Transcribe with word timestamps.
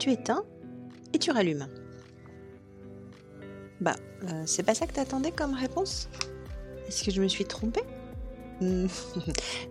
tu 0.00 0.10
éteins 0.10 0.42
et 1.12 1.18
tu 1.18 1.30
rallumes. 1.30 1.68
Bah, 3.80 3.94
euh, 4.24 4.42
c'est 4.46 4.62
pas 4.62 4.74
ça 4.74 4.86
que 4.86 4.94
t'attendais 4.94 5.30
comme 5.30 5.54
réponse? 5.54 6.08
Est-ce 6.88 7.04
que 7.04 7.10
je 7.10 7.22
me 7.22 7.28
suis 7.28 7.44
trompée? 7.44 7.84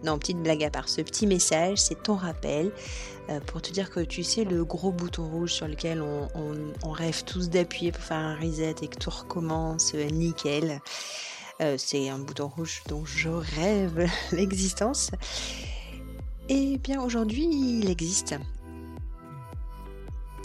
Non, 0.04 0.18
petite 0.18 0.42
blague 0.42 0.64
à 0.64 0.72
part. 0.72 0.90
Ce 0.90 1.02
petit 1.02 1.28
message, 1.28 1.78
c'est 1.78 2.02
ton 2.02 2.16
rappel 2.16 2.72
euh, 3.30 3.40
pour 3.42 3.62
te 3.62 3.72
dire 3.72 3.92
que 3.92 4.00
tu 4.00 4.24
sais 4.24 4.46
le 4.46 4.66
gros 4.66 4.92
bouton 4.92 5.28
rouge 5.28 5.54
sur 5.54 5.68
lequel 5.68 6.02
on, 6.02 6.92
rêve 6.92 7.24
tous 7.24 7.50
d'appuyer 7.50 7.92
pour 7.92 8.02
faire 8.02 8.18
un 8.18 8.36
reset 8.36 8.76
et 8.82 8.88
que 8.88 8.98
tout 8.98 9.12
recommence 9.12 9.94
euh, 9.96 10.06
nickel. 10.06 10.80
C'est 11.78 12.08
un 12.08 12.20
bouton 12.20 12.48
rouge 12.48 12.84
dont 12.88 13.04
je 13.04 13.28
rêve 13.28 14.10
l'existence. 14.32 15.12
Et 16.48 16.78
bien 16.78 17.02
aujourd'hui, 17.02 17.50
il 17.52 17.90
existe. 17.90 18.36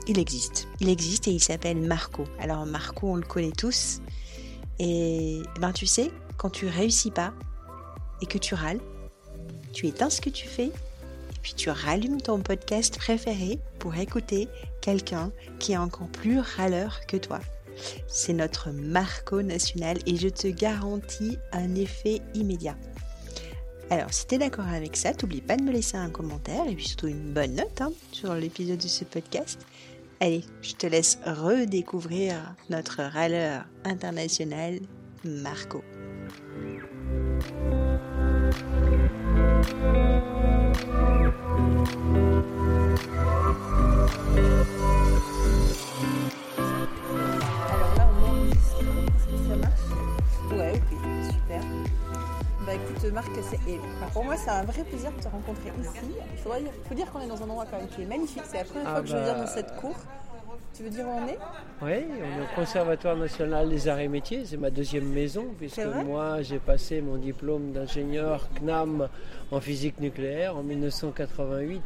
Il 0.07 0.19
existe. 0.19 0.69
Il 0.81 0.89
existe 0.89 1.29
et 1.29 1.33
il 1.33 1.41
s'appelle 1.41 1.81
Marco. 1.81 2.25
Alors 2.39 2.67
Marco, 2.67 3.09
on 3.09 3.17
le 3.17 3.23
connaît 3.23 3.53
tous. 3.53 4.01
Et 4.79 5.41
ben 5.61 5.73
tu 5.73 5.87
sais, 5.87 6.11
quand 6.37 6.51
tu 6.51 6.67
réussis 6.67 7.11
pas, 7.11 7.33
et 8.21 8.27
que 8.27 8.39
tu 8.39 8.55
râles, 8.55 8.81
tu 9.73 9.87
éteins 9.87 10.11
ce 10.11 10.21
que 10.21 10.31
tu 10.31 10.47
fais 10.47 10.67
et 10.67 11.39
puis 11.43 11.55
tu 11.55 11.69
rallumes 11.69 12.21
ton 12.21 12.41
podcast 12.41 12.97
préféré 12.97 13.59
pour 13.79 13.95
écouter 13.97 14.49
quelqu'un 14.81 15.31
qui 15.59 15.73
est 15.73 15.77
encore 15.77 16.09
plus 16.09 16.41
râleur 16.41 17.01
que 17.07 17.17
toi. 17.17 17.41
C'est 18.07 18.33
notre 18.33 18.71
Marco 18.71 19.43
national 19.43 19.99
et 20.07 20.17
je 20.17 20.29
te 20.29 20.49
garantis 20.49 21.39
un 21.53 21.75
effet 21.75 22.23
immédiat. 22.35 22.77
Alors, 23.91 24.13
si 24.15 24.27
tu 24.27 24.37
es 24.37 24.39
d'accord 24.39 24.69
avec 24.69 24.97
ça, 24.97 25.13
t'oublie 25.13 25.43
pas 25.43 25.57
de 25.57 25.63
me 25.63 25.73
laisser 25.73 25.97
un 25.97 26.09
commentaire 26.09 26.67
et 26.67 26.75
puis 26.75 26.87
surtout 26.87 27.09
une 27.09 27.33
bonne 27.33 27.57
note 27.57 27.81
hein, 27.81 27.93
sur 28.13 28.35
l'épisode 28.35 28.79
de 28.79 28.89
ce 28.89 29.05
podcast. 29.05 29.61
Allez, 30.25 30.43
je 30.63 30.73
te 30.73 30.87
laisse 30.87 31.19
redécouvrir 31.27 32.55
notre 32.71 33.03
râleur 33.03 33.67
international, 33.85 34.81
Marco. 35.23 35.85
Et, 53.69 53.79
pour 54.13 54.25
moi 54.25 54.37
c'est 54.37 54.51
un 54.51 54.65
vrai 54.65 54.83
plaisir 54.83 55.13
de 55.13 55.23
te 55.23 55.29
rencontrer 55.29 55.71
ici. 55.81 56.15
Il 56.33 56.89
faut 56.89 56.95
dire 56.95 57.11
qu'on 57.13 57.21
est 57.21 57.27
dans 57.27 57.43
un 57.43 57.45
endroit 57.45 57.67
quand 57.71 57.79
même 57.79 57.89
qui 57.89 58.03
est 58.03 58.07
magnifique. 58.07 58.43
C'est 58.47 58.59
la 58.59 58.65
première 58.65 58.89
ah 58.89 58.93
fois 58.93 59.01
que 59.03 59.09
je 59.09 59.17
viens 59.17 59.35
dans 59.35 59.41
bah. 59.41 59.47
cette 59.47 59.77
cour. 59.77 59.95
Tu 60.75 60.83
veux 60.83 60.91
dire 60.91 61.07
où 61.07 61.11
on 61.11 61.29
est? 61.29 61.39
Oui, 61.83 62.05
on 62.21 62.41
est 62.41 62.43
au 62.43 62.55
Conservatoire 62.57 63.17
national 63.17 63.69
des 63.69 63.87
arts 63.87 64.01
et 64.01 64.09
métiers. 64.09 64.45
C'est 64.45 64.57
ma 64.57 64.71
deuxième 64.71 65.09
maison, 65.09 65.47
puisque 65.59 65.85
moi 66.05 66.43
j'ai 66.43 66.59
passé 66.59 67.01
mon 67.01 67.17
diplôme 67.17 67.73
d'ingénieur 67.73 68.49
CNAM 68.55 69.09
en 69.53 69.61
physique 69.61 70.01
nucléaire 70.01 70.57
en 70.57 70.63
1988. 70.63 71.81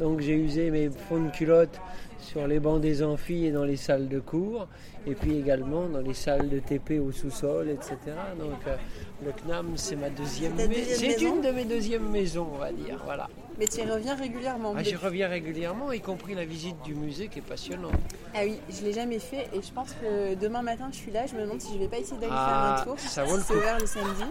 Donc 0.00 0.20
j'ai 0.20 0.34
usé 0.34 0.70
mes 0.70 0.90
fonds 0.90 1.22
de 1.22 1.30
culotte 1.30 1.78
sur 2.22 2.46
les 2.46 2.60
bancs 2.60 2.80
des 2.80 3.02
amphis 3.02 3.46
et 3.46 3.50
dans 3.50 3.64
les 3.64 3.76
salles 3.76 4.08
de 4.08 4.20
cours, 4.20 4.68
et 5.06 5.14
puis 5.14 5.36
également 5.38 5.86
dans 5.88 6.00
les 6.00 6.14
salles 6.14 6.48
de 6.48 6.60
TP 6.60 7.00
au 7.00 7.12
sous-sol, 7.12 7.68
etc. 7.68 7.96
Donc 8.38 8.58
euh, 8.66 8.76
le 9.24 9.32
CNAM, 9.32 9.72
c'est 9.76 9.96
ma 9.96 10.08
deuxième, 10.08 10.54
maison. 10.54 10.72
C'est 10.96 11.20
une 11.20 11.40
de 11.40 11.50
mes 11.50 11.64
deuxièmes 11.64 12.08
maisons, 12.08 12.48
on 12.54 12.58
va 12.58 12.72
dire. 12.72 13.00
Voilà. 13.04 13.28
Mais 13.58 13.66
tu 13.66 13.80
y 13.80 13.84
reviens 13.84 14.14
régulièrement 14.14 14.72
ah, 14.76 14.82
J'y 14.82 14.96
reviens 14.96 15.28
régulièrement, 15.28 15.92
y 15.92 16.00
compris 16.00 16.34
la 16.34 16.44
visite 16.44 16.80
du 16.82 16.94
musée 16.94 17.28
qui 17.28 17.40
est 17.40 17.42
passionnante. 17.42 17.92
Ah 18.34 18.40
oui, 18.44 18.58
je 18.70 18.80
ne 18.80 18.86
l'ai 18.86 18.92
jamais 18.94 19.18
fait 19.18 19.48
et 19.52 19.60
je 19.60 19.72
pense 19.72 19.92
que 19.92 20.34
demain 20.34 20.62
matin 20.62 20.88
je 20.90 20.96
suis 20.96 21.10
là, 21.10 21.26
je 21.26 21.34
me 21.34 21.42
demande 21.42 21.60
si 21.60 21.68
je 21.68 21.74
ne 21.74 21.80
vais 21.80 21.88
pas 21.88 21.98
essayer 21.98 22.16
d'aller 22.16 22.32
faire 22.32 22.38
un 22.38 22.76
ah, 22.78 22.82
tour. 22.84 22.98
Ça 22.98 23.24
vaut 23.24 23.36
le 23.36 23.42
C'est 23.42 23.54
ouvert 23.54 23.78
le 23.78 23.86
samedi. 23.86 24.24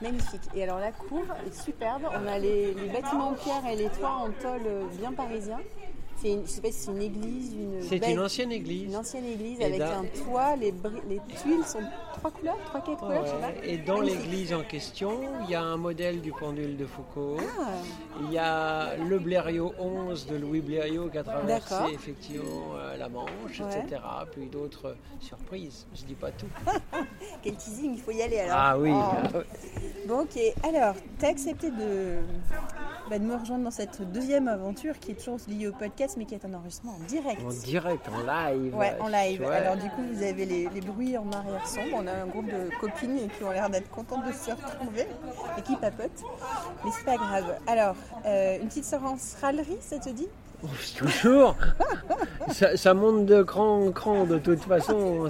Magnifique. 0.00 0.40
Et 0.54 0.62
alors 0.62 0.78
la 0.78 0.92
cour 0.92 1.24
est 1.46 1.62
superbe. 1.62 2.02
On 2.10 2.26
a 2.26 2.38
les, 2.38 2.72
les 2.72 2.88
bâtiments 2.88 3.28
en 3.28 3.34
pierre 3.34 3.62
et 3.70 3.76
les 3.76 3.88
toits 3.90 4.16
en 4.22 4.30
tôle 4.30 4.77
bien 4.86 5.12
parisiens. 5.12 5.60
C'est 6.20 6.32
une, 6.32 6.46
sais 6.46 6.60
pas 6.60 6.72
si 6.72 6.80
c'est 6.80 6.90
une 6.90 7.02
église, 7.02 7.52
une. 7.54 7.82
C'est 7.82 8.10
une 8.10 8.18
ancienne 8.18 8.50
église. 8.50 8.88
Une 8.88 8.96
ancienne 8.96 9.24
église 9.24 9.60
avec 9.60 9.80
un 9.80 10.04
toit, 10.24 10.56
les, 10.56 10.74
les, 11.08 11.20
tuiles 11.40 11.64
sont 11.64 11.78
trois 12.14 12.32
couleurs, 12.32 12.58
trois 12.66 12.80
quatre 12.80 12.98
couleurs, 12.98 13.24
je 13.24 13.30
sais 13.30 13.36
pas. 13.36 13.64
Et 13.64 13.78
dans 13.78 14.00
l'église 14.00 14.52
en 14.52 14.64
question, 14.64 15.20
il 15.44 15.50
y 15.50 15.54
a 15.54 15.62
un 15.62 15.76
modèle 15.76 16.20
du 16.20 16.32
pendule 16.32 16.76
de 16.76 16.86
Foucault. 16.86 17.36
Ah. 17.60 17.68
Il 18.22 18.32
y 18.32 18.38
a 18.38 18.96
le 18.96 19.18
Blériot 19.20 19.72
11 19.78 20.26
de 20.26 20.36
Louis 20.36 20.60
Blériot 20.60 21.08
qui 21.08 21.18
a 21.18 21.22
traversé 21.22 21.94
effectivement 21.94 22.74
euh, 22.74 22.96
la 22.96 23.08
Manche, 23.08 23.60
etc. 23.60 24.02
Puis 24.32 24.46
d'autres 24.46 24.96
surprises. 25.20 25.86
Je 25.94 26.04
dis 26.04 26.14
pas 26.14 26.32
tout. 26.32 26.48
Quel 27.42 27.54
teasing, 27.54 27.94
il 27.94 28.00
faut 28.00 28.10
y 28.10 28.22
aller 28.22 28.40
alors. 28.40 28.56
Ah 28.58 28.78
oui. 28.78 28.90
Oh. 28.92 29.38
Bon, 30.08 30.20
ok. 30.22 30.38
Alors, 30.64 30.94
tu 31.18 31.26
as 31.26 31.28
accepté 31.28 31.70
de, 31.70 32.18
bah, 33.08 33.18
de 33.18 33.24
me 33.24 33.36
rejoindre 33.36 33.64
dans 33.64 33.70
cette 33.70 34.02
deuxième 34.10 34.48
aventure 34.48 34.98
qui 34.98 35.12
est 35.12 35.14
toujours 35.14 35.38
liée 35.48 35.68
au 35.68 35.72
podcast 35.72 36.07
mais 36.16 36.24
qui 36.24 36.34
est 36.34 36.44
un 36.44 36.54
enregistrement 36.54 36.94
en 36.94 37.04
direct. 37.06 37.42
En 37.44 37.48
direct, 37.48 38.08
en 38.08 38.50
live. 38.50 38.74
Ouais, 38.74 38.96
en 39.00 39.08
live. 39.08 39.42
Alors 39.44 39.76
du 39.76 39.88
coup, 39.90 40.02
vous 40.12 40.22
avez 40.22 40.46
les, 40.46 40.80
bruits 40.80 41.16
en 41.16 41.30
arrière-son. 41.32 41.80
On 41.94 42.06
a 42.06 42.12
un 42.12 42.26
groupe 42.26 42.46
de 42.46 42.70
copines 42.80 43.28
qui 43.36 43.44
ont 43.44 43.50
l'air 43.50 43.68
d'être 43.68 43.90
contentes 43.90 44.26
de 44.26 44.32
se 44.32 44.50
retrouver 44.50 45.06
et 45.56 45.62
qui 45.62 45.76
papotent. 45.76 46.24
Mais 46.84 46.90
c'est 46.96 47.04
pas 47.04 47.16
grave. 47.16 47.56
Alors, 47.66 47.96
euh, 48.26 48.58
une 48.60 48.68
petite 48.68 48.84
séance 48.84 49.36
râlerie, 49.40 49.78
ça 49.80 49.98
te 49.98 50.10
dit? 50.10 50.28
Toujours 50.96 51.54
ça, 52.50 52.94
monte 52.94 53.26
de 53.26 53.42
cran 53.42 53.86
en 53.86 53.92
cran 53.92 54.24
de 54.24 54.38
toute 54.38 54.60
façon 54.60 55.28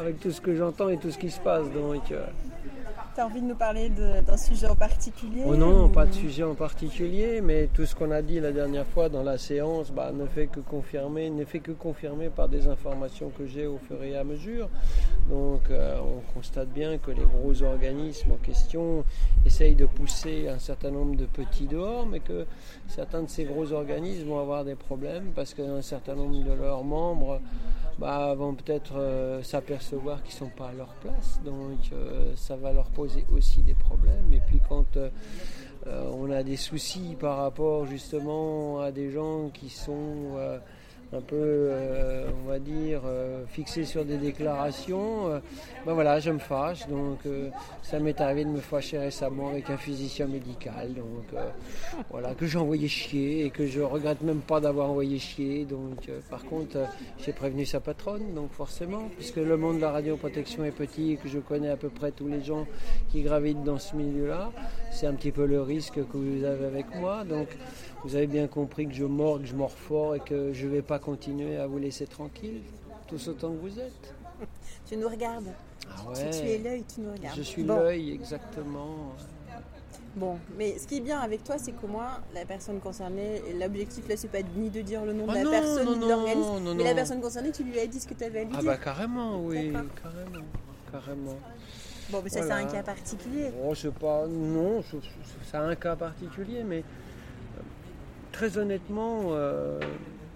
avec 0.00 0.20
tout 0.20 0.30
ce 0.30 0.40
que 0.40 0.54
j'entends 0.54 0.88
et 0.88 0.96
tout 0.96 1.10
ce 1.10 1.18
qui 1.18 1.30
se 1.30 1.40
passe. 1.40 1.70
Donc, 1.70 2.10
euh, 2.12 2.24
tu 3.14 3.20
as 3.20 3.26
envie 3.26 3.40
de 3.40 3.46
nous 3.46 3.54
parler 3.54 3.90
d'un 3.90 4.36
sujet 4.36 4.66
en 4.66 4.74
particulier 4.74 5.42
oh 5.46 5.56
Non, 5.56 5.88
pas 5.88 6.06
de 6.06 6.12
sujet 6.12 6.42
en 6.42 6.54
particulier, 6.54 7.40
mais 7.42 7.68
tout 7.72 7.84
ce 7.84 7.94
qu'on 7.94 8.10
a 8.10 8.22
dit 8.22 8.40
la 8.40 8.52
dernière 8.52 8.86
fois 8.86 9.08
dans 9.08 9.22
la 9.22 9.38
séance 9.38 9.90
bah, 9.90 10.12
ne 10.12 10.26
fait 10.26 10.46
que 10.46 10.60
confirmer, 10.60 11.28
ne 11.30 11.44
fait 11.44 11.60
que 11.60 11.72
confirmer 11.72 12.30
par 12.30 12.48
des 12.48 12.68
informations 12.68 13.30
que 13.30 13.46
j'ai 13.46 13.66
au 13.66 13.78
fur 13.78 14.02
et 14.02 14.16
à 14.16 14.24
mesure. 14.24 14.68
Donc 15.28 15.70
euh, 15.70 15.98
on 16.00 16.32
constate 16.32 16.68
bien 16.68 16.98
que 16.98 17.10
les 17.10 17.24
gros 17.24 17.62
organismes 17.62 18.32
en 18.32 18.36
question 18.36 19.04
essayent 19.44 19.76
de 19.76 19.86
pousser 19.86 20.48
un 20.48 20.58
certain 20.58 20.90
nombre 20.90 21.16
de 21.16 21.26
petits 21.26 21.66
dehors, 21.66 22.06
mais 22.06 22.20
que 22.20 22.46
certains 22.88 23.22
de 23.22 23.28
ces 23.28 23.44
gros 23.44 23.72
organismes 23.72 24.28
vont 24.28 24.40
avoir 24.40 24.64
des 24.64 24.74
problèmes 24.74 25.32
parce 25.34 25.54
qu'un 25.54 25.82
certain 25.82 26.14
nombre 26.14 26.42
de 26.42 26.52
leurs 26.52 26.84
membres 26.84 27.40
bah, 27.98 28.34
vont 28.34 28.54
peut-être 28.54 28.94
euh, 28.96 29.42
s'apercevoir 29.42 30.22
qu'ils 30.22 30.34
ne 30.34 30.50
sont 30.50 30.56
pas 30.56 30.68
à 30.68 30.72
leur 30.72 30.94
place. 30.94 31.40
Donc 31.44 31.78
euh, 31.92 32.32
ça 32.36 32.56
va 32.56 32.72
leur 32.72 32.86
poser 32.86 33.01
aussi 33.32 33.62
des 33.62 33.74
problèmes. 33.74 34.32
Et 34.32 34.40
puis 34.46 34.60
quand 34.68 34.96
euh, 34.96 35.10
on 35.86 36.30
a 36.30 36.42
des 36.42 36.56
soucis 36.56 37.16
par 37.18 37.38
rapport 37.38 37.86
justement 37.86 38.80
à 38.80 38.92
des 38.92 39.10
gens 39.10 39.50
qui 39.50 39.68
sont 39.68 40.36
un 41.14 41.20
peu, 41.20 41.36
euh, 41.36 42.26
on 42.42 42.48
va 42.48 42.58
dire, 42.58 43.02
euh, 43.04 43.44
fixé 43.46 43.84
sur 43.84 44.04
des 44.04 44.16
déclarations, 44.16 45.28
euh, 45.28 45.40
ben 45.84 45.92
voilà, 45.92 46.20
je 46.20 46.30
me 46.30 46.38
fâche. 46.38 46.86
Donc, 46.88 47.20
ça 47.82 47.98
m'est 47.98 48.20
arrivé 48.20 48.44
de 48.44 48.50
me 48.50 48.60
fâcher 48.60 48.98
récemment 48.98 49.48
avec 49.48 49.68
un 49.68 49.76
physicien 49.76 50.26
médical. 50.26 50.94
Donc, 50.94 51.40
voilà, 52.10 52.34
que 52.34 52.46
j'ai 52.46 52.58
envoyé 52.58 52.88
chier 52.88 53.44
et 53.44 53.50
que 53.50 53.66
je 53.66 53.80
regrette 53.80 54.22
même 54.22 54.40
pas 54.40 54.60
d'avoir 54.60 54.90
envoyé 54.90 55.18
chier. 55.18 55.64
Donc, 55.64 56.08
par 56.30 56.44
contre, 56.44 56.78
j'ai 57.18 57.32
prévenu 57.32 57.66
sa 57.66 57.80
patronne, 57.80 58.34
donc 58.34 58.52
forcément, 58.52 59.10
puisque 59.16 59.36
le 59.36 59.56
monde 59.56 59.76
de 59.76 59.82
la 59.82 59.90
radioprotection 59.90 60.64
est 60.64 60.70
petit 60.72 61.12
et 61.12 61.16
que 61.16 61.28
je 61.28 61.38
connais 61.38 61.70
à 61.70 61.76
peu 61.76 61.88
près 61.88 62.12
tous 62.12 62.28
les 62.28 62.42
gens 62.42 62.66
qui 63.10 63.22
gravitent 63.22 63.64
dans 63.64 63.78
ce 63.78 63.96
milieu-là, 63.96 64.50
c'est 64.90 65.06
un 65.06 65.14
petit 65.14 65.32
peu 65.32 65.46
le 65.46 65.60
risque 65.60 65.94
que 65.94 66.16
vous 66.16 66.44
avez 66.44 66.66
avec 66.66 66.94
moi. 66.94 67.24
Donc, 67.24 67.48
vous 68.04 68.16
avez 68.16 68.26
bien 68.26 68.46
compris 68.46 68.86
que 68.86 68.94
je 68.94 69.04
mords, 69.04 69.40
que 69.40 69.46
je 69.46 69.54
mords 69.54 69.76
fort 69.76 70.14
et 70.14 70.20
que 70.20 70.52
je 70.52 70.66
ne 70.66 70.72
vais 70.72 70.82
pas 70.82 70.98
continuer 70.98 71.56
à 71.56 71.66
vous 71.66 71.78
laisser 71.78 72.06
tranquille, 72.06 72.60
tous 73.06 73.28
autant 73.28 73.50
que 73.50 73.58
vous 73.58 73.78
êtes. 73.78 74.14
tu 74.86 74.96
nous 74.96 75.08
regardes. 75.08 75.52
Ah 75.88 76.08
ouais. 76.08 76.30
tu, 76.30 76.48
es 76.48 76.58
l'œil, 76.58 76.84
tu 76.92 77.00
nous 77.00 77.12
regardes. 77.12 77.36
Je 77.36 77.42
suis 77.42 77.62
l'œil, 77.62 78.12
exactement. 78.12 79.14
Bon, 80.14 80.36
mais 80.58 80.78
ce 80.78 80.86
qui 80.86 80.98
est 80.98 81.00
bien 81.00 81.20
avec 81.20 81.42
toi, 81.42 81.56
c'est 81.56 81.72
qu'au 81.72 81.86
moins 81.86 82.18
la 82.34 82.44
personne 82.44 82.80
concernée, 82.80 83.40
l'objectif 83.58 84.06
là, 84.08 84.16
c'est 84.16 84.28
pas 84.28 84.42
ni 84.56 84.68
de 84.68 84.82
dire 84.82 85.04
le 85.06 85.14
nom 85.14 85.26
de 85.26 85.30
ah 85.30 85.42
la 85.42 85.50
personne 85.50 85.88
ni 85.88 85.98
de 85.98 86.08
l'organisme, 86.08 86.74
mais 86.76 86.84
la 86.84 86.94
personne 86.94 87.20
concernée, 87.20 87.50
tu 87.50 87.64
lui 87.64 87.78
as 87.78 87.86
dit 87.86 87.98
ce 87.98 88.06
que 88.06 88.14
tu 88.14 88.24
avais 88.24 88.40
à 88.40 88.44
lui 88.44 88.52
ah 88.54 88.60
dire. 88.60 88.70
Ah 88.70 88.74
bah 88.74 88.82
carrément, 88.82 89.42
oui, 89.42 89.72
carrément, 90.02 90.46
carrément. 90.90 91.38
Bon, 92.10 92.20
mais 92.22 92.28
ça, 92.28 92.42
c'est 92.42 92.52
un 92.52 92.66
cas 92.66 92.82
particulier. 92.82 93.52
Oh, 93.64 93.74
c'est 93.74 93.94
pas. 93.94 94.26
Non, 94.26 94.82
c'est 95.50 95.56
un 95.56 95.74
cas 95.76 95.96
particulier, 95.96 96.62
mais 96.62 96.84
très 98.32 98.58
honnêtement, 98.58 99.26
euh, 99.30 99.78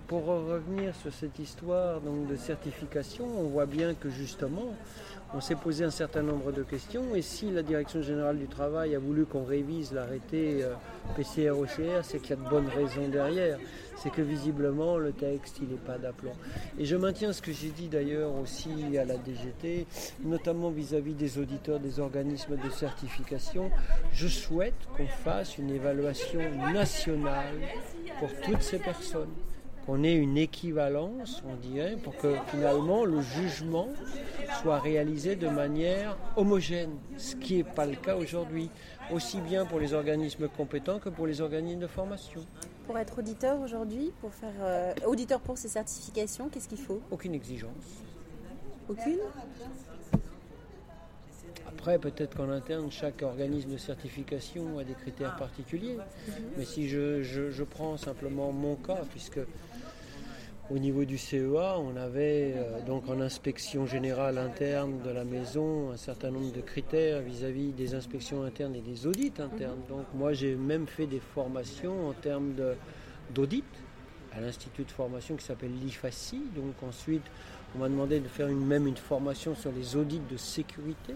pour 0.06 0.26
revenir 0.26 0.94
sur 0.94 1.12
cette 1.12 1.38
histoire 1.38 2.00
de 2.00 2.36
certification, 2.36 3.24
on 3.24 3.48
voit 3.48 3.66
bien 3.66 3.94
que 3.94 4.08
justement, 4.08 4.74
on 5.34 5.40
s'est 5.40 5.56
posé 5.56 5.84
un 5.84 5.90
certain 5.90 6.22
nombre 6.22 6.52
de 6.52 6.62
questions 6.62 7.16
et 7.16 7.22
si 7.22 7.50
la 7.50 7.62
Direction 7.62 8.02
générale 8.02 8.38
du 8.38 8.46
travail 8.46 8.94
a 8.94 9.00
voulu 9.00 9.24
qu'on 9.24 9.44
révise 9.44 9.92
l'arrêté 9.92 10.62
euh, 10.62 10.74
PCR-OCR, 11.16 12.04
c'est 12.04 12.20
qu'il 12.20 12.30
y 12.30 12.32
a 12.34 12.44
de 12.44 12.48
bonnes 12.48 12.68
raisons 12.68 13.08
derrière. 13.08 13.58
C'est 13.96 14.10
que 14.10 14.22
visiblement 14.22 14.98
le 14.98 15.12
texte 15.12 15.58
il 15.60 15.68
n'est 15.68 15.76
pas 15.76 15.98
d'aplomb. 15.98 16.32
Et 16.78 16.84
je 16.84 16.96
maintiens 16.96 17.32
ce 17.32 17.42
que 17.42 17.52
j'ai 17.52 17.70
dit 17.70 17.88
d'ailleurs 17.88 18.34
aussi 18.34 18.96
à 18.98 19.04
la 19.04 19.16
DGT, 19.16 19.86
notamment 20.24 20.70
vis-à-vis 20.70 21.14
des 21.14 21.38
auditeurs 21.38 21.80
des 21.80 21.98
organismes 21.98 22.56
de 22.56 22.70
certification. 22.70 23.70
Je 24.12 24.28
souhaite 24.28 24.86
qu'on 24.96 25.06
fasse 25.06 25.58
une 25.58 25.70
évaluation 25.70 26.40
nationale 26.72 27.54
pour 28.20 28.30
toutes 28.42 28.62
ces 28.62 28.78
personnes 28.78 29.32
qu'on 29.86 30.02
ait 30.02 30.14
une 30.14 30.36
équivalence, 30.36 31.44
on 31.48 31.54
dirait, 31.54 31.96
pour 32.02 32.16
que 32.16 32.34
finalement 32.48 33.04
le 33.04 33.20
jugement 33.20 33.88
soit 34.60 34.80
réalisé 34.80 35.36
de 35.36 35.48
manière 35.48 36.18
homogène, 36.36 36.98
ce 37.16 37.36
qui 37.36 37.58
n'est 37.58 37.64
pas 37.64 37.86
le 37.86 37.94
cas 37.94 38.16
aujourd'hui, 38.16 38.68
aussi 39.12 39.40
bien 39.40 39.64
pour 39.64 39.78
les 39.78 39.94
organismes 39.94 40.48
compétents 40.48 40.98
que 40.98 41.08
pour 41.08 41.28
les 41.28 41.40
organismes 41.40 41.80
de 41.80 41.86
formation. 41.86 42.44
Pour 42.86 42.98
être 42.98 43.18
auditeur 43.18 43.60
aujourd'hui, 43.60 44.12
pour 44.20 44.32
faire 44.32 44.54
euh, 44.60 44.92
auditeur 45.06 45.40
pour 45.40 45.58
ces 45.58 45.68
certifications, 45.68 46.48
qu'est-ce 46.48 46.68
qu'il 46.68 46.78
faut? 46.78 47.00
Aucune 47.10 47.34
exigence. 47.34 47.72
Aucune? 48.88 49.18
Après, 51.66 51.98
peut-être 51.98 52.36
qu'en 52.36 52.48
interne, 52.48 52.90
chaque 52.92 53.22
organisme 53.22 53.72
de 53.72 53.76
certification 53.76 54.78
a 54.78 54.84
des 54.84 54.94
critères 54.94 55.34
particuliers. 55.36 55.96
Mhm. 55.96 56.34
Mais 56.58 56.64
si 56.64 56.88
je, 56.88 57.22
je, 57.22 57.62
prends 57.64 57.96
simplement 57.96 58.52
mon 58.52 58.76
cas, 58.76 59.02
puisque 59.10 59.40
au 60.70 60.78
niveau 60.78 61.04
du 61.04 61.16
CEA, 61.16 61.78
on 61.78 61.96
avait 61.96 62.54
euh, 62.56 62.80
donc 62.84 63.08
en 63.08 63.20
inspection 63.20 63.86
générale 63.86 64.38
interne 64.38 65.00
de 65.04 65.10
la 65.10 65.24
maison 65.24 65.92
un 65.92 65.96
certain 65.96 66.30
nombre 66.30 66.52
de 66.52 66.60
critères 66.60 67.20
vis-à-vis 67.20 67.72
des 67.72 67.94
inspections 67.94 68.42
internes 68.42 68.74
et 68.74 68.80
des 68.80 69.06
audits 69.06 69.32
internes. 69.38 69.80
Donc 69.88 70.06
moi 70.14 70.32
j'ai 70.32 70.56
même 70.56 70.86
fait 70.86 71.06
des 71.06 71.20
formations 71.20 72.08
en 72.08 72.12
termes 72.12 72.54
d'audit 73.30 73.64
à 74.36 74.40
l'institut 74.40 74.84
de 74.84 74.90
formation 74.90 75.36
qui 75.36 75.44
s'appelle 75.44 75.72
l'IFACI. 75.82 76.42
Donc 76.56 76.74
ensuite 76.82 77.24
on 77.74 77.78
m'a 77.78 77.88
demandé 77.88 78.18
de 78.18 78.28
faire 78.28 78.48
une, 78.48 78.64
même 78.64 78.86
une 78.86 78.96
formation 78.96 79.54
sur 79.54 79.70
les 79.70 79.96
audits 79.96 80.22
de 80.30 80.36
sécurité, 80.36 81.14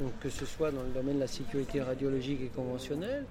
donc 0.00 0.10
que 0.20 0.28
ce 0.28 0.44
soit 0.44 0.72
dans 0.72 0.82
le 0.82 0.90
domaine 0.90 1.16
de 1.16 1.20
la 1.20 1.26
sécurité 1.26 1.80
radiologique 1.80 2.40
et 2.42 2.48
conventionnelle, 2.48 3.24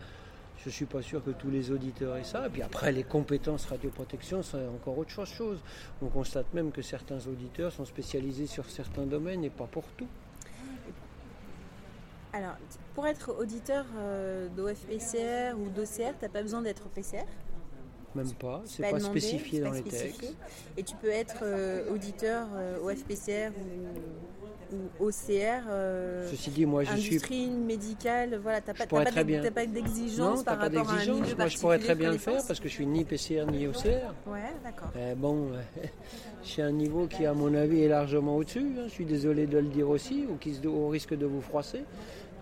je 0.67 0.71
ne 0.73 0.75
suis 0.75 0.85
pas 0.85 1.01
sûr 1.01 1.23
que 1.23 1.31
tous 1.31 1.49
les 1.49 1.71
auditeurs 1.71 2.17
aient 2.17 2.25
ça. 2.25 2.45
Et 2.45 2.49
puis 2.49 2.61
après, 2.61 2.91
les 2.91 3.03
compétences 3.03 3.65
radioprotection, 3.67 4.43
c'est 4.43 4.67
encore 4.67 4.97
autre 4.97 5.25
chose. 5.25 5.59
On 6.01 6.07
constate 6.07 6.53
même 6.53 6.73
que 6.73 6.81
certains 6.81 7.25
auditeurs 7.25 7.71
sont 7.71 7.85
spécialisés 7.85 8.47
sur 8.47 8.69
certains 8.69 9.05
domaines 9.05 9.45
et 9.45 9.49
pas 9.49 9.65
pour 9.65 9.85
tout. 9.95 10.07
Alors, 12.33 12.57
pour 12.95 13.07
être 13.07 13.33
auditeur 13.39 13.85
euh, 13.95 14.49
d'OFPCR 14.49 15.57
ou 15.57 15.69
d'OCR, 15.69 16.17
tu 16.19 16.25
n'as 16.25 16.29
pas 16.29 16.41
besoin 16.41 16.61
d'être 16.61 16.89
PCR 16.89 17.23
Même 18.13 18.33
pas, 18.33 18.61
c'est 18.65 18.83
pas, 18.83 18.91
pas 18.91 18.99
spécifié 18.99 19.61
dans 19.61 19.71
les 19.71 19.83
textes. 19.83 20.35
Et 20.75 20.83
tu 20.83 20.97
peux 20.97 21.07
être 21.07 21.43
euh, 21.43 21.89
auditeur 21.93 22.45
euh, 22.55 22.81
OFPCR 22.81 23.51
ou 23.57 24.36
ou 24.73 25.05
OCR. 25.05 25.63
Euh, 25.69 26.27
Ceci 26.29 26.49
dit, 26.51 26.65
moi 26.65 26.83
je 26.83 26.91
industrie 26.91 27.45
suis. 27.45 27.49
médicale, 27.49 28.39
voilà, 28.41 28.61
t'as 28.61 28.73
pas, 28.73 28.85
pas 28.85 29.65
d'exigence 29.65 30.43
par 30.43 30.59
rapport 30.59 30.89
à 30.89 30.93
un 30.93 31.05
milieu 31.05 31.35
Moi 31.37 31.47
je 31.47 31.57
pourrais 31.57 31.79
très 31.79 31.95
bien 31.95 32.11
le 32.11 32.17
faire 32.17 32.41
parce 32.47 32.59
que 32.59 32.67
je 32.67 32.73
suis 32.73 32.85
ni 32.85 33.03
PCR 33.03 33.45
ni 33.51 33.67
OCR. 33.67 34.13
Ouais, 34.27 34.39
d'accord. 34.63 34.89
Eh, 34.97 35.15
bon, 35.15 35.49
j'ai 36.43 36.61
un 36.61 36.71
niveau 36.71 37.07
qui, 37.07 37.25
à 37.25 37.33
mon 37.33 37.53
avis, 37.53 37.83
est 37.83 37.89
largement 37.89 38.37
au-dessus. 38.37 38.71
Hein. 38.77 38.83
Je 38.85 38.91
suis 38.91 39.05
désolé 39.05 39.47
de 39.47 39.57
le 39.57 39.67
dire 39.67 39.89
aussi, 39.89 40.25
ou 40.29 40.35
qui, 40.35 40.59
au 40.65 40.89
risque 40.89 41.15
de 41.15 41.25
vous 41.25 41.41
froisser. 41.41 41.83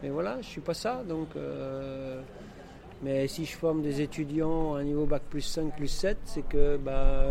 Mais 0.03 0.09
voilà, 0.09 0.37
je 0.41 0.47
suis 0.47 0.61
pas 0.61 0.73
ça, 0.73 1.03
donc. 1.07 1.29
Euh, 1.35 2.21
mais 3.03 3.27
si 3.27 3.45
je 3.45 3.55
forme 3.55 3.81
des 3.81 4.01
étudiants 4.01 4.75
à 4.75 4.79
un 4.79 4.83
niveau 4.83 5.05
bac 5.05 5.21
plus 5.29 5.41
5, 5.41 5.75
plus 5.75 5.87
7, 5.87 6.17
c'est 6.23 6.47
que 6.47 6.77
bah, 6.77 7.25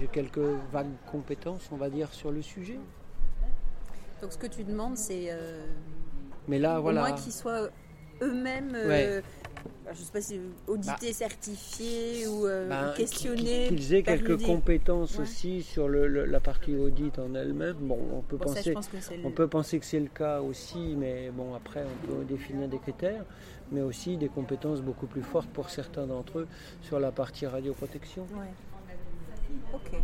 j'ai 0.00 0.06
quelques 0.06 0.40
vagues 0.72 0.86
compétences, 1.10 1.68
on 1.70 1.76
va 1.76 1.90
dire, 1.90 2.12
sur 2.12 2.30
le 2.30 2.42
sujet. 2.42 2.78
Donc 4.22 4.32
ce 4.32 4.38
que 4.38 4.46
tu 4.46 4.62
demandes, 4.62 4.96
c'est 4.96 5.26
euh, 5.30 5.66
Mais 6.46 6.60
là, 6.60 6.78
au 6.78 6.82
voilà. 6.82 7.00
moins 7.00 7.12
qu'ils 7.12 7.32
soient 7.32 7.68
eux-mêmes, 8.22 8.72
euh, 8.72 9.20
je 9.92 9.98
sais 9.98 10.12
pas 10.12 10.20
si 10.20 10.40
audités, 10.68 11.08
bah. 11.08 11.12
certifiés 11.12 12.28
ou 12.28 12.46
euh, 12.46 12.68
bah, 12.68 12.94
questionnés. 12.96 13.66
Qu'ils 13.66 13.94
aient 13.94 14.04
quelques 14.04 14.40
compétences 14.40 15.18
aussi 15.18 15.64
sur 15.64 15.88
le, 15.88 16.06
la 16.06 16.38
partie 16.38 16.76
audit 16.76 17.18
en 17.18 17.34
elle-même. 17.34 17.78
Bon, 17.80 17.98
on 18.12 18.20
peut 18.20 18.38
penser, 18.38 18.74
on 19.24 19.32
peut 19.32 19.48
penser 19.48 19.80
que 19.80 19.84
c'est 19.84 19.98
le 19.98 20.06
cas 20.06 20.40
aussi, 20.40 20.94
mais 20.96 21.30
bon 21.30 21.54
après 21.56 21.82
on 21.84 22.06
peut 22.06 22.24
définir 22.24 22.68
des 22.68 22.78
critères, 22.78 23.24
mais 23.72 23.80
aussi 23.80 24.16
des 24.18 24.28
compétences 24.28 24.82
beaucoup 24.82 25.06
plus 25.06 25.22
fortes 25.22 25.48
pour 25.48 25.68
certains 25.68 26.06
d'entre 26.06 26.38
eux 26.38 26.48
sur 26.80 27.00
la 27.00 27.10
partie 27.10 27.44
radioprotection. 27.48 28.22
Ouais. 28.36 28.52
Ok. 29.74 30.00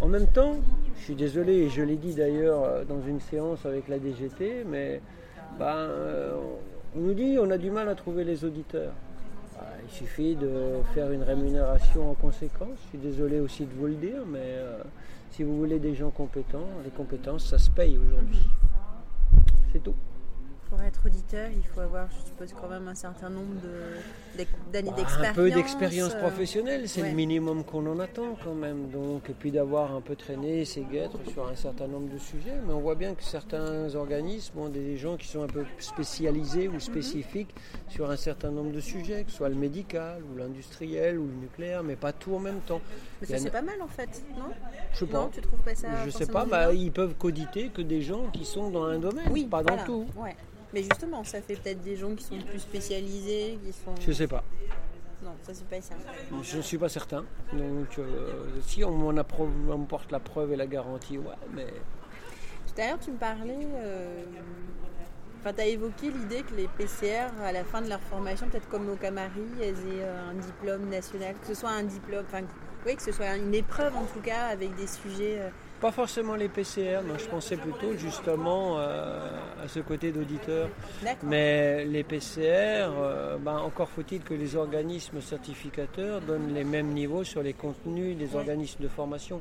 En 0.00 0.08
même 0.08 0.26
temps, 0.26 0.56
je 0.98 1.04
suis 1.04 1.14
désolé, 1.14 1.52
et 1.54 1.68
je 1.70 1.82
l'ai 1.82 1.96
dit 1.96 2.14
d'ailleurs 2.14 2.62
euh, 2.62 2.84
dans 2.84 3.00
une 3.00 3.20
séance 3.20 3.64
avec 3.64 3.88
la 3.88 3.98
DGT, 3.98 4.64
mais 4.66 5.00
ben, 5.58 5.64
euh, 5.66 6.34
on 6.94 7.00
nous 7.00 7.14
dit 7.14 7.38
on 7.40 7.50
a 7.50 7.56
du 7.56 7.70
mal 7.70 7.88
à 7.88 7.94
trouver 7.94 8.24
les 8.24 8.44
auditeurs. 8.44 8.92
Ben, 9.54 9.66
il 9.84 9.90
suffit 9.90 10.36
de 10.36 10.50
faire 10.94 11.10
une 11.12 11.22
rémunération 11.22 12.10
en 12.10 12.14
conséquence. 12.14 12.76
Je 12.84 12.88
suis 12.88 12.98
désolé 12.98 13.40
aussi 13.40 13.64
de 13.64 13.72
vous 13.72 13.86
le 13.86 13.94
dire, 13.94 14.20
mais 14.28 14.38
euh, 14.42 14.82
si 15.30 15.42
vous 15.42 15.56
voulez 15.56 15.78
des 15.78 15.94
gens 15.94 16.10
compétents, 16.10 16.68
les 16.84 16.90
compétences, 16.90 17.46
ça 17.46 17.58
se 17.58 17.70
paye 17.70 17.96
aujourd'hui. 17.96 18.46
C'est 19.72 19.82
tout 19.82 19.94
pour 20.68 20.82
être 20.82 21.00
auditeur, 21.06 21.48
il 21.54 21.62
faut 21.62 21.80
avoir, 21.80 22.08
je 22.10 22.26
suppose, 22.26 22.52
quand 22.60 22.68
même 22.68 22.88
un 22.88 22.94
certain 22.94 23.30
nombre 23.30 23.54
d'années 24.72 24.90
d'expérience. 24.96 25.18
Bah, 25.20 25.30
un 25.30 25.34
peu 25.34 25.50
d'expérience 25.50 26.14
euh, 26.14 26.20
professionnelle, 26.20 26.88
c'est 26.88 27.02
le 27.02 27.14
minimum 27.14 27.64
qu'on 27.64 27.86
en 27.86 27.98
attend 27.98 28.36
quand 28.42 28.54
même. 28.54 28.88
Donc, 28.90 29.30
et 29.30 29.32
puis 29.32 29.50
d'avoir 29.50 29.94
un 29.94 30.00
peu 30.00 30.16
traîné 30.16 30.64
ses 30.64 30.82
guêtres 30.82 31.18
sur 31.30 31.46
un 31.46 31.54
certain 31.54 31.86
nombre 31.86 32.12
de 32.12 32.18
sujets. 32.18 32.56
Mais 32.66 32.72
on 32.72 32.80
voit 32.80 32.94
bien 32.94 33.14
que 33.14 33.22
certains 33.22 33.94
organismes 33.94 34.58
ont 34.58 34.68
des 34.68 34.96
gens 34.96 35.16
qui 35.16 35.28
sont 35.28 35.42
un 35.42 35.48
peu 35.48 35.64
spécialisés 35.78 36.68
ou 36.68 36.74
mhm. 36.74 36.80
spécifiques 36.80 37.54
sur 37.88 38.10
un 38.10 38.16
certain 38.16 38.50
nombre 38.50 38.72
de 38.72 38.80
sujets, 38.80 39.24
que 39.24 39.30
ce 39.30 39.36
soit 39.36 39.48
le 39.48 39.54
médical 39.54 40.22
ou 40.30 40.36
l'industriel 40.36 41.18
ou 41.18 41.26
le 41.26 41.34
nucléaire, 41.34 41.82
mais 41.82 41.96
pas 41.96 42.12
tout 42.12 42.34
en 42.34 42.40
même 42.40 42.60
temps. 42.60 42.80
Mais 43.20 43.26
ça, 43.26 43.38
c'est 43.38 43.50
pas 43.50 43.62
mal 43.62 43.80
en 43.80 43.88
fait, 43.88 44.22
non? 44.36 44.52
Je 44.92 44.98
sais 44.98 45.06
pas. 45.06 45.30
tu 45.32 45.40
trouves 45.40 45.60
pas 45.60 45.74
ça 45.74 45.88
Je 46.04 46.10
sais 46.10 46.26
pas, 46.26 46.44
bah, 46.44 46.72
ils 46.72 46.92
peuvent 46.92 47.14
coditer 47.14 47.68
que 47.68 47.82
des 47.82 48.02
gens 48.02 48.26
qui 48.32 48.44
sont 48.44 48.70
dans 48.70 48.84
un 48.84 48.98
domaine, 48.98 49.28
oui, 49.30 49.44
pas 49.44 49.62
dans 49.62 49.78
tout. 49.84 50.06
Ouais. 50.16 50.34
Mais 50.76 50.82
justement, 50.82 51.24
ça 51.24 51.40
fait 51.40 51.56
peut-être 51.56 51.80
des 51.80 51.96
gens 51.96 52.14
qui 52.14 52.22
sont 52.22 52.36
plus 52.36 52.58
spécialisés, 52.58 53.58
qui 53.64 53.72
sont. 53.72 53.94
Je 53.98 54.12
sais 54.12 54.26
pas. 54.26 54.44
Non, 55.24 55.30
ça 55.42 55.54
c'est 55.54 55.66
pas 55.66 55.80
ça. 55.80 55.94
Je 56.42 56.56
ne 56.58 56.62
suis 56.62 56.76
pas 56.76 56.90
certain. 56.90 57.24
Donc, 57.54 57.98
euh, 57.98 58.60
si 58.60 58.84
on 58.84 58.92
m'en 58.92 59.78
porte 59.84 60.12
la 60.12 60.20
preuve 60.20 60.52
et 60.52 60.56
la 60.56 60.66
garantie, 60.66 61.16
ouais, 61.16 61.32
mais. 61.54 61.64
Tout 62.66 62.82
à 62.82 62.88
l'heure, 62.88 62.98
tu 62.98 63.10
me 63.10 63.16
parlais. 63.16 63.66
Euh, 63.76 64.22
enfin, 65.40 65.54
tu 65.54 65.62
as 65.62 65.66
évoqué 65.66 66.10
l'idée 66.10 66.42
que 66.42 66.54
les 66.54 66.68
PCR, 66.68 67.30
à 67.42 67.52
la 67.52 67.64
fin 67.64 67.80
de 67.80 67.88
leur 67.88 68.02
formation, 68.02 68.46
peut-être 68.46 68.68
comme 68.68 68.90
au 68.90 68.96
Camari, 68.96 69.46
elles 69.58 69.78
aient 69.78 70.02
euh, 70.02 70.30
un 70.30 70.34
diplôme 70.34 70.90
national, 70.90 71.36
que 71.40 71.46
ce 71.46 71.54
soit 71.54 71.70
un 71.70 71.84
diplôme, 71.84 72.26
enfin, 72.28 72.42
oui, 72.84 72.96
que 72.96 73.02
ce 73.02 73.12
soit 73.12 73.34
une 73.34 73.54
épreuve 73.54 73.96
en 73.96 74.04
tout 74.04 74.20
cas, 74.20 74.48
avec 74.48 74.74
des 74.74 74.86
sujets 74.86 75.40
pas 75.80 75.92
forcément 75.92 76.34
les 76.36 76.48
PCR, 76.48 77.00
je 77.18 77.26
pensais 77.26 77.56
plutôt 77.56 77.92
justement 77.96 78.78
euh, 78.78 79.28
à 79.62 79.68
ce 79.68 79.80
côté 79.80 80.10
d'auditeur. 80.10 80.68
Mais 81.22 81.84
les 81.84 82.02
PCR, 82.02 82.88
euh, 82.88 83.36
ben, 83.38 83.58
encore 83.58 83.88
faut-il 83.88 84.22
que 84.22 84.34
les 84.34 84.56
organismes 84.56 85.20
certificateurs 85.20 86.20
donnent 86.20 86.54
les 86.54 86.64
mêmes 86.64 86.92
niveaux 86.92 87.24
sur 87.24 87.42
les 87.42 87.52
contenus 87.52 88.16
des 88.16 88.34
organismes 88.34 88.82
de 88.82 88.88
formation. 88.88 89.40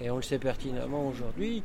Et 0.00 0.10
on 0.10 0.16
le 0.16 0.22
sait 0.22 0.38
pertinemment 0.38 1.06
aujourd'hui, 1.08 1.62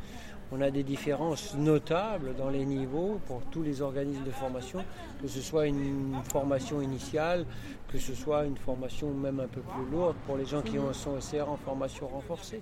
on 0.51 0.62
a 0.62 0.70
des 0.70 0.84
différences 0.84 1.56
notables 1.56 2.36
dans 2.36 2.50
les 2.50 2.66
niveaux 2.66 3.20
pour 3.25 3.42
tous 3.51 3.63
les 3.63 3.82
organismes 3.82 4.24
de 4.24 4.32
formation, 4.32 4.84
que 5.22 5.27
ce 5.27 5.42
soit 5.42 5.68
une 5.68 6.16
formation 6.32 6.82
initiale, 6.82 7.46
que 7.92 7.98
ce 7.98 8.13
soit 8.13 8.46
une 8.46 8.58
formation 8.58 9.12
même 9.12 9.39
un 9.39 9.48
peu 9.48 9.62
plus 9.62 9.92
lourde 9.92 10.16
pour 10.25 10.38
les 10.38 10.46
gens 10.46 10.62
qui 10.62 10.77
ont 10.77 10.94
son 10.94 11.18
OCR 11.18 11.50
en 11.50 11.58
formation 11.58 12.08
renforcée. 12.08 12.62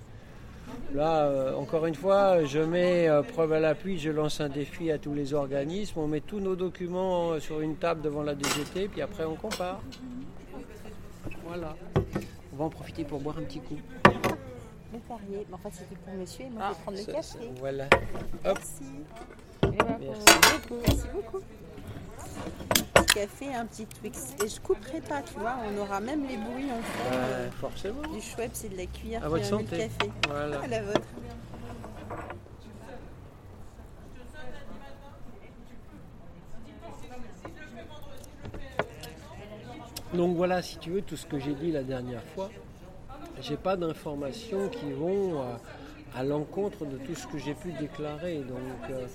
Là, 0.94 1.26
euh, 1.26 1.56
encore 1.56 1.86
une 1.86 1.96
fois, 1.96 2.46
je 2.46 2.60
mets 2.60 3.10
euh, 3.10 3.22
preuve 3.22 3.54
à 3.54 3.60
l'appui, 3.60 3.98
je 3.98 4.10
lance 4.12 4.40
un 4.40 4.50
défi 4.50 4.92
à 4.92 4.98
tous 4.98 5.14
les 5.14 5.34
organismes. 5.34 6.00
On 6.00 6.08
met 6.08 6.22
tous 6.22 6.40
nos 6.40 6.56
documents 6.56 7.32
euh, 7.32 7.40
sur 7.40 7.60
une 7.60 7.76
table 7.76 8.02
devant 8.02 8.24
la 8.24 8.34
DGT, 8.34 8.88
puis 8.88 9.02
après 9.02 9.26
on 9.26 9.36
compare. 9.36 9.82
Voilà. 11.46 11.76
On 12.54 12.58
va 12.58 12.66
en 12.66 12.70
profiter 12.70 13.04
pour 13.04 13.20
boire 13.20 13.38
un 13.38 13.44
petit 13.44 13.60
coup. 13.60 13.78
Le 14.94 15.00
parier. 15.00 15.46
Mais 15.50 15.54
enfin, 15.54 15.70
c'était 15.72 15.96
pour 15.96 16.14
monsieur 16.14 16.46
et 16.46 16.50
moi, 16.50 16.64
je 16.70 16.70
vais 16.70 16.82
prendre 16.82 16.98
le 16.98 17.14
café. 17.14 17.40
Voilà. 17.60 17.86
Hop. 18.46 18.58
Merci. 18.58 18.84
Merci. 19.64 20.06
Merci 20.08 20.70
beaucoup. 20.70 20.82
Merci 20.88 21.08
beaucoup. 21.14 22.85
Café 23.16 23.54
un 23.56 23.66
petit 23.66 23.86
Twix. 23.86 24.36
Et 24.44 24.48
je 24.50 24.60
couperai 24.60 25.00
pas, 25.02 25.22
tu 25.22 25.40
vois, 25.40 25.56
on 25.66 25.78
aura 25.82 26.00
même 26.02 26.28
les 26.28 26.38
bruits 26.38 26.70
en. 26.72 26.78
Ouais, 26.78 27.18
euh, 27.18 27.50
forcément. 27.52 28.02
du 28.14 28.22
Schweppes 28.22 28.52
et 28.66 28.70
de 28.70 28.78
la 28.78 28.86
cuillère 28.88 29.22
À 29.22 29.26
qui 29.26 29.30
votre 29.32 29.44
le 29.44 29.50
santé. 29.50 29.78
café. 29.78 30.12
Voilà. 30.28 30.60
À 30.60 30.68
la 30.68 30.82
vôtre. 30.84 31.08
Donc 40.14 40.36
voilà, 40.38 40.62
si 40.62 40.78
tu 40.78 40.92
veux, 40.92 41.02
tout 41.02 41.18
ce 41.18 41.26
que 41.26 41.40
j'ai 41.40 41.54
dit 41.54 41.72
la 41.72 41.84
dernière 41.84 42.24
fois, 42.24 42.50
j'ai 43.42 43.58
pas 43.58 43.76
d'informations 43.76 44.70
qui 44.70 44.92
vont 44.92 45.42
à, 45.42 45.60
à 46.20 46.24
l'encontre 46.24 46.86
de 46.86 46.98
tout 46.98 47.16
ce 47.16 47.28
que 47.28 47.38
j'ai 47.38 47.54
pu 47.54 47.72
déclarer. 47.74 48.38
Donc, 48.40 48.90
euh, 48.92 49.06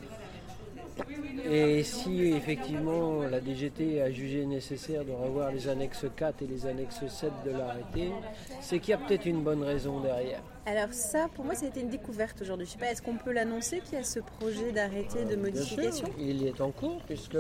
et 1.51 1.83
si 1.83 2.25
effectivement 2.33 3.23
la 3.23 3.41
DGT 3.41 4.01
a 4.03 4.11
jugé 4.11 4.45
nécessaire 4.47 5.05
de 5.05 5.13
revoir 5.13 5.51
les 5.53 5.69
annexes 5.69 6.05
4 6.17 6.43
et 6.43 6.47
les 6.47 6.67
annexes 6.67 7.07
7 7.07 7.31
de 7.45 7.51
l'arrêté, 7.51 8.13
c'est 8.61 8.79
qu'il 8.79 8.91
y 8.91 8.95
a 8.95 8.99
peut-être 8.99 9.27
une 9.27 9.43
bonne 9.43 9.63
raison 9.63 10.01
derrière. 10.01 10.43
Alors 10.67 10.93
ça, 10.93 11.29
pour 11.35 11.45
moi, 11.45 11.55
ça 11.55 11.67
a 11.67 11.69
été 11.69 11.81
une 11.81 11.89
découverte 11.89 12.41
aujourd'hui. 12.43 12.67
Je 12.67 12.73
sais 12.73 12.79
pas, 12.79 12.91
est-ce 12.93 13.03
qu'on 13.03 13.17
peut 13.17 13.33
l'annoncer 13.33 13.81
qu'il 13.81 13.95
y 13.95 14.01
a 14.01 14.05
ce 14.05 14.21
projet 14.21 14.73
d'arrêté 14.73 15.21
de 15.25 15.35
Bien 15.35 15.37
modification? 15.39 16.07
sûr, 16.07 16.15
il 16.19 16.43
y 16.43 16.47
est 16.49 16.61
en 16.61 16.71
cours 16.71 17.01
puisque 17.07 17.39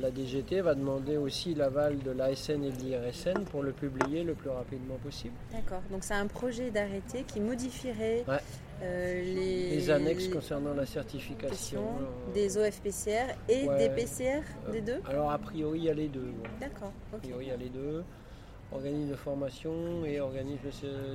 la 0.00 0.10
DGT 0.10 0.60
va 0.60 0.74
demander 0.74 1.16
aussi 1.16 1.54
l'aval 1.54 1.98
de 1.98 2.10
l'ASN 2.12 2.62
et 2.64 2.70
de 2.70 2.78
l'IRSN 2.82 3.44
pour 3.50 3.62
le 3.62 3.72
publier 3.72 4.22
le 4.22 4.34
plus 4.34 4.50
rapidement 4.50 4.96
possible. 5.02 5.34
D'accord. 5.52 5.82
Donc 5.90 6.04
c'est 6.04 6.14
un 6.14 6.26
projet 6.26 6.70
d'arrêté 6.70 7.24
qui 7.26 7.40
modifierait 7.40 8.24
Ouais. 8.28 8.36
Euh, 8.82 9.22
les, 9.22 9.70
Les 9.70 9.90
annexes 9.90 10.28
concernant 10.28 10.74
la 10.74 10.86
certification. 10.86 11.82
euh, 12.00 12.32
des 12.32 12.56
OFPCR 12.58 13.34
et 13.48 13.66
Ouais. 13.68 13.78
des 13.78 13.88
PCR, 13.90 14.42
euh, 14.66 14.72
des 14.72 14.80
deux 14.80 15.00
Alors 15.08 15.30
a 15.30 15.38
priori 15.38 15.78
il 15.80 15.84
y 15.84 15.90
a 15.90 15.94
les 15.94 16.08
deux. 16.08 16.20
ouais. 16.20 16.50
D'accord. 16.60 16.92
A 17.14 17.18
priori 17.18 17.46
il 17.46 17.48
y 17.48 17.52
a 17.52 17.56
les 17.56 17.68
deux. 17.70 18.04
Organisme 18.70 19.10
de 19.10 19.16
formation 19.16 20.04
et 20.04 20.20
organisme 20.20 20.68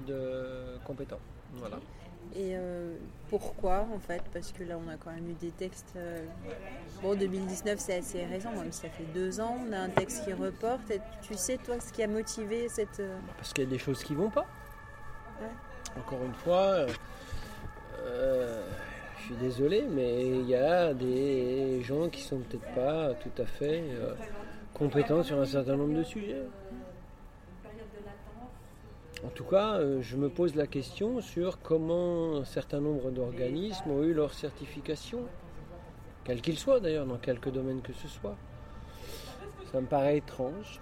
de 0.07 0.77
compétents. 0.85 1.19
Voilà. 1.55 1.77
Et 2.35 2.55
euh, 2.55 2.95
pourquoi 3.29 3.85
en 3.93 3.99
fait? 3.99 4.23
Parce 4.33 4.51
que 4.51 4.63
là 4.63 4.75
on 4.83 4.89
a 4.89 4.95
quand 4.95 5.11
même 5.11 5.29
eu 5.29 5.33
des 5.33 5.51
textes. 5.51 5.93
euh, 5.95 6.25
Bon, 7.03 7.13
2019 7.15 7.77
c'est 7.79 7.97
assez 7.97 8.25
récent, 8.25 8.49
même 8.53 8.71
si 8.71 8.79
ça 8.81 8.89
fait 8.89 9.03
deux 9.13 9.39
ans. 9.39 9.57
On 9.69 9.71
a 9.73 9.77
un 9.81 9.89
texte 9.89 10.23
qui 10.25 10.33
reporte. 10.33 10.89
Et 10.89 10.99
tu 11.21 11.35
sais 11.35 11.57
toi 11.57 11.75
ce 11.79 11.93
qui 11.93 12.01
a 12.01 12.07
motivé 12.07 12.67
cette. 12.69 12.99
euh, 13.01 13.17
Parce 13.37 13.53
qu'il 13.53 13.65
y 13.65 13.67
a 13.67 13.69
des 13.69 13.77
choses 13.77 14.03
qui 14.03 14.15
vont 14.15 14.29
pas. 14.31 14.47
Ouais. 15.41 15.99
Encore 15.99 16.23
une 16.25 16.33
fois, 16.33 16.87
euh, 18.13 18.61
je 19.17 19.23
suis 19.23 19.35
désolé, 19.35 19.83
mais 19.89 20.25
il 20.25 20.47
y 20.47 20.55
a 20.55 20.93
des 20.93 21.81
gens 21.81 22.09
qui 22.09 22.21
sont 22.21 22.39
peut-être 22.39 22.73
pas 22.75 23.13
tout 23.15 23.41
à 23.41 23.45
fait 23.45 23.83
euh, 23.89 24.13
compétents 24.73 25.23
sur 25.23 25.39
un 25.39 25.45
certain 25.45 25.75
nombre 25.75 25.97
de 25.97 26.03
sujets. 26.03 26.43
En 29.25 29.29
tout 29.29 29.45
cas, 29.45 29.75
euh, 29.75 30.01
je 30.01 30.17
me 30.17 30.29
pose 30.29 30.55
la 30.55 30.67
question 30.67 31.21
sur 31.21 31.61
comment 31.61 32.37
un 32.37 32.45
certain 32.45 32.81
nombre 32.81 33.09
d'organismes 33.09 33.91
ont 33.91 34.03
eu 34.03 34.13
leur 34.13 34.33
certification, 34.33 35.19
quel 36.25 36.41
qu'il 36.41 36.57
soit 36.57 36.79
d'ailleurs, 36.79 37.05
dans 37.05 37.17
quelque 37.17 37.49
domaine 37.49 37.81
que 37.81 37.93
ce 37.93 38.07
soit. 38.07 38.35
Ça 39.71 39.79
me 39.79 39.87
paraît 39.87 40.17
étrange. 40.17 40.81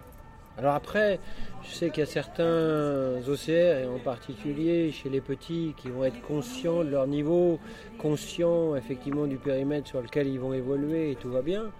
Alors 0.62 0.76
après, 0.76 1.20
je 1.64 1.72
sais 1.72 1.90
qu'il 1.90 2.02
y 2.02 2.04
a 2.04 2.06
certains 2.06 3.18
OCR, 3.28 3.50
et 3.50 3.88
en 3.88 3.98
particulier 3.98 4.92
chez 4.92 5.10
les 5.10 5.20
petits, 5.20 5.74
qui 5.76 5.90
vont 5.90 6.04
être 6.04 6.22
conscients 6.22 6.84
de 6.84 6.90
leur 6.90 7.08
niveau, 7.08 7.58
conscients 7.98 8.76
effectivement 8.76 9.26
du 9.26 9.38
périmètre 9.38 9.88
sur 9.88 10.04
lequel 10.04 10.28
ils 10.28 10.40
vont 10.40 10.54
évoluer 10.54 11.10
et 11.10 11.16
tout 11.16 11.32
va 11.32 11.42
bien. 11.42 11.72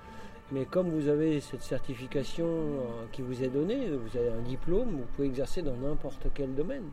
Mais 0.52 0.66
comme 0.66 0.90
vous 0.90 1.10
avez 1.10 1.42
cette 1.42 1.62
certification 1.62 2.48
euh, 2.48 3.06
qui 3.12 3.22
vous 3.22 3.44
est 3.44 3.50
donnée, 3.50 3.88
vous 3.88 4.18
avez 4.18 4.30
un 4.30 4.42
diplôme, 4.42 4.90
vous 4.90 5.06
pouvez 5.16 5.28
exercer 5.28 5.62
dans 5.62 5.76
n'importe 5.76 6.26
quel 6.34 6.56
domaine. 6.56 6.90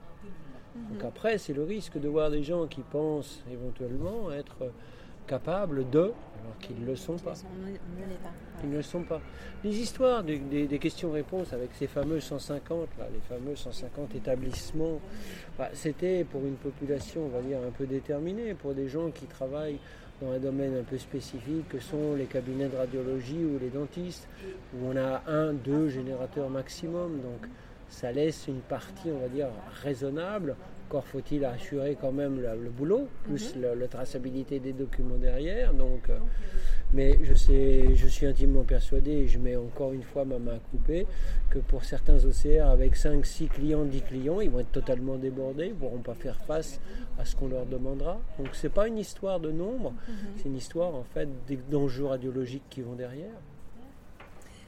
Donc 0.90 1.02
après, 1.04 1.38
c'est 1.38 1.54
le 1.54 1.64
risque 1.64 1.98
de 1.98 2.06
voir 2.06 2.30
des 2.30 2.42
gens 2.42 2.66
qui 2.66 2.82
pensent 2.82 3.42
éventuellement 3.50 4.30
être 4.30 4.70
capables 5.26 5.88
de, 5.88 6.12
alors 6.42 6.58
qu'ils 6.60 6.80
ne 6.80 6.86
le 6.86 6.96
sont 6.96 7.16
pas. 7.16 7.32
Ne. 7.32 7.72
Ils 8.64 8.70
ne 8.70 8.76
le 8.76 8.82
sont 8.82 9.02
pas. 9.02 9.20
Les 9.64 9.76
histoires 9.78 10.22
des, 10.24 10.38
des- 10.38 10.66
des 10.66 10.78
questions-réponses 10.78 11.52
avec 11.52 11.70
ces 11.74 11.86
fameux 11.86 12.20
150, 12.20 12.88
là, 12.98 13.06
les 13.12 13.20
fameux 13.20 13.54
150 13.56 14.14
établissements, 14.14 15.00
bah, 15.58 15.68
c'était 15.72 16.24
pour 16.24 16.44
une 16.44 16.56
population, 16.56 17.22
on 17.26 17.28
va 17.28 17.40
dire, 17.40 17.58
un 17.66 17.70
peu 17.70 17.86
déterminée, 17.86 18.54
pour 18.54 18.74
des 18.74 18.88
gens 18.88 19.10
qui 19.10 19.26
travaillent 19.26 19.78
dans 20.20 20.32
un 20.32 20.38
domaine 20.38 20.76
un 20.76 20.82
peu 20.82 20.98
spécifique 20.98 21.68
que 21.68 21.78
sont 21.78 22.14
les 22.16 22.24
cabinets 22.26 22.68
de 22.68 22.76
radiologie 22.76 23.44
ou 23.44 23.58
les 23.60 23.68
dentistes, 23.70 24.26
où 24.74 24.86
on 24.88 24.96
a 24.96 25.22
un, 25.28 25.52
deux 25.52 25.88
générateurs 25.88 26.50
maximum. 26.50 27.20
Donc 27.20 27.48
ça 27.88 28.10
laisse 28.10 28.48
une 28.48 28.60
partie, 28.60 29.10
on 29.14 29.18
va 29.20 29.28
dire, 29.28 29.46
raisonnable. 29.82 30.56
Encore 30.88 31.04
faut-il 31.04 31.44
assurer 31.44 31.98
quand 32.00 32.12
même 32.12 32.40
le, 32.40 32.48
le 32.64 32.70
boulot, 32.70 33.08
plus 33.24 33.54
le- 33.56 33.74
la 33.74 33.88
traçabilité 33.88 34.58
des 34.58 34.72
documents 34.72 35.18
derrière. 35.18 35.74
Donc, 35.74 36.08
euh, 36.08 36.16
mais 36.94 37.18
je, 37.22 37.34
sais, 37.34 37.94
je 37.94 38.06
suis 38.06 38.24
intimement 38.24 38.64
persuadé, 38.64 39.10
et 39.10 39.28
je 39.28 39.38
mets 39.38 39.54
encore 39.56 39.92
une 39.92 40.02
fois 40.02 40.24
ma 40.24 40.38
main 40.38 40.54
à 40.54 40.58
couper, 40.70 41.06
que 41.50 41.58
pour 41.58 41.84
certains 41.84 42.16
OCR, 42.24 42.68
avec 42.70 42.96
5, 42.96 43.26
6 43.26 43.48
clients, 43.48 43.84
10 43.84 44.00
clients, 44.00 44.40
ils 44.40 44.48
vont 44.48 44.60
être 44.60 44.72
totalement 44.72 45.16
débordés, 45.18 45.66
ils 45.66 45.74
ne 45.74 45.78
pourront 45.78 45.98
pas 45.98 46.14
faire 46.14 46.40
face 46.40 46.80
à 47.18 47.26
ce 47.26 47.36
qu'on 47.36 47.48
leur 47.48 47.66
demandera. 47.66 48.18
Donc 48.38 48.54
ce 48.54 48.66
n'est 48.66 48.72
pas 48.72 48.88
une 48.88 48.96
histoire 48.96 49.40
de 49.40 49.50
nombre, 49.52 49.92
c'est 50.38 50.46
une 50.48 50.56
histoire 50.56 50.94
en 50.94 51.04
fait 51.04 51.28
des- 51.46 51.56
d'enjeux 51.70 52.06
radiologiques 52.06 52.64
qui 52.70 52.80
vont 52.80 52.94
derrière. 52.94 53.34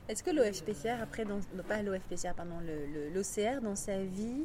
Est-ce 0.06 0.22
que 0.22 0.30
l'OFPCR, 0.32 1.00
après, 1.02 1.24
dans, 1.24 1.36
non, 1.56 1.62
pas 1.66 1.80
l'OFPCR, 1.82 2.34
pardon, 2.36 2.56
l'OCR, 3.14 3.62
dans 3.62 3.76
sa 3.76 3.96
vie, 4.02 4.42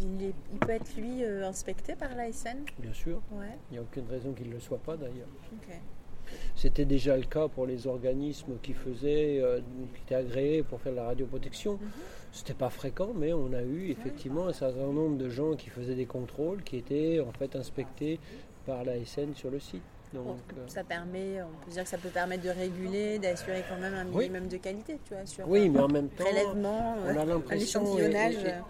il, 0.00 0.22
est- 0.22 0.34
il 0.52 0.58
peut 0.58 0.70
être 0.72 0.96
lui 0.96 1.24
euh, 1.24 1.46
inspecté 1.48 1.94
par 1.94 2.14
l'ASN 2.14 2.64
Bien 2.78 2.92
sûr, 2.92 3.20
Ouais, 3.32 3.56
il 3.70 3.74
n'y 3.74 3.78
a 3.78 3.82
aucune 3.82 4.06
raison 4.08 4.32
qu'il 4.32 4.48
ne 4.48 4.54
le 4.54 4.60
soit 4.60 4.78
pas 4.78 4.96
d'ailleurs. 4.96 5.28
C'était 6.56 6.84
déjà 6.86 7.16
le 7.16 7.24
cas 7.24 7.48
pour 7.48 7.66
les 7.66 7.86
organismes 7.86 8.54
qui 8.62 8.72
faisaient, 8.72 9.40
euh, 9.40 9.60
qui 9.94 10.00
étaient 10.02 10.14
agréés 10.14 10.62
pour 10.62 10.80
faire 10.80 10.92
de 10.92 10.96
la 10.96 11.04
radioprotection. 11.04 11.78
C'était 12.32 12.54
pas 12.54 12.70
fréquent, 12.70 13.12
mais 13.14 13.32
on 13.32 13.52
a 13.52 13.62
eu 13.62 13.90
effectivement 13.90 14.46
un 14.48 14.52
certain 14.52 14.86
nombre 14.86 15.16
de 15.18 15.28
gens 15.28 15.54
qui 15.54 15.68
faisaient 15.70 15.94
des 15.94 16.06
contrôles, 16.06 16.62
qui 16.62 16.76
étaient 16.76 17.20
en 17.20 17.30
fait 17.32 17.54
inspectés 17.56 18.18
par 18.66 18.84
la 18.84 18.94
SN 19.04 19.34
sur 19.34 19.50
le 19.50 19.60
site. 19.60 19.82
Donc, 20.14 20.38
euh, 20.56 20.66
ça 20.68 20.84
permet, 20.84 21.42
on 21.42 21.64
peut 21.64 21.72
dire 21.72 21.82
que 21.82 21.88
ça 21.88 21.98
peut 21.98 22.08
permettre 22.08 22.44
de 22.44 22.48
réguler, 22.50 23.18
d'assurer 23.18 23.64
quand 23.68 23.76
même 23.76 23.94
un 23.94 24.06
Oui. 24.06 24.28
minimum 24.28 24.46
de 24.48 24.56
qualité, 24.58 24.98
tu 25.04 25.12
vois, 25.14 25.26
sur 25.26 25.48
oui, 25.48 25.66
euh, 25.66 25.70
mais 25.72 25.80
en 25.80 25.88
même 25.88 26.08
temps, 26.08 26.24
prélèvement, 26.24 26.96
on 27.04 27.08
euh, 27.08 27.18
a 27.20 27.24
l'impression, 27.24 27.98
et- 27.98 28.04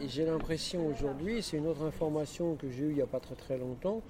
et 0.00 0.08
j'ai 0.08 0.24
l'impression 0.24 0.86
aujourd'hui, 0.86 1.42
c'est 1.42 1.58
une 1.58 1.66
autre 1.66 1.82
information 1.82 2.56
que 2.56 2.70
j'ai 2.70 2.84
eue 2.84 2.90
il 2.90 2.96
n'y 2.96 3.02
a 3.02 3.06
pas 3.06 3.20
très 3.20 3.34
très 3.34 3.58
longtemps, 3.58 4.00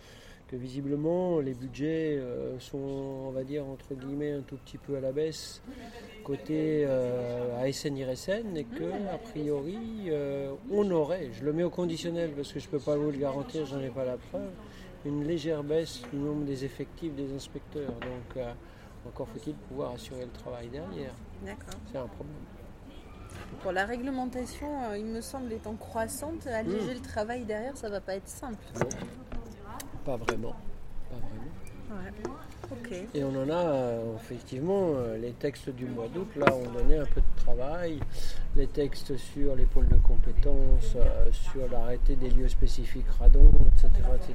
que 0.47 0.55
visiblement 0.55 1.41
les 1.41 1.55
budgets 1.55 2.17
euh, 2.19 2.59
sont, 2.61 2.79
on 2.79 3.31
va 3.33 3.43
dire, 3.43 3.67
entre 3.67 3.95
guillemets, 3.95 4.33
un 4.33 4.43
tout 4.43 4.57
petit 4.57 4.79
peu 4.79 4.97
à 4.97 5.01
la 5.01 5.11
baisse 5.11 5.61
côté 6.23 6.85
euh, 6.87 7.61
ASN 7.61 7.97
IRSN 7.99 8.57
et 8.57 8.65
que, 8.65 8.85
a 9.13 9.19
priori, 9.19 10.07
euh, 10.09 10.53
on 10.71 10.91
aurait, 10.91 11.29
je 11.39 11.45
le 11.45 11.53
mets 11.53 11.65
au 11.65 11.71
conditionnel 11.71 12.31
parce 12.31 12.51
que 12.53 12.61
je 12.61 12.67
ne 12.67 12.71
peux 12.71 12.79
pas 12.79 12.97
vous 12.97 13.11
le 13.11 13.19
garantir, 13.19 13.67
j'en 13.67 13.81
ai 13.81 13.91
pas 13.91 14.05
la 14.07 14.17
preuve, 14.17 14.49
une 15.05 15.25
légère 15.25 15.63
baisse 15.63 16.03
du 16.13 16.17
nombre 16.19 16.45
des 16.45 16.65
effectifs 16.65 17.15
des 17.15 17.35
inspecteurs. 17.35 17.93
Donc, 17.93 18.37
euh, 18.37 18.53
encore 19.07 19.29
faut-il 19.29 19.55
pouvoir 19.55 19.93
assurer 19.93 20.25
le 20.25 20.31
travail 20.31 20.69
derrière. 20.69 21.13
D'accord. 21.45 21.79
C'est 21.93 21.99
un 21.99 22.07
problème. 22.07 22.37
Pour 23.63 23.73
la 23.73 23.85
réglementation, 23.85 24.91
euh, 24.91 24.99
il 24.99 25.05
me 25.07 25.21
semble, 25.21 25.53
étant 25.53 25.75
croissante, 25.75 26.47
alléger 26.47 26.93
Mm. 26.93 26.95
le 26.95 27.01
travail 27.01 27.45
derrière, 27.45 27.77
ça 27.77 27.89
va 27.89 28.01
pas 28.01 28.15
être 28.15 28.29
simple. 28.29 28.65
Non, 28.75 28.89
pas 30.05 30.17
vraiment. 30.17 30.55
Pas 31.11 31.17
vraiment. 31.17 32.03
Ouais. 32.05 32.11
Et 33.15 33.25
on 33.25 33.35
en 33.43 33.49
a 33.49 33.55
euh, 33.55 34.17
effectivement 34.17 34.93
euh, 34.95 35.17
les 35.19 35.33
textes 35.33 35.71
du 35.71 35.87
mois 35.87 36.09
d'août, 36.09 36.29
là 36.37 36.47
on 36.53 36.79
donnait 36.79 36.99
un 36.99 37.07
peu 37.07 37.21
de 37.21 37.43
travail, 37.43 37.99
les 38.57 38.67
textes 38.67 39.17
sur 39.17 39.55
les 39.55 39.65
pôles 39.65 39.89
de 39.89 39.97
compétences, 39.97 40.95
euh, 40.97 41.27
sur 41.31 41.69
l'arrêté 41.71 42.17
des 42.17 42.31
lieux 42.31 42.49
spécifiques 42.49 43.09
radon, 43.19 43.51
etc., 43.67 43.91
etc. 44.17 44.35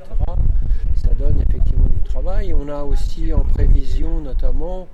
Ça 0.96 1.14
donne 1.16 1.42
effectivement 1.42 1.88
du 1.88 2.02
travail. 2.02 2.54
On 2.54 2.68
a 2.70 2.84
aussi 2.84 3.34
en 3.34 3.44
prévision 3.44 4.20
notamment, 4.22 4.88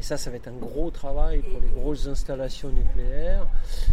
et 0.00 0.02
ça 0.02 0.16
ça 0.16 0.30
va 0.30 0.36
être 0.36 0.48
un 0.48 0.56
gros 0.56 0.90
travail 0.90 1.42
pour 1.42 1.60
les 1.60 1.68
grosses 1.68 2.06
installations 2.06 2.70
nucléaires, 2.70 3.46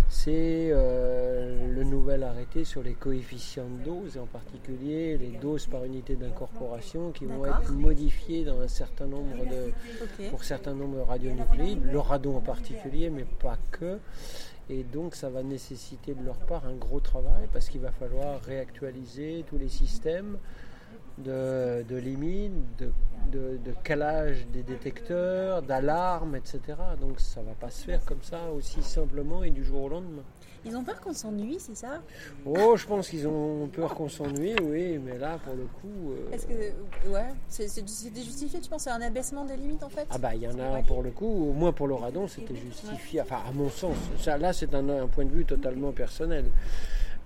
c'est 0.07 0.69
euh, 0.71 1.67
le 1.69 1.83
nouvel 1.83 2.23
arrêté 2.23 2.63
sur 2.63 2.81
les 2.81 2.93
coefficients 2.93 3.67
de 3.67 3.83
dose, 3.83 4.15
et 4.15 4.19
en 4.19 4.25
particulier 4.25 5.17
les 5.17 5.37
doses 5.37 5.65
par 5.65 5.83
unité 5.83 6.15
d'incorporation 6.15 7.11
qui 7.11 7.25
vont 7.25 7.45
être 7.45 7.73
modifiées 7.73 8.45
dans 8.45 8.61
un 8.61 8.69
certain 8.69 9.05
nombre 9.05 9.43
de, 9.47 10.29
pour 10.29 10.45
certains 10.45 10.75
nombres 10.75 10.95
de 10.95 11.01
radionucléides, 11.01 11.83
le 11.91 11.99
radon 11.99 12.37
en 12.37 12.41
particulier, 12.41 13.09
mais 13.09 13.25
pas 13.25 13.57
que. 13.71 13.99
Et 14.69 14.83
donc 14.83 15.13
ça 15.13 15.29
va 15.29 15.43
nécessiter 15.43 16.13
de 16.13 16.23
leur 16.23 16.37
part 16.37 16.65
un 16.65 16.75
gros 16.75 17.01
travail 17.01 17.49
parce 17.51 17.67
qu'il 17.67 17.81
va 17.81 17.91
falloir 17.91 18.41
réactualiser 18.43 19.43
tous 19.49 19.57
les 19.57 19.69
systèmes 19.69 20.37
de, 21.17 21.83
de 21.87 21.95
limites, 21.97 22.53
de, 22.79 22.91
de, 23.31 23.57
de 23.65 23.71
calage 23.83 24.45
des 24.53 24.63
détecteurs, 24.63 25.61
d'alarmes, 25.61 26.35
etc. 26.35 26.59
Donc 27.01 27.19
ça 27.19 27.41
va 27.41 27.53
pas 27.53 27.69
se 27.69 27.83
faire 27.85 28.03
comme 28.05 28.21
ça 28.21 28.39
aussi 28.55 28.81
simplement 28.83 29.43
et 29.43 29.49
du 29.49 29.63
jour 29.63 29.83
au 29.83 29.89
lendemain. 29.89 30.23
Ils 30.65 30.75
ont 30.75 30.83
peur 30.83 30.99
qu'on 30.99 31.13
s'ennuie, 31.13 31.57
c'est 31.59 31.75
ça? 31.75 32.01
Oh, 32.45 32.75
je 32.75 32.85
pense 32.85 33.07
qu'ils 33.09 33.25
ont 33.27 33.67
peur 33.67 33.93
qu'on 33.95 34.09
s'ennuie, 34.09 34.55
oui, 34.63 34.97
mais 34.97 35.17
là, 35.17 35.37
pour 35.45 35.53
le 35.53 35.63
coup... 35.63 36.11
euh, 36.11 36.33
Est-ce 36.33 36.45
que. 36.45 37.09
Ouais, 37.09 37.27
c'est- 37.47 37.67
c'est- 37.69 37.87
c'était 37.87 38.21
justifié, 38.21 38.59
tu 38.59 38.69
penses 38.69 38.83
C'est 38.83 38.89
un 38.89 39.01
abaissement 39.01 39.45
des 39.45 39.55
limites 39.55 39.83
en 39.83 39.89
fait? 39.89 40.07
Ah 40.09 40.17
bah 40.17 40.35
il 40.35 40.41
y 40.41 40.47
en 40.47 40.59
a 40.59 40.81
pour 40.83 41.03
le 41.03 41.11
coup, 41.11 41.49
au 41.49 41.53
moins 41.53 41.71
pour 41.71 41.87
le 41.87 41.93
radon 41.93 42.27
c'était 42.27 42.55
justifié, 42.55 43.21
enfin 43.21 43.39
à 43.47 43.51
mon 43.51 43.69
sens, 43.69 43.95
ça, 44.19 44.37
là 44.37 44.51
c'est 44.51 44.73
un, 44.75 44.87
un 44.89 45.07
point 45.07 45.25
de 45.25 45.31
vue 45.31 45.45
totalement 45.45 45.91
personnel. 45.91 46.45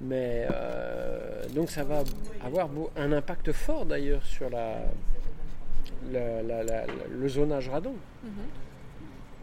Mais 0.04 0.48
euh, 0.52 1.46
donc 1.54 1.70
ça 1.70 1.84
va 1.84 2.04
avoir 2.44 2.70
un 2.98 3.12
impact 3.12 3.52
fort 3.52 3.86
d'ailleurs 3.86 4.24
sur 4.26 4.50
la, 4.50 4.78
la- 6.12 6.42
la- 6.42 6.64
la- 6.64 6.86
le 7.10 7.28
zonage 7.30 7.70
radon, 7.70 7.94
Mhm. 8.24 8.32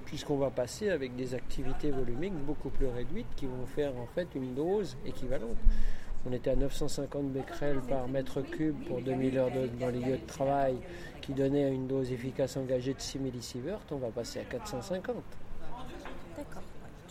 puisqu'on 0.04 0.36
va 0.36 0.50
passer 0.50 0.90
avec 0.90 1.14
des 1.14 1.34
activités 1.34 1.90
volumiques 1.90 2.34
beaucoup 2.34 2.70
plus 2.70 2.86
réduites 2.88 3.26
qui 3.36 3.46
vont 3.46 3.66
faire 3.66 3.92
en 3.96 4.06
fait 4.14 4.26
une 4.34 4.54
dose 4.54 4.96
équivalente. 5.06 5.56
On 6.28 6.32
était 6.32 6.50
à 6.50 6.56
950 6.56 7.32
becquerels 7.32 7.80
par 7.88 8.08
mètre 8.08 8.40
cube 8.42 8.74
pour 8.88 9.00
2000 9.00 9.38
heures 9.38 9.52
de- 9.52 9.68
dans 9.78 9.88
les 9.88 10.00
lieux 10.00 10.16
de 10.18 10.26
travail, 10.26 10.76
qui 11.20 11.32
donnait 11.32 11.72
une 11.72 11.86
dose 11.86 12.10
efficace 12.10 12.56
engagée 12.56 12.94
de 12.94 13.00
6 13.00 13.20
millisieverts. 13.20 13.78
On 13.92 13.96
va 13.96 14.08
passer 14.08 14.40
à 14.40 14.44
450. 14.44 15.22
D'accord, 16.36 16.62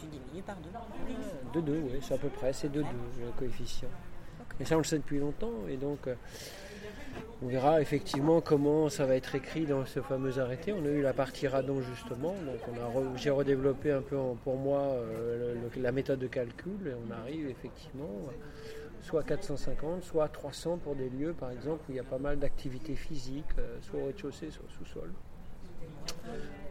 ouais, 0.07 0.11
tu 0.11 0.19
diminues 0.25 0.43
par 0.43 0.57
deux. 0.57 1.59
De 1.61 1.65
2, 1.65 1.79
oui, 1.93 1.99
c'est 2.01 2.13
à 2.13 2.17
peu 2.17 2.29
près, 2.29 2.53
c'est 2.53 2.69
de 2.69 2.81
2 2.81 2.87
le 3.19 3.31
coefficient. 3.37 3.89
Et 4.59 4.65
ça, 4.65 4.75
on 4.75 4.79
le 4.79 4.83
sait 4.83 4.97
depuis 4.97 5.19
longtemps, 5.19 5.67
et 5.69 5.77
donc 5.77 6.07
euh, 6.07 6.15
on 7.43 7.47
verra 7.47 7.79
effectivement 7.81 8.41
comment 8.41 8.89
ça 8.89 9.05
va 9.05 9.15
être 9.15 9.35
écrit 9.35 9.65
dans 9.65 9.85
ce 9.85 10.01
fameux 10.01 10.39
arrêté. 10.39 10.73
On 10.73 10.83
a 10.83 10.89
eu 10.89 11.01
la 11.01 11.13
partie 11.13 11.47
radon 11.47 11.81
justement, 11.81 12.33
donc 12.33 12.75
re- 12.95 13.17
j'ai 13.17 13.29
redéveloppé 13.29 13.91
un 13.91 14.01
peu 14.01 14.17
en- 14.17 14.35
pour 14.35 14.55
moi 14.57 14.79
euh, 14.79 15.55
le- 15.75 15.81
la 15.81 15.91
méthode 15.91 16.19
de 16.19 16.27
calcul, 16.27 16.87
et 16.87 16.93
on 17.07 17.11
arrive 17.11 17.47
effectivement 17.49 18.09
soit 19.01 19.23
450, 19.23 20.03
soit 20.03 20.27
300 20.27 20.77
pour 20.77 20.95
des 20.95 21.09
lieux 21.09 21.33
par 21.33 21.51
exemple 21.51 21.81
où 21.87 21.91
il 21.91 21.95
y 21.97 21.99
a 21.99 22.03
pas 22.03 22.17
mal 22.17 22.39
d'activités 22.39 22.95
physiques, 22.95 23.45
euh, 23.59 23.77
soit 23.81 23.99
au 24.01 24.05
rez-de-chaussée, 24.07 24.49
soit 24.49 24.65
au 24.65 24.73
sous-sol. 24.83 25.11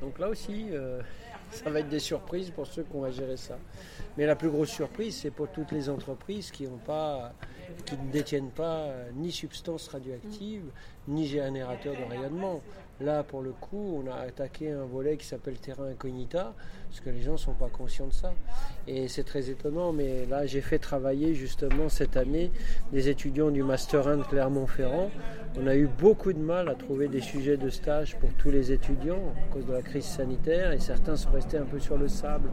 Donc 0.00 0.18
là 0.18 0.28
aussi, 0.28 0.68
euh, 0.72 1.00
ça 1.56 1.70
va 1.70 1.80
être 1.80 1.88
des 1.88 1.98
surprises 1.98 2.50
pour 2.50 2.66
ceux 2.66 2.82
qui 2.82 2.92
vont 2.92 3.10
gérer 3.10 3.36
ça. 3.36 3.58
Mais 4.16 4.26
la 4.26 4.36
plus 4.36 4.50
grosse 4.50 4.70
surprise, 4.70 5.16
c'est 5.16 5.30
pour 5.30 5.48
toutes 5.48 5.72
les 5.72 5.88
entreprises 5.88 6.50
qui, 6.50 6.68
qui 7.84 7.96
ne 7.96 8.12
détiennent 8.12 8.50
pas 8.50 8.78
euh, 8.84 9.10
ni 9.14 9.32
substances 9.32 9.88
radioactives, 9.88 10.70
ni 11.08 11.26
générateurs 11.26 11.94
de 11.94 12.04
rayonnement. 12.04 12.60
Là, 12.98 13.22
pour 13.22 13.42
le 13.42 13.50
coup, 13.52 14.02
on 14.02 14.10
a 14.10 14.14
attaqué 14.26 14.70
un 14.70 14.84
volet 14.84 15.18
qui 15.18 15.26
s'appelle 15.26 15.58
terrain 15.58 15.84
incognita, 15.88 16.54
parce 16.88 17.00
que 17.00 17.10
les 17.10 17.20
gens 17.20 17.32
ne 17.32 17.36
sont 17.36 17.52
pas 17.52 17.68
conscients 17.68 18.06
de 18.06 18.12
ça. 18.14 18.32
Et 18.88 19.06
c'est 19.08 19.22
très 19.24 19.50
étonnant, 19.50 19.92
mais 19.92 20.24
là, 20.24 20.46
j'ai 20.46 20.62
fait 20.62 20.78
travailler 20.78 21.34
justement 21.34 21.90
cette 21.90 22.16
année 22.16 22.50
des 22.92 23.10
étudiants 23.10 23.50
du 23.50 23.62
Master 23.62 24.08
1 24.08 24.16
de 24.16 24.22
Clermont-Ferrand. 24.22 25.10
On 25.60 25.66
a 25.66 25.76
eu 25.76 25.86
beaucoup 25.86 26.32
de 26.32 26.38
mal 26.38 26.70
à 26.70 26.74
trouver 26.74 27.08
des 27.08 27.20
sujets 27.20 27.58
de 27.58 27.68
stage 27.68 28.16
pour 28.16 28.30
tous 28.38 28.50
les 28.50 28.72
étudiants 28.72 29.34
à 29.46 29.52
cause 29.52 29.66
de 29.66 29.72
la 29.74 29.82
crise 29.82 30.04
sanitaire, 30.06 30.72
et 30.72 30.78
certains 30.80 31.16
sont 31.16 31.30
restés 31.32 31.58
un 31.58 31.64
peu 31.66 31.78
sur 31.78 31.98
le 31.98 32.08
sable. 32.08 32.48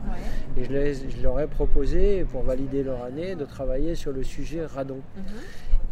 Et 0.57 0.65
je, 0.65 0.71
les- 0.73 1.09
je 1.09 1.21
leur 1.23 1.39
ai 1.39 1.47
proposé, 1.47 2.25
pour 2.25 2.43
valider 2.43 2.83
leur 2.83 3.01
année, 3.03 3.35
de 3.35 3.45
travailler 3.45 3.95
sur 3.95 4.11
le 4.11 4.23
sujet 4.23 4.65
radon. 4.65 4.99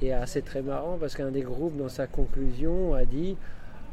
Et 0.02 0.12
ah, 0.12 0.26
c'est 0.26 0.42
très 0.44 0.62
marrant 0.62 0.98
parce 1.00 1.16
qu'un 1.16 1.32
des 1.32 1.42
groupes, 1.42 1.78
dans 1.78 1.88
sa 1.90 2.06
conclusion, 2.08 2.94
a 2.96 3.06
dit 3.06 3.38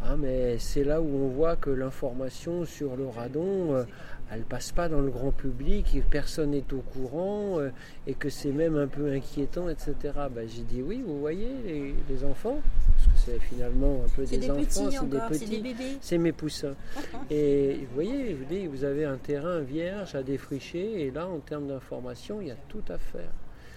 Ah, 0.04 0.16
mais 0.16 0.58
c'est 0.58 0.84
là 0.84 1.00
où 1.00 1.06
on 1.06 1.28
voit 1.28 1.56
que 1.56 1.70
l'information 1.70 2.64
sur 2.64 2.96
le 2.96 3.08
radon, 3.08 3.74
euh, 3.74 3.84
elle 4.30 4.42
passe 4.42 4.72
pas 4.72 4.88
dans 4.88 5.00
le 5.00 5.10
grand 5.10 5.32
public, 5.32 5.94
et 5.96 6.00
personne 6.00 6.50
n'est 6.50 6.72
au 6.72 6.80
courant, 6.80 7.58
euh, 7.58 7.70
et 8.06 8.14
que 8.14 8.28
c'est 8.28 8.52
même 8.52 8.76
un 8.76 8.86
peu 8.86 9.10
inquiétant, 9.12 9.68
etc. 9.68 9.94
Ben, 10.34 10.48
J'ai 10.48 10.62
dit 10.62 10.82
Oui, 10.82 11.02
vous 11.04 11.18
voyez, 11.18 11.48
les, 11.66 11.94
les 12.08 12.24
enfants, 12.24 12.60
parce 12.96 13.06
que 13.06 13.32
c'est 13.32 13.38
finalement 13.40 14.02
un 14.04 14.08
peu 14.08 14.24
des, 14.24 14.38
des 14.38 14.50
enfants, 14.50 14.90
c'est 14.90 15.48
des 15.48 15.58
petits. 15.58 15.98
C'est 16.00 16.18
mes 16.18 16.32
poussins. 16.32 16.74
Et 17.30 17.86
vous 17.88 17.94
voyez, 17.94 18.30
je 18.30 18.36
vous 18.36 18.44
dis, 18.44 18.66
vous 18.66 18.84
avez 18.84 19.04
un 19.04 19.16
terrain 19.16 19.60
vierge 19.60 20.14
à 20.14 20.22
défricher, 20.22 21.02
et 21.06 21.10
là, 21.10 21.26
en 21.26 21.38
termes 21.38 21.66
d'information, 21.66 22.40
il 22.40 22.48
y 22.48 22.52
a 22.52 22.56
tout 22.68 22.84
à 22.88 22.98
faire. 22.98 23.30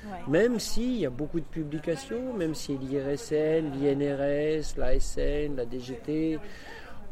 Ouais. 0.05 0.17
Même 0.27 0.59
s'il 0.59 0.97
y 0.97 1.05
a 1.05 1.09
beaucoup 1.09 1.39
de 1.39 1.45
publications, 1.45 2.33
même 2.33 2.55
si 2.55 2.77
l'IRSN, 2.77 3.71
l'INRS, 3.79 4.75
l'ASN, 4.77 5.55
la 5.55 5.65
DGT 5.65 6.39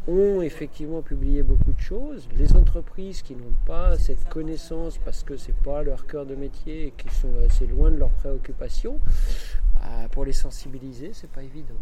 ont 0.07 0.41
effectivement 0.41 1.01
publié 1.01 1.43
beaucoup 1.43 1.71
de 1.71 1.79
choses, 1.79 2.27
les 2.35 2.55
entreprises 2.55 3.21
qui 3.21 3.35
n'ont 3.35 3.53
pas 3.65 3.97
cette 3.97 4.27
connaissance 4.27 4.97
parce 4.97 5.23
que 5.23 5.37
c'est 5.37 5.55
pas 5.55 5.83
leur 5.83 6.07
cœur 6.07 6.25
de 6.25 6.35
métier 6.35 6.87
et 6.87 6.91
qui 6.91 7.13
sont 7.13 7.31
assez 7.45 7.67
loin 7.67 7.91
de 7.91 7.97
leurs 7.97 8.09
préoccupations, 8.11 8.99
bah, 9.75 10.07
pour 10.11 10.25
les 10.25 10.33
sensibiliser, 10.33 11.11
c'est 11.13 11.29
pas 11.29 11.43
évident. 11.43 11.75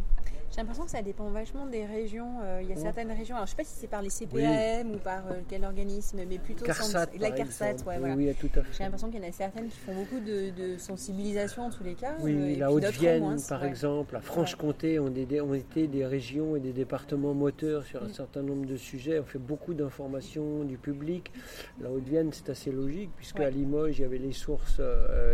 J'ai 0.58 0.63
l'impression 0.63 0.86
que 0.86 0.89
ça 0.89 1.04
dépend 1.04 1.30
vachement 1.30 1.67
des 1.67 1.86
régions. 1.86 2.39
Euh, 2.41 2.62
il 2.63 2.70
y 2.70 2.74
a 2.74 2.76
certaines 2.78 3.12
régions, 3.12 3.36
alors 3.36 3.46
je 3.46 3.52
sais 3.52 3.58
pas 3.58 3.63
si 3.63 3.76
c'est 3.76 3.86
par 3.86 4.02
les 4.02 4.10
CPAM 4.10 4.91
ou 4.91 4.98
par 4.98 5.20
euh, 5.28 5.36
quel 5.48 5.63
organisme, 5.63 6.17
mais 6.28 6.39
plutôt 6.39 6.65
CARSAT, 6.65 6.84
sans- 7.12 7.20
la 7.22 7.30
CARSAT, 7.30 7.74
ouais, 7.86 8.00
voilà. 8.00 8.15
oui, 8.15 8.34
tout 8.39 8.50
à 8.56 8.63
fait. 8.63 8.74
J'ai 8.76 8.84
l'impression 8.86 9.12
qu'il 9.12 9.22
y 9.22 9.26
en 9.28 9.30
a 9.30 9.32
certaines 9.32 9.67
qui 9.67 9.78
font 9.78 9.93
beaucoup 9.93 10.20
de, 10.20 10.50
de 10.50 10.80
sensibilisation 10.80 11.67
en 11.67 11.70
tous 11.70 11.84
les 11.84 11.93
cas. 11.93 12.15
Oui, 12.22 12.34
euh, 12.36 12.56
la 12.58 12.72
Haute-Vienne, 12.72 13.38
par 13.48 13.62
ouais. 13.62 13.67
exemple, 13.67 14.15
la 14.15 14.22
Franche-Comté 14.22 14.98
ont, 14.98 15.12
des- 15.12 15.39
ont 15.41 15.54
été 15.54 15.86
des 15.86 16.04
régions 16.08 16.56
et 16.56 16.60
des 16.60 16.72
départements 16.74 17.36
moteurs 17.36 17.84
sur 17.86 18.02
un 18.02 18.08
Mm. 18.08 18.13
certain 18.13 18.41
nombre 18.41 18.65
de 18.65 18.78
sujets. 18.78 19.20
On 19.20 19.26
fait 19.26 19.38
beaucoup 19.38 19.76
d'informations 19.76 20.63
du 20.63 20.80
public. 20.80 21.32
La 21.80 21.91
Haute-Vienne, 21.91 22.32
c'est 22.34 22.50
assez 22.50 22.72
logique, 22.72 23.12
puisque 23.15 23.41
à 23.41 23.52
Limoges, 23.52 24.00
il 24.00 24.02
y 24.02 24.06
avait 24.06 24.17
les 24.17 24.34
sources, 24.34 24.82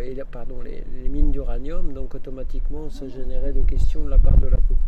et 0.03 0.13
la- 0.15 0.25
pardon, 0.25 0.59
les, 0.62 0.83
les 1.01 1.07
mines 1.07 1.31
d'uranium, 1.31 1.93
donc 1.93 2.13
automatiquement, 2.13 2.89
ça 2.89 3.07
générait 3.07 3.53
des 3.53 3.62
questions 3.63 4.03
de 4.03 4.09
la 4.09 4.17
part 4.17 4.36
de 4.36 4.47
la 4.47 4.57
population. 4.57 4.82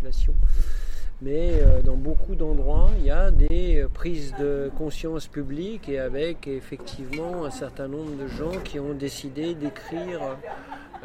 Mais 1.22 1.62
euh, 1.62 1.82
dans 1.82 1.96
beaucoup 1.96 2.36
d'endroits, 2.36 2.90
il 3.00 3.06
y 3.06 3.12
a 3.12 3.32
des 3.32 3.80
euh, 3.80 3.88
prises 3.88 4.34
de 4.38 4.70
conscience 4.78 5.28
publiques 5.28 5.88
et 5.88 5.98
avec 6.00 6.48
effectivement 6.48 7.46
un 7.46 7.52
certain 7.52 7.88
nombre 7.88 8.16
de 8.22 8.28
gens 8.28 8.60
qui 8.64 8.80
ont 8.80 8.94
décidé 8.94 9.56
d'écrire 9.56 10.38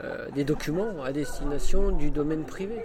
euh, 0.03 0.29
des 0.35 0.45
documents 0.45 1.03
à 1.05 1.13
destination 1.13 1.93
du 1.93 2.11
domaine 2.11 2.45
privé. 2.45 2.85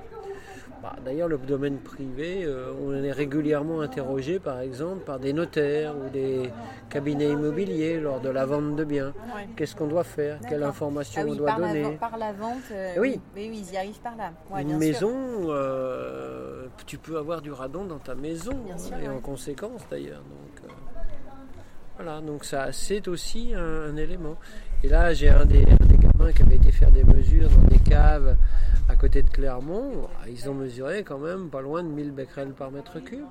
Bah, 0.86 0.96
D'ailleurs, 1.04 1.28
le 1.28 1.40
domaine 1.40 1.80
privé, 1.80 2.44
euh, 2.46 2.72
on 2.86 2.94
est 2.94 3.12
régulièrement 3.12 3.82
interrogé, 3.82 4.38
par 4.38 4.60
exemple, 4.60 5.04
par 5.04 5.18
des 5.18 5.34
notaires 5.34 5.96
ou 5.98 6.10
des 6.12 6.52
cabinets 6.92 7.32
immobiliers 7.32 8.00
lors 8.00 8.20
de 8.20 8.30
la 8.30 8.46
vente 8.46 8.76
de 8.76 8.84
biens. 8.84 9.12
Ouais. 9.36 9.48
Qu'est-ce 9.56 9.76
qu'on 9.76 9.88
doit 9.88 10.04
faire? 10.04 10.38
Quelle 10.48 10.62
information 10.62 11.22
Ah 11.24 11.26
oui, 11.26 11.32
on 11.34 11.36
doit 11.38 11.48
par, 11.48 11.58
donner? 11.60 11.98
par 12.00 12.18
la 12.20 12.32
vente. 12.34 12.58
euh, 12.72 12.94
Oui. 13.00 13.20
oui, 13.36 13.48
oui, 13.52 13.64
ils 13.68 13.74
y 13.74 13.78
arrivent 13.78 14.00
par 14.00 14.16
là. 14.16 14.32
Ouais, 14.52 14.62
Une 14.62 14.68
bien 14.68 14.78
maison, 14.78 15.12
euh, 15.50 16.68
tu 16.86 17.00
peux 17.00 17.18
avoir 17.18 17.42
du 17.42 17.52
radon 17.52 17.86
dans 17.86 17.98
ta 17.98 18.14
maison, 18.14 18.54
Bien 18.68 18.78
sûr, 18.78 18.96
et 19.00 19.08
ouais. 19.08 19.16
en 19.16 19.20
conséquence 19.22 19.82
d'ailleurs. 19.90 20.20
Donc, 20.22 20.72
voilà, 21.98 22.22
donc 22.22 22.44
ça, 22.46 22.72
c'est 22.72 23.08
aussi 23.08 23.54
un, 23.56 23.90
un 23.90 23.96
élément. 23.98 24.36
Et 24.84 24.88
là, 24.90 25.14
j'ai 25.16 25.30
un 25.30 25.46
des, 25.46 25.66
qui 26.32 26.42
avait 26.44 26.56
été 26.56 26.72
faire 26.72 26.92
des 26.92 27.04
mesures 27.04 27.50
dans 27.50 27.68
des 27.68 27.80
caves 27.80 28.36
à 28.90 28.96
côté 28.96 29.24
de 29.24 29.30
Clermont. 29.30 30.08
Ils 30.28 30.50
ont 30.50 30.54
mesuré 30.54 31.04
quand 31.04 31.20
même 31.20 31.50
pas 31.50 31.62
loin 31.62 31.84
de 31.84 31.90
1000 31.90 32.12
becquerels 32.12 32.54
par 32.54 32.72
mètre 32.72 33.00
cube. 33.00 33.26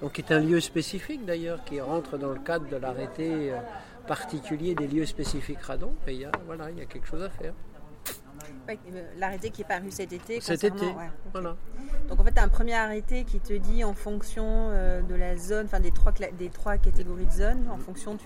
Donc, 0.00 0.12
qui 0.12 0.22
est 0.22 0.32
un 0.32 0.40
lieu 0.40 0.60
spécifique 0.60 1.24
d'ailleurs, 1.26 1.62
qui 1.64 1.80
rentre 1.80 2.16
dans 2.16 2.30
le 2.30 2.40
cadre 2.40 2.68
de 2.68 2.76
l'arrêté 2.76 3.52
euh, 3.52 3.58
particulier 4.06 4.74
des 4.74 4.88
lieux 4.88 5.06
spécifiques 5.06 5.60
radon. 5.60 5.92
Et 6.06 6.14
il 6.14 6.20
y 6.20 6.24
a, 6.24 6.32
voilà, 6.46 6.70
il 6.70 6.78
y 6.78 6.80
a 6.80 6.86
quelque 6.86 7.06
chose 7.06 7.22
à 7.22 7.30
faire. 7.30 7.52
L'arrêté 9.18 9.50
qui 9.50 9.62
est 9.62 9.64
paru 9.68 9.90
cet 9.90 10.12
été. 10.12 10.40
Cet 10.40 10.64
été, 10.64 10.86
ouais. 10.86 11.10
Voilà. 11.32 11.56
Donc 12.08 12.20
en 12.20 12.24
fait, 12.24 12.32
tu 12.32 12.38
as 12.38 12.44
un 12.44 12.48
premier 12.48 12.74
arrêté 12.74 13.24
qui 13.24 13.38
te 13.40 13.52
dit 13.52 13.84
en 13.84 13.94
fonction 13.94 14.44
euh, 14.46 15.00
de 15.02 15.14
la 15.14 15.36
zone, 15.36 15.66
enfin 15.66 15.80
des 15.80 15.90
trois, 15.92 16.12
des 16.38 16.48
trois 16.48 16.76
catégories 16.76 17.26
de 17.26 17.30
zones, 17.32 17.68
en 17.70 17.78
fonction 17.78 18.14
de 18.14 18.20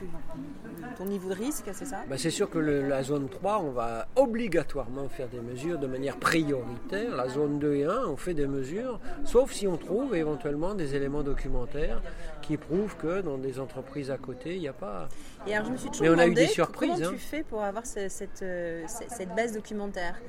ton 0.97 1.05
niveau 1.07 1.29
de 1.29 1.35
risque, 1.35 1.65
c'est 1.73 1.85
ça? 1.85 2.03
Bah, 2.09 2.17
c'est 2.19 2.31
sûr 2.31 2.49
que 2.49 2.59
le- 2.59 2.87
la 2.89 3.03
zone 3.03 3.29
3, 3.29 3.61
on 3.63 3.71
va 3.73 4.07
obligatoirement 4.17 5.09
faire 5.09 5.29
des 5.29 5.41
mesures 5.41 5.79
de 5.79 5.87
manière 5.87 6.17
prioritaire. 6.19 7.15
La 7.17 7.29
zone 7.29 7.59
2 7.59 7.75
et 7.75 7.85
1, 7.85 8.07
on 8.07 8.17
fait 8.17 8.35
des 8.35 8.47
mesures, 8.47 9.01
sauf 9.25 9.53
si 9.53 9.67
on 9.67 9.77
trouve 9.77 10.15
éventuellement 10.15 10.75
des 10.75 10.95
éléments 10.95 11.23
documentaires 11.23 12.01
qui 12.43 12.57
prouvent 12.57 12.97
que 12.97 13.21
dans 13.23 13.39
des 13.39 13.59
entreprises 13.59 14.11
à 14.11 14.19
côté, 14.19 14.55
il 14.55 14.61
n'y 14.61 14.69
a 14.69 14.73
pas. 14.73 15.09
Et 15.47 15.55
alors 15.55 15.67
je 15.67 15.73
me 15.73 15.77
suis 15.77 15.91
toujours 15.91 16.03
Mais 16.07 16.09
on 16.11 16.19
a 16.19 16.23
eu 16.27 16.31
demandé 16.31 16.47
des 16.47 16.53
surprises, 16.53 16.91
comment 16.95 17.07
hein. 17.09 17.13
tu 17.13 17.19
fais 17.19 17.43
pour 17.43 17.63
avoir 17.63 17.87
ce- 17.87 18.09
cette, 18.09 18.43
euh, 18.43 18.83
cette, 18.87 19.11
cette 19.11 19.35
base 19.35 19.53
documentaire 19.53 20.21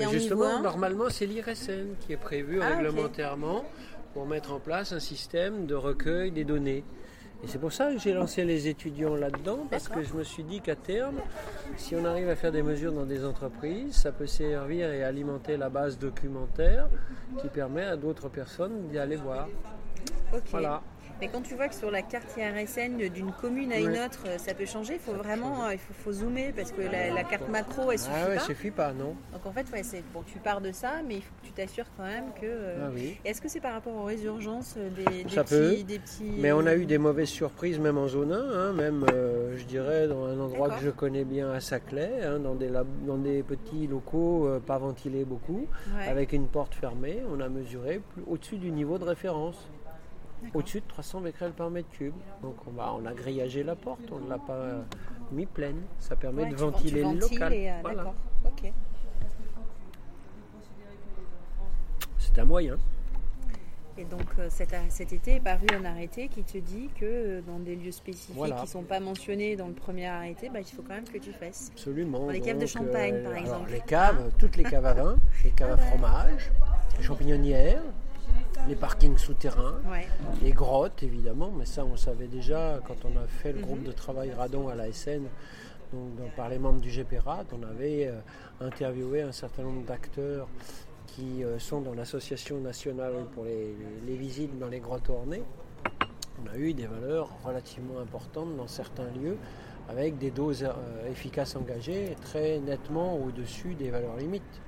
es 0.00 0.08
Justement, 0.08 0.58
1 0.58 0.62
normalement, 0.62 1.08
c'est 1.08 1.26
l'IRSN 1.26 1.94
qui 2.00 2.12
est 2.12 2.16
prévu 2.16 2.60
Ah, 2.60 2.76
réglementairement 2.76 3.64
pour 4.12 4.26
mettre 4.26 4.52
en 4.52 4.58
place 4.58 4.92
un 4.92 4.98
système 4.98 5.66
de 5.66 5.74
recueil 5.76 6.32
des 6.32 6.44
données. 6.44 6.82
Et 7.42 7.46
c'est 7.46 7.58
pour 7.58 7.72
ça 7.72 7.92
que 7.92 7.98
j'ai 7.98 8.12
lancé 8.14 8.44
les 8.44 8.68
étudiants 8.68 9.14
là-dedans, 9.16 9.66
parce 9.70 9.88
que 9.88 10.02
je 10.02 10.14
me 10.14 10.24
suis 10.24 10.42
dit 10.44 10.60
qu'à 10.60 10.76
terme, 10.76 11.16
si 11.76 11.94
on 11.94 12.04
arrive 12.04 12.28
à 12.28 12.36
faire 12.36 12.50
des 12.52 12.62
mesures 12.62 12.92
dans 12.92 13.04
des 13.04 13.24
entreprises, 13.24 13.94
ça 13.94 14.12
peut 14.12 14.26
servir 14.26 14.90
et 14.90 15.04
alimenter 15.04 15.56
la 15.56 15.68
base 15.68 15.98
documentaire 15.98 16.88
qui 17.42 17.48
permet 17.48 17.84
à 17.84 17.96
d'autres 17.96 18.28
personnes 18.30 18.88
d'y 18.88 18.98
aller 18.98 19.16
voir. 19.16 19.48
Voilà. 20.50 20.82
Mais 21.20 21.28
quand 21.28 21.42
tu 21.42 21.54
vois 21.54 21.68
que 21.68 21.74
sur 21.74 21.90
la 21.90 22.02
carte 22.02 22.36
IRSN 22.36 22.96
d'une 23.08 23.32
commune 23.32 23.72
à 23.72 23.78
une 23.78 23.98
autre, 23.98 24.26
ça 24.38 24.54
peut 24.54 24.66
changer, 24.66 24.94
il 24.94 25.00
faut 25.00 25.12
vraiment 25.12 25.70
il 25.70 25.78
faut, 25.78 26.12
zoomer 26.12 26.52
parce 26.54 26.72
que 26.72 26.82
la, 26.82 27.24
carte 27.24 27.48
macro, 27.48 27.90
elle 27.92 27.98
suffit 27.98 28.12
ah 28.14 28.28
ouais, 28.28 28.34
pas. 28.36 28.40
suffit 28.40 28.70
pas, 28.70 28.92
non. 28.92 29.16
Donc 29.32 29.46
en 29.46 29.52
fait, 29.52 29.66
ouais, 29.72 29.82
bon, 30.12 30.22
tu 30.26 30.38
pars 30.38 30.60
de 30.60 30.72
ça, 30.72 31.02
mais 31.06 31.16
il 31.16 31.22
faut 31.22 31.32
que 31.40 31.46
tu 31.46 31.52
t'assures 31.52 31.86
quand 31.96 32.04
même 32.04 32.26
que. 32.40 32.46
Euh, 32.46 32.88
ah 32.88 33.00
est-ce 33.24 33.40
que 33.40 33.48
c'est 33.48 33.60
par 33.60 33.72
rapport 33.72 33.94
aux 33.94 34.04
résurgences 34.04 34.74
euh, 34.76 34.90
des, 34.90 35.24
des, 35.24 35.30
ça 35.30 35.44
petits, 35.44 35.54
peut. 35.54 35.82
des, 35.84 35.98
petits, 35.98 36.32
Mais 36.38 36.52
on 36.52 36.66
a 36.66 36.74
eu 36.74 36.86
des 36.86 36.98
mauvaises 36.98 37.28
surprises, 37.28 37.78
même 37.78 37.98
en 37.98 38.08
zone 38.08 38.32
1, 38.32 38.36
hein, 38.36 38.72
même, 38.72 39.06
euh, 39.12 39.56
je 39.56 39.64
dirais, 39.64 40.08
dans 40.08 40.26
un 40.26 40.38
endroit 40.38 40.70
que 40.70 40.82
je 40.82 40.90
connais 40.90 41.24
bien 41.24 41.50
à 41.50 41.60
Saclay, 41.60 42.22
hein, 42.22 42.38
dans, 42.38 42.54
des 42.54 42.70
dans 43.06 43.18
des 43.18 43.42
petits 43.42 43.86
locaux 43.86 44.48
pas 44.66 44.78
ventilés 44.78 45.24
beaucoup, 45.24 45.66
avec 46.06 46.32
une 46.32 46.48
porte 46.48 46.74
fermée, 46.74 47.22
on 47.32 47.40
a 47.40 47.48
mesuré 47.48 48.00
au-dessus 48.26 48.56
du 48.56 48.70
niveau 48.70 48.98
de 48.98 49.04
référence 49.04 49.68
au-dessus 50.52 50.80
de 50.80 50.86
300 50.86 51.20
becquerels 51.20 51.52
par 51.52 51.70
mètre 51.70 51.88
cube. 51.90 52.14
Donc 52.42 52.56
on, 52.66 52.72
va, 52.72 52.94
on 52.94 53.06
a 53.06 53.12
grillagé 53.12 53.62
la 53.62 53.76
porte, 53.76 54.10
on 54.12 54.18
ne 54.18 54.28
l'a 54.28 54.38
pas 54.38 54.84
mis 55.32 55.46
pleine. 55.46 55.82
Ça 55.98 56.16
permet 56.16 56.46
de 56.46 56.54
ventiler 56.54 57.02
le 57.02 57.18
local. 57.18 57.52
Euh, 57.52 58.10
C'est 62.18 62.38
un 62.38 62.44
moyen. 62.44 62.78
Et 63.96 64.04
donc 64.04 64.26
euh, 64.40 64.48
cet, 64.50 65.12
été 65.12 65.36
est 65.36 65.40
paru 65.40 65.66
un 65.72 65.84
arrêté 65.84 66.26
qui 66.26 66.42
te 66.42 66.58
dit 66.58 66.88
que 66.98 67.04
euh, 67.04 67.40
dans 67.42 67.60
des 67.60 67.76
lieux 67.76 67.92
spécifiques 67.92 68.34
qui 68.34 68.62
ne 68.62 68.66
sont 68.66 68.82
pas 68.82 68.98
mentionnés 68.98 69.54
dans 69.54 69.68
le 69.68 69.72
premier 69.72 70.06
arrêté, 70.06 70.48
bah, 70.48 70.58
il 70.58 70.64
faut 70.64 70.82
quand 70.82 70.94
même 70.94 71.08
que 71.08 71.18
tu 71.18 71.30
fasses. 71.30 71.70
Absolument. 71.72 72.26
Dans 72.26 72.30
les 72.30 72.40
caves 72.40 72.58
de 72.58 72.66
champagne 72.66 73.22
par 73.22 73.36
exemple. 73.36 73.70
Les 73.70 73.80
caves, 73.80 74.32
toutes 74.36 74.56
les 74.56 74.64
caves 74.64 74.86
à 74.86 74.94
vin, 74.94 75.16
les 75.44 75.50
caves 75.50 75.72
à 75.72 75.76
fromage, 75.76 76.50
les 76.98 77.04
champignonnières, 77.04 77.82
les 78.68 78.76
parkings 78.76 79.18
souterrains, 79.18 79.80
les 80.42 80.52
grottes 80.52 81.02
évidemment, 81.02 81.50
mais 81.50 81.66
ça 81.66 81.84
on 81.84 81.96
savait 81.96 82.28
déjà 82.28 82.80
quand 82.86 83.04
on 83.04 83.16
a 83.16 83.26
fait 83.26 83.52
le 83.52 83.60
groupe 83.60 83.80
mhm. 83.80 83.86
de 83.86 83.92
travail 83.92 84.32
Radon 84.32 84.68
à 84.68 84.74
la 84.74 84.92
SN, 84.92 85.28
donc, 85.92 86.30
par 86.34 86.48
les 86.48 86.58
membres 86.58 86.80
du 86.80 86.90
GPRAT, 86.90 87.44
on 87.52 87.62
avait 87.62 88.08
euh, 88.08 88.18
interviewé 88.60 89.22
un 89.22 89.32
certain 89.32 89.62
nombre 89.62 89.84
d'acteurs 89.84 90.48
qui 91.06 91.44
euh, 91.44 91.58
sont 91.58 91.80
dans 91.80 91.94
l'association 91.94 92.58
nationale 92.58 93.12
pour 93.32 93.44
les, 93.44 94.16
visites 94.16 94.58
dans 94.58 94.68
les 94.68 94.80
grottes 94.80 95.08
ornées. 95.10 95.42
On 96.42 96.52
a 96.52 96.56
eu 96.56 96.74
des 96.74 96.86
valeurs 96.86 97.28
relativement 97.44 98.00
importantes 98.00 98.56
dans 98.56 98.66
certains 98.66 99.06
lieux 99.22 99.36
avec 99.88 100.18
des 100.18 100.30
doses 100.30 100.64
euh, 100.64 101.10
efficaces 101.10 101.54
engagées 101.56 102.16
très 102.22 102.58
nettement 102.58 103.16
au-dessus 103.16 103.74
des 103.74 103.90
valeurs 103.90 104.16
limites. 104.16 104.60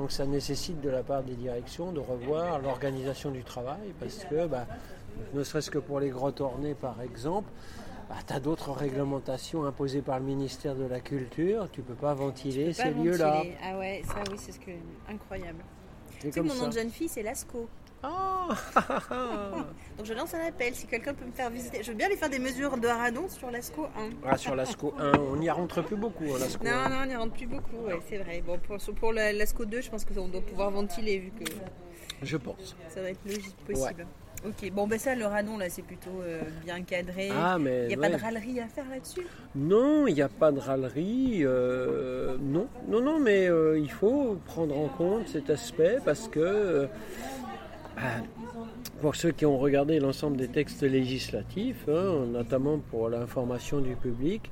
Donc 0.00 0.12
ça 0.12 0.24
nécessite 0.24 0.80
de 0.80 0.88
la 0.88 1.02
part 1.02 1.22
des 1.22 1.34
directions 1.34 1.92
de 1.92 2.00
revoir 2.00 2.58
l'organisation 2.58 3.30
du 3.30 3.44
travail 3.44 3.92
parce 4.00 4.24
que, 4.24 4.46
bah, 4.46 4.66
ne 5.34 5.44
serait-ce 5.44 5.70
que 5.70 5.76
pour 5.78 6.00
les 6.00 6.08
grottes 6.08 6.40
ornées 6.40 6.72
par 6.72 7.02
exemple, 7.02 7.50
bah, 8.08 8.14
tu 8.26 8.32
as 8.32 8.40
d'autres 8.40 8.72
réglementations 8.72 9.66
imposées 9.66 10.00
par 10.00 10.18
le 10.18 10.24
ministère 10.24 10.74
de 10.74 10.86
la 10.86 11.00
Culture, 11.00 11.68
tu 11.70 11.80
ne 11.80 11.84
peux 11.84 11.94
pas 11.94 12.14
ventiler 12.14 12.72
ces 12.72 12.92
lieux-là. 12.92 13.42
Ah 13.62 13.76
ouais, 13.76 14.00
ça 14.06 14.24
oui, 14.30 14.38
c'est 14.38 14.52
ce 14.52 14.58
que 14.58 14.70
incroyable. 15.06 15.62
Tu 16.18 16.32
sais, 16.32 16.40
mon 16.40 16.54
nom 16.54 16.68
de 16.68 16.72
jeune 16.72 16.88
fille, 16.88 17.08
c'est 17.08 17.22
Lasco. 17.22 17.68
Oh 18.02 18.48
Donc 19.98 20.06
je 20.06 20.14
lance 20.14 20.34
un 20.34 20.46
appel, 20.46 20.74
si 20.74 20.86
quelqu'un 20.86 21.14
peut 21.14 21.24
me 21.24 21.32
faire 21.32 21.50
visiter. 21.50 21.82
Je 21.82 21.90
veux 21.90 21.96
bien 21.96 22.06
aller 22.06 22.16
faire 22.16 22.30
des 22.30 22.38
mesures 22.38 22.76
de 22.78 22.88
radon 22.88 23.28
sur 23.28 23.50
l'ASCO 23.50 23.84
1. 23.84 23.88
Ah, 24.26 24.36
sur 24.36 24.54
l'ASCO 24.54 24.94
1, 24.98 25.12
on 25.18 25.36
n'y 25.36 25.50
rentre 25.50 25.82
plus 25.82 25.96
beaucoup. 25.96 26.24
Hein, 26.24 26.46
non, 26.64 26.88
non, 26.88 27.02
on 27.02 27.06
n'y 27.06 27.16
rentre 27.16 27.34
plus 27.34 27.46
beaucoup, 27.46 27.86
c'est 28.08 28.18
vrai. 28.18 28.42
Bon, 28.46 28.58
pour, 28.58 28.78
pour 28.94 29.12
l'ASCO 29.12 29.64
2, 29.64 29.80
je 29.82 29.90
pense 29.90 30.04
qu'on 30.04 30.28
doit 30.28 30.40
pouvoir 30.40 30.70
ventiler 30.70 31.18
vu 31.18 31.30
que. 31.30 31.50
Je 32.22 32.36
pense. 32.36 32.76
Ça 32.88 33.02
va 33.02 33.10
être 33.10 33.24
logique 33.24 33.56
possible. 33.66 34.06
Ok, 34.46 34.70
bon 34.72 34.86
ben 34.86 34.98
ça 34.98 35.14
le 35.14 35.26
radon 35.26 35.58
là 35.58 35.68
c'est 35.68 35.82
plutôt 35.82 36.22
euh, 36.22 36.40
bien 36.64 36.80
cadré. 36.80 37.28
Ah, 37.30 37.58
mais 37.58 37.82
il 37.84 37.88
n'y 37.88 37.94
a 37.94 37.98
pas 37.98 38.16
de 38.16 38.22
râlerie 38.22 38.58
à 38.60 38.68
faire 38.68 38.88
là-dessus? 38.88 39.26
Non, 39.54 40.06
il 40.06 40.14
n'y 40.14 40.22
a 40.22 40.30
pas 40.30 40.50
de 40.50 40.58
râlerie. 40.58 41.40
Euh, 41.42 42.38
non, 42.40 42.66
non, 42.88 43.02
non, 43.02 43.18
mais 43.18 43.50
euh, 43.50 43.78
il 43.78 43.90
faut 43.90 44.38
prendre 44.46 44.74
en 44.78 44.88
compte 44.88 45.28
cet 45.28 45.50
aspect 45.50 45.98
parce 46.06 46.26
que 46.26 46.88
bah, 47.39 47.39
pour 49.00 49.16
ceux 49.16 49.32
qui 49.32 49.46
ont 49.46 49.58
regardé 49.58 49.98
l'ensemble 49.98 50.36
des 50.36 50.48
textes 50.48 50.82
législatifs, 50.82 51.88
hein, 51.88 52.26
notamment 52.30 52.78
pour 52.90 53.08
l'information 53.08 53.80
du 53.80 53.96
public, 53.96 54.50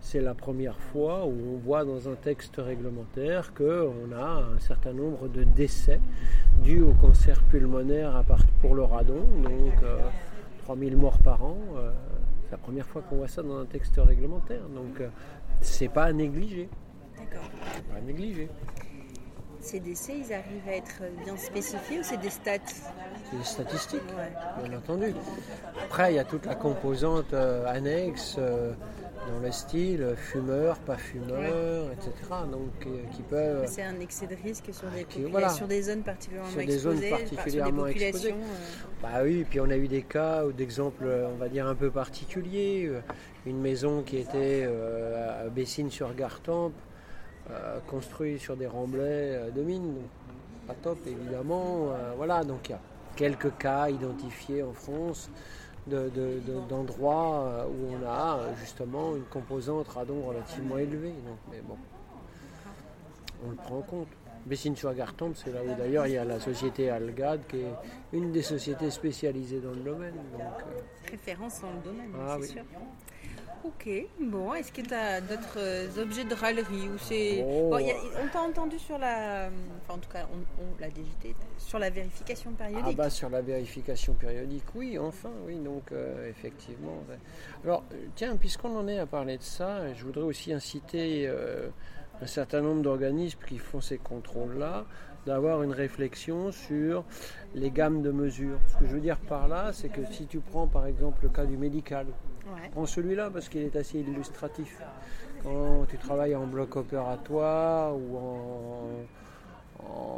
c'est 0.00 0.20
la 0.20 0.34
première 0.34 0.78
fois 0.78 1.26
où 1.26 1.34
on 1.54 1.56
voit 1.56 1.84
dans 1.84 2.08
un 2.08 2.14
texte 2.14 2.56
réglementaire 2.58 3.52
qu'on 3.54 4.12
a 4.14 4.44
un 4.54 4.58
certain 4.60 4.92
nombre 4.92 5.28
de 5.28 5.44
décès 5.44 6.00
dus 6.62 6.82
au 6.82 6.92
cancer 6.92 7.42
pulmonaire 7.44 8.22
pour 8.60 8.74
le 8.74 8.84
radon, 8.84 9.26
donc 9.42 9.74
3000 10.64 10.94
euh, 10.94 10.96
morts 10.96 11.18
par 11.18 11.42
an. 11.42 11.58
Euh, 11.76 11.90
c'est 12.44 12.52
la 12.52 12.58
première 12.58 12.86
fois 12.86 13.02
qu'on 13.02 13.16
voit 13.16 13.28
ça 13.28 13.42
dans 13.42 13.58
un 13.58 13.64
texte 13.64 13.94
réglementaire, 13.96 14.68
donc 14.68 15.00
euh, 15.00 15.08
c'est 15.60 15.88
pas 15.88 16.04
à 16.04 16.12
négliger. 16.12 16.68
D'accord. 17.18 17.48
Pas 17.90 17.96
à 17.96 18.00
négliger 18.00 18.48
ces 19.66 19.80
décès, 19.80 20.12
ils 20.16 20.32
arrivent 20.32 20.68
à 20.68 20.76
être 20.76 21.02
bien 21.24 21.36
spécifiés 21.36 21.98
ou 21.98 22.02
c'est 22.02 22.20
des 22.20 22.30
stats? 22.30 22.58
C'est 23.30 23.36
des 23.36 23.44
statistiques, 23.44 24.00
bien 24.62 24.78
entendu. 24.78 25.12
Après, 25.84 26.12
il 26.12 26.16
y 26.16 26.18
a 26.20 26.24
toute 26.24 26.46
la 26.46 26.54
composante 26.54 27.32
euh, 27.32 27.66
annexe 27.66 28.36
euh, 28.38 28.72
dans 29.28 29.40
le 29.40 29.50
style 29.50 30.14
fumeur, 30.16 30.78
pas 30.78 30.96
fumeur, 30.96 31.90
etc. 31.90 32.12
Donc, 32.48 32.86
euh, 32.86 33.02
qui 33.10 33.22
peuvent. 33.22 33.64
C'est 33.66 33.82
un 33.82 33.98
excès 33.98 34.28
de 34.28 34.36
risque 34.36 34.72
sur 34.72 34.88
des, 34.90 35.50
sur 35.50 35.66
des 35.66 35.82
zones 35.82 36.02
particulièrement 36.02 36.50
sur 36.50 36.64
des 36.64 36.78
zones 36.78 37.00
particulièrement 37.00 37.86
exposées. 37.88 38.34
Bah 39.02 39.22
oui, 39.24 39.44
puis 39.50 39.58
on 39.58 39.68
a 39.68 39.76
eu 39.76 39.88
des 39.88 40.02
cas 40.02 40.44
d'exemples, 40.56 41.06
on 41.34 41.38
va 41.38 41.48
dire 41.48 41.66
un 41.66 41.74
peu 41.74 41.90
particuliers. 41.90 42.88
Une 43.46 43.60
maison 43.60 44.02
qui 44.02 44.18
était 44.18 44.64
à 44.64 45.48
Bessines-sur-Gartempe 45.48 46.72
euh, 47.50 47.78
construit 47.86 48.38
sur 48.40 48.56
des 48.56 48.66
remblais 48.66 49.36
euh, 49.36 49.50
de 49.50 49.62
mine. 49.62 49.94
pas 50.66 50.74
top 50.74 50.98
évidemment. 51.06 51.90
Euh, 51.92 52.12
voilà, 52.16 52.42
donc 52.42 52.68
il 52.68 52.72
y 52.72 52.74
a 52.74 52.80
quelques 53.14 53.56
cas 53.56 53.88
identifiés 53.88 54.62
en 54.62 54.72
France 54.72 55.30
d'endroits 55.86 57.64
où 57.68 57.94
on 57.94 58.04
a 58.04 58.40
justement 58.58 59.14
une 59.14 59.22
composante 59.22 59.86
radon 59.86 60.26
relativement 60.26 60.78
élevée. 60.78 61.12
Donc, 61.24 61.38
mais 61.48 61.60
bon, 61.60 61.76
on 63.46 63.50
le 63.50 63.56
prend 63.56 63.78
en 63.78 63.82
compte. 63.82 64.08
Bessines 64.46 64.76
sur 64.76 64.92
Gartempe, 64.94 65.36
c'est 65.36 65.52
là 65.52 65.60
où 65.64 65.74
d'ailleurs 65.76 66.06
il 66.06 66.14
y 66.14 66.18
a 66.18 66.24
la 66.24 66.38
société 66.38 66.88
Algade 66.88 67.40
qui 67.48 67.58
est 67.58 67.74
une 68.12 68.30
des 68.32 68.42
sociétés 68.42 68.90
spécialisées 68.90 69.60
dans 69.60 69.70
le 69.70 69.80
domaine. 69.80 70.14
Référence 71.08 71.60
dans 71.60 71.70
le 71.70 71.80
domaine, 71.84 72.10
ah 72.16 72.36
c'est 72.40 72.48
sûr. 72.48 72.62
Ok, 73.66 73.90
bon, 74.20 74.54
est-ce 74.54 74.70
que 74.70 74.80
tu 74.80 74.94
as 74.94 75.20
d'autres 75.20 75.58
euh, 75.58 76.00
objets 76.00 76.24
de 76.24 76.34
râlerie 76.34 76.88
ou 76.88 76.98
c'est... 76.98 77.44
Oh. 77.44 77.76
on 77.76 78.28
t'a 78.28 78.40
entendu 78.40 78.78
sur 78.78 78.96
la... 78.96 79.48
Enfin, 79.82 79.94
en 79.94 79.98
tout 79.98 80.08
cas, 80.08 80.28
on, 80.32 80.80
l'a 80.80 80.86
sur 81.58 81.80
la 81.80 81.90
vérification 81.90 82.52
périodique. 82.52 82.84
Ah 82.86 82.92
bah 82.92 83.10
sur 83.10 83.28
la 83.28 83.42
vérification 83.42 84.14
périodique, 84.14 84.62
oui, 84.76 84.96
enfin, 85.00 85.32
oui, 85.46 85.56
donc 85.56 85.90
euh, 85.90 86.30
effectivement. 86.30 87.02
Alors, 87.64 87.82
tiens, 88.14 88.36
puisqu'on 88.36 88.76
en 88.76 88.86
est 88.86 89.00
à 89.00 89.06
parler 89.06 89.36
de 89.36 89.42
ça, 89.42 89.92
je 89.94 90.04
voudrais 90.04 90.22
aussi 90.22 90.52
inciter 90.52 91.26
euh, 91.26 91.68
un 92.22 92.26
certain 92.26 92.60
nombre 92.60 92.82
d'organismes 92.82 93.40
qui 93.48 93.58
font 93.58 93.80
ces 93.80 93.98
contrôles-là 93.98 94.84
d'avoir 95.26 95.64
une 95.64 95.72
réflexion 95.72 96.52
sur 96.52 97.04
les 97.54 97.72
gammes 97.72 98.00
de 98.00 98.12
mesures. 98.12 98.60
Ce 98.68 98.76
que 98.76 98.86
je 98.86 98.94
veux 98.94 99.00
dire 99.00 99.18
par 99.18 99.48
là, 99.48 99.72
c'est 99.72 99.88
que 99.88 100.04
si 100.12 100.26
tu 100.26 100.38
prends 100.38 100.68
par 100.68 100.86
exemple 100.86 101.24
le 101.24 101.30
cas 101.30 101.44
du 101.44 101.56
médical, 101.56 102.06
Prends 102.72 102.86
celui-là 102.86 103.30
parce 103.30 103.48
qu'il 103.48 103.62
est 103.62 103.76
assez 103.76 103.98
illustratif. 103.98 104.80
Quand 105.42 105.84
tu 105.88 105.98
travailles 105.98 106.34
en 106.34 106.46
bloc 106.46 106.76
opératoire 106.76 107.94
ou 107.96 108.16
en, 108.16 108.88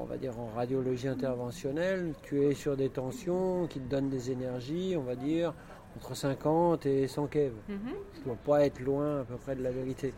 on 0.00 0.04
va 0.04 0.16
dire 0.16 0.38
en 0.38 0.48
radiologie 0.54 1.08
interventionnelle, 1.08 2.14
tu 2.22 2.44
es 2.44 2.54
sur 2.54 2.76
des 2.76 2.88
tensions 2.88 3.66
qui 3.66 3.80
te 3.80 3.88
donnent 3.88 4.10
des 4.10 4.30
énergies, 4.30 4.94
on 4.96 5.02
va 5.02 5.14
dire, 5.14 5.54
entre 5.96 6.14
50 6.14 6.86
et 6.86 7.06
100 7.08 7.26
keV. 7.26 7.52
Mm 7.68 7.74
ne 8.18 8.24
dois 8.24 8.36
pas 8.44 8.66
être 8.66 8.80
loin 8.80 9.20
à 9.20 9.24
peu 9.24 9.36
près 9.36 9.54
de 9.54 9.62
la 9.62 9.70
vérité. 9.70 10.12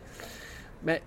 Mais 0.83 1.01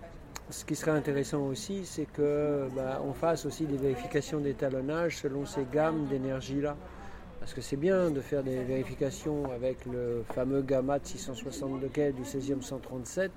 ce 0.51 0.65
qui 0.65 0.77
serait 0.77 0.93
intéressant 0.93 1.43
aussi, 1.43 1.85
c'est 1.85 2.07
que 2.07 2.69
bah, 2.75 3.03
on 3.05 3.13
fasse 3.13 3.47
aussi 3.47 3.67
des 3.67 3.77
vérifications 3.77 4.41
d'étalonnage 4.41 5.19
selon 5.19 5.45
ces 5.47 5.67
gammes 5.73 6.07
d'énergie-là. 6.07 6.77
Parce 7.45 7.53
que 7.53 7.61
c'est 7.61 7.77
bien 7.77 8.11
de 8.11 8.23
faire 8.23 8.43
des 8.43 8.65
vérifications 8.65 9.53
avec 9.53 9.85
le 9.85 10.25
fameux 10.35 10.63
gamma 10.63 10.99
de 10.99 11.07
662 11.07 11.89
quai 11.89 12.11
du 12.11 12.23
16e 12.23 12.63
137, 12.63 13.31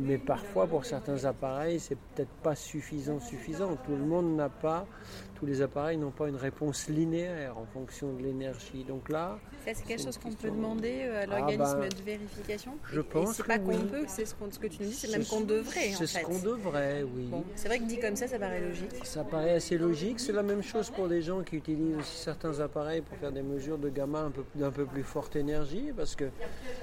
Mais 0.00 0.16
parfois, 0.18 0.66
pour 0.66 0.84
certains 0.84 1.24
appareils, 1.24 1.80
c'est 1.80 1.96
peut-être 2.14 2.30
pas 2.42 2.54
suffisant, 2.54 3.18
suffisant. 3.20 3.76
Tout 3.84 3.92
le 3.96 4.04
monde 4.04 4.36
n'a 4.36 4.48
pas, 4.48 4.86
tous 5.34 5.44
les 5.46 5.60
appareils 5.60 5.96
n'ont 5.98 6.12
pas 6.12 6.28
une 6.28 6.36
réponse 6.36 6.88
linéaire 6.88 7.58
en 7.58 7.66
fonction 7.66 8.12
de 8.12 8.22
l'énergie. 8.22 8.84
Donc 8.84 9.08
là, 9.08 9.38
Ça, 9.64 9.72
c'est 9.74 9.84
quelque 9.84 10.02
chose 10.04 10.16
qu'on 10.18 10.30
peut 10.32 10.50
demander 10.50 11.00
euh, 11.02 11.18
à 11.18 11.22
Ah, 11.22 11.26
l'organisme 11.26 11.80
bah, 11.80 11.88
de 11.88 12.02
vérification. 12.04 12.72
je 12.92 13.00
Et- 13.00 13.02
pense 13.02 13.34
c'est 13.36 13.42
que 13.42 13.48
pas 13.48 13.58
qu'on 13.58 13.70
oui. 13.70 13.84
peut, 13.90 14.04
c'est 14.06 14.24
ce, 14.24 14.34
que 14.34 14.66
tu 14.68 14.82
nous 14.82 14.88
dis, 14.88 14.94
c'est 14.94 15.10
même 15.10 15.24
qu'on 15.26 15.40
devrait 15.40 15.90
c'est 15.96 16.06
ce 16.06 16.20
qu'on 16.20 16.38
devrait, 16.38 17.02
oui. 17.02 17.26
Bon, 17.30 17.44
c'est 17.56 17.66
vrai 17.66 17.78
que 17.80 17.84
dit 17.84 17.98
comme 17.98 18.14
ça, 18.16 18.28
ça 18.28 18.38
paraît 18.38 18.60
logique. 18.60 19.04
Ça 19.04 19.24
paraît 19.24 19.54
assez 19.54 19.78
logique. 19.78 20.20
C'est 20.20 20.32
la 20.32 20.44
même 20.44 20.62
chose 20.62 20.90
pour 20.90 21.08
des 21.08 21.22
gens 21.22 21.42
qui 21.42 21.56
utilisent 21.56 21.96
aussi 21.98 22.18
certains 22.18 22.60
appareils 22.60 23.00
pour 23.00 23.16
faire 23.18 23.32
des 23.32 23.42
mesures 23.42 23.78
de 23.78 23.88
gamma 23.88 24.20
un 24.20 24.30
peu, 24.30 24.44
d'un 24.54 24.70
peu 24.70 24.84
plus 24.84 25.02
forte 25.02 25.34
énergie. 25.34 25.90
Parce 25.96 26.14
que 26.14 26.26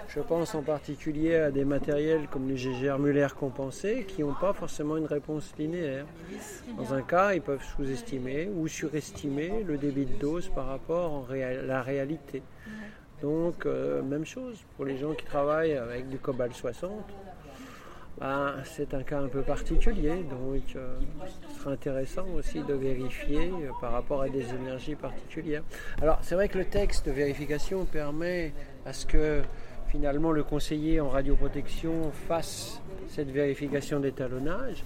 je 0.09 0.19
pense 0.19 0.53
en 0.53 0.61
particulier 0.63 1.35
à 1.35 1.51
des 1.51 1.63
matériels 1.65 2.27
comme 2.29 2.47
les 2.49 2.57
GGR 2.57 2.99
Muller 3.05 3.27
compensés 3.39 4.05
qui 4.07 4.21
n'ont 4.21 4.33
pas 4.33 4.51
forcément 4.53 4.97
une 4.97 5.05
réponse 5.05 5.53
linéaire. 5.59 6.05
Dans 6.75 6.93
un 6.93 7.03
cas, 7.03 7.33
ils 7.33 7.41
peuvent 7.41 7.63
sous-estimer 7.75 8.49
ou 8.49 8.67
surestimer 8.67 9.63
le 9.63 9.77
débit 9.77 10.05
de 10.05 10.17
dose 10.17 10.49
par 10.49 10.65
rapport 10.65 11.27
à 11.31 11.53
la 11.53 11.83
réalité. 11.83 12.41
Donc, 13.21 13.65
euh, 13.65 14.01
même 14.01 14.25
chose 14.25 14.57
pour 14.75 14.85
les 14.85 14.97
gens 14.97 15.13
qui 15.13 15.23
travaillent 15.23 15.77
avec 15.77 16.09
du 16.09 16.17
cobalt 16.17 16.53
60. 16.53 16.91
Ben, 18.19 18.55
c'est 18.63 18.93
un 18.93 19.03
cas 19.03 19.19
un 19.19 19.27
peu 19.27 19.41
particulier, 19.41 20.23
donc 20.23 20.63
euh, 20.77 20.95
ce 21.49 21.59
sera 21.59 21.71
intéressant 21.71 22.25
aussi 22.37 22.61
de 22.63 22.73
vérifier 22.73 23.49
euh, 23.49 23.71
par 23.81 23.91
rapport 23.91 24.21
à 24.21 24.29
des 24.29 24.53
énergies 24.53 24.95
particulières. 24.95 25.63
Alors 26.01 26.19
c'est 26.21 26.35
vrai 26.35 26.47
que 26.47 26.57
le 26.57 26.63
texte 26.63 27.05
de 27.07 27.11
vérification 27.11 27.83
permet 27.83 28.53
à 28.85 28.93
ce 28.93 29.05
que 29.05 29.41
finalement 29.95 30.31
le 30.33 30.43
conseiller 30.43 30.99
en 30.99 31.07
radioprotection 31.09 32.11
fasse 32.27 32.81
cette 33.09 33.29
vérification 33.31 34.01
d'étalonnage, 34.01 34.83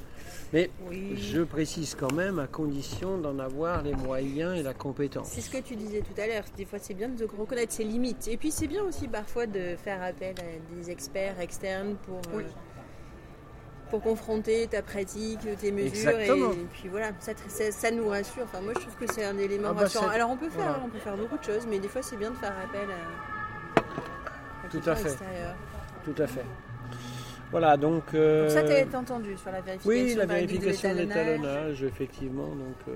mais 0.54 0.70
Oui. 0.88 1.16
je 1.18 1.42
précise 1.42 1.96
quand 2.00 2.12
même 2.14 2.38
à 2.38 2.46
condition 2.46 3.18
d'en 3.18 3.40
avoir 3.40 3.82
les 3.82 3.94
moyens 3.96 4.60
et 4.60 4.62
la 4.62 4.76
compétence. 4.76 5.28
C'est 5.30 5.42
ce 5.42 5.50
que 5.50 5.58
tu 5.64 5.76
disais 5.76 6.02
tout 6.02 6.20
à 6.22 6.28
l'heure. 6.28 6.44
Des 6.56 6.66
fois, 6.66 6.78
c'est 6.80 6.94
bien 6.94 7.10
de 7.10 7.26
reconnaître 7.26 7.74
ses 7.74 7.84
limites. 7.86 8.28
Et 8.28 8.38
puis, 8.38 8.52
c'est 8.52 8.68
bien 8.68 8.84
aussi 8.84 9.08
parfois 9.08 9.48
de 9.48 9.76
faire 9.84 10.02
appel 10.04 10.36
à 10.40 10.76
des 10.76 10.92
experts 10.92 11.40
externes 11.42 11.96
pour, 12.06 12.22
euh, 12.36 12.44
pour 13.90 14.02
confronter 14.02 14.68
ta 14.68 14.84
pratique, 14.84 15.40
tes 15.60 15.72
mesures. 15.72 16.10
Exactement. 16.12 16.52
Et, 16.52 16.66
puis 16.72 16.88
voilà, 16.90 17.08
ça, 17.20 17.32
ça, 17.48 17.72
ça 17.72 17.90
nous 17.90 18.08
rassure. 18.10 18.44
Enfin, 18.44 18.62
moi, 18.62 18.74
je 18.76 18.82
trouve 18.82 18.96
que 18.96 19.12
c'est 19.12 19.26
un 19.26 19.38
élément 19.40 19.70
Ah 19.72 19.74
bah, 19.74 19.82
rassurant. 19.82 20.10
Alors, 20.10 20.30
on 20.30 20.38
peut, 20.38 20.50
faire, 20.50 20.66
voilà. 20.66 20.84
on 20.86 20.90
peut 20.90 21.00
faire 21.00 21.18
beaucoup 21.18 21.38
de 21.40 21.44
choses, 21.44 21.66
mais 21.68 21.80
des 21.80 21.88
fois, 21.88 22.04
c'est 22.04 22.18
bien 22.18 22.30
de 22.30 22.38
faire 22.38 22.54
appel 22.64 22.88
à 22.92 23.39
Tout 24.70 24.82
à 24.90 24.96
fait. 24.96 25.18
Tout 26.06 26.22
à 26.22 26.28
fait. 26.28 26.46
Voilà, 27.52 27.78
donc... 27.78 28.04
euh, 28.14 28.44
Donc, 28.44 28.52
ça, 28.52 28.62
tu 28.64 28.72
été 28.74 28.96
entendu 28.96 29.36
sur 29.38 29.52
la 29.52 29.62
vérification 29.62 29.90
Oui, 29.90 30.14
la 30.16 30.26
vérification 30.28 30.94
de 30.94 31.00
l'étalonnage. 31.00 31.40
l'étalonnage, 31.42 31.84
effectivement. 31.84 32.48
Donc, 32.48 32.76
euh, 32.88 32.96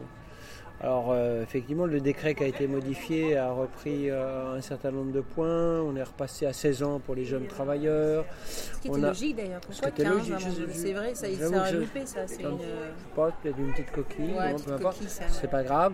alors, 0.81 1.11
euh, 1.11 1.43
effectivement, 1.43 1.85
le 1.85 2.01
décret 2.01 2.35
qui 2.35 2.43
a 2.43 2.47
été 2.47 2.67
modifié 2.67 3.37
a 3.37 3.51
repris 3.53 4.09
euh, 4.09 4.57
un 4.57 4.59
certain 4.61 4.91
nombre 4.91 5.13
de 5.13 5.21
points. 5.21 5.79
On 5.81 5.95
est 5.95 6.03
repassé 6.03 6.45
à 6.45 6.51
16 6.51 6.83
ans 6.83 6.99
pour 6.99 7.15
les 7.15 7.23
jeunes 7.23 7.47
travailleurs. 7.47 8.25
Ce 8.45 8.79
qui 8.81 8.89
On 8.89 8.97
était 8.97 9.05
a- 9.05 9.07
logique 9.09 9.35
d'ailleurs. 9.37 9.61
Pourquoi 9.61 9.91
qui 9.91 10.01
était 10.01 10.09
15 10.09 10.17
logique, 10.17 10.33
avant 10.33 10.49
je- 10.55 10.61
de- 10.61 10.67
je- 10.67 10.73
C'est 10.77 10.93
vrai, 10.93 11.15
ça, 11.15 11.27
je- 11.71 11.77
loupé, 11.77 12.05
ça. 12.05 12.27
C'est 12.27 12.41
une... 12.43 12.57
Peut-être 13.15 13.57
une 13.59 13.71
petite 13.71 13.91
coquille, 13.91 14.33
Ouais, 14.37 14.55
C'est 15.29 15.49
pas 15.49 15.63
grave. 15.63 15.93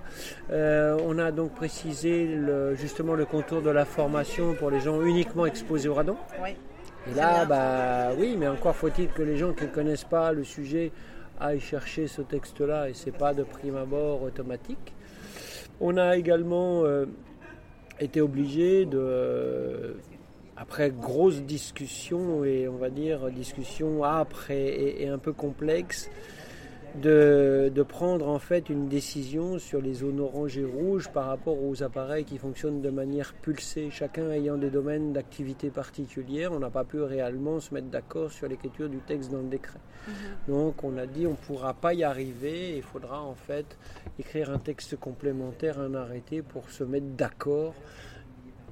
Euh, 0.52 0.98
on 1.06 1.20
a 1.20 1.32
donc 1.32 1.54
précisé 1.54 2.26
le- 2.26 2.74
justement 2.74 3.14
le 3.14 3.26
contour 3.26 3.62
de 3.62 3.70
la 3.70 3.86
formation 3.86 4.56
pour 4.56 4.72
les 4.72 4.80
gens 4.80 5.00
uniquement 5.04 5.46
exposés 5.46 5.90
au 5.90 5.94
radon. 5.94 6.18
Ouais. 6.42 6.56
Et 7.12 7.14
là, 7.14 7.46
bah 7.46 8.10
oui, 8.18 8.36
mais 8.40 8.48
encore 8.48 8.76
faut-il 8.76 9.10
que 9.10 9.22
les 9.22 9.38
gens 9.38 9.54
qui 9.54 9.66
ne 9.66 9.70
connaissent 9.70 10.04
pas 10.04 10.32
le 10.32 10.44
sujet 10.44 10.92
aillent 11.40 11.60
chercher 11.60 12.08
ce 12.08 12.22
texte-là 12.22 12.90
et 12.90 12.94
c'est 12.94 13.16
pas 13.18 13.34
de 13.34 13.44
prime 13.44 13.76
abord 13.78 14.22
automatique. 14.24 14.94
On 15.82 15.98
a 15.98 16.18
également 16.18 16.84
euh, 16.86 17.06
été 18.00 18.22
obligé 18.22 18.86
de, 18.86 18.98
euh, 19.00 19.94
après 20.58 20.92
grosse 20.92 21.42
discussion 21.44 22.44
et 22.44 22.68
on 22.68 22.76
va 22.78 22.90
dire 22.90 23.30
discussion 23.32 24.04
âpre 24.04 24.52
et, 24.52 24.68
et- 24.68 25.04
et 25.04 25.08
un 25.08 25.18
peu 25.18 25.32
complexe, 25.34 26.10
de, 26.96 27.72
de 27.74 27.84
prendre 27.84 28.28
en 28.28 28.40
fait 28.40 28.70
une 28.70 28.88
décision 28.88 29.60
sur 29.60 29.82
les 29.82 29.94
zones 29.94 30.20
orange 30.20 30.58
et 30.58 30.66
rouges 30.66 31.10
par 31.10 31.28
rapport 31.28 31.64
aux 31.64 31.84
appareils 31.84 32.26
qui 32.26 32.38
fonctionnent 32.38 32.82
de 32.82 32.90
manière 32.90 33.34
pulsée, 33.34 33.90
chacun 33.92 34.30
ayant 34.32 34.58
des 34.58 34.70
domaines 34.70 35.14
d'activité 35.14 35.70
particulières. 35.70 36.52
On 36.52 36.60
n'a 36.60 36.70
pas 36.70 36.84
pu 36.84 37.02
réellement 37.02 37.60
se 37.60 37.74
mettre 37.74 37.88
d'accord 37.88 38.32
sur 38.32 38.48
l'écriture 38.48 38.90
du 38.90 38.98
texte 38.98 39.32
dans 39.32 39.40
le 39.40 39.48
décret. 39.50 39.80
Donc 40.48 40.84
on 40.84 40.98
a 40.98 41.06
dit 41.06 41.28
on 41.28 41.32
ne 41.32 41.36
pourra 41.36 41.74
pas 41.74 41.94
y 41.94 42.04
arriver, 42.04 42.76
il 42.78 42.84
faudra 42.84 43.22
en 43.22 43.36
fait 43.36 43.78
écrire 44.18 44.50
un 44.50 44.60
texte 44.60 44.98
complémentaire, 44.98 45.80
un 45.80 45.94
arrêté 45.94 46.42
pour 46.42 46.70
se 46.70 46.84
mettre 46.84 47.08
d'accord, 47.18 47.76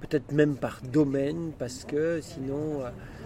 peut-être 0.01 0.31
même 0.31 0.55
par 0.55 0.81
domaine, 0.81 1.51
parce 1.57 1.85
que 1.85 2.19
sinon... 2.21 2.81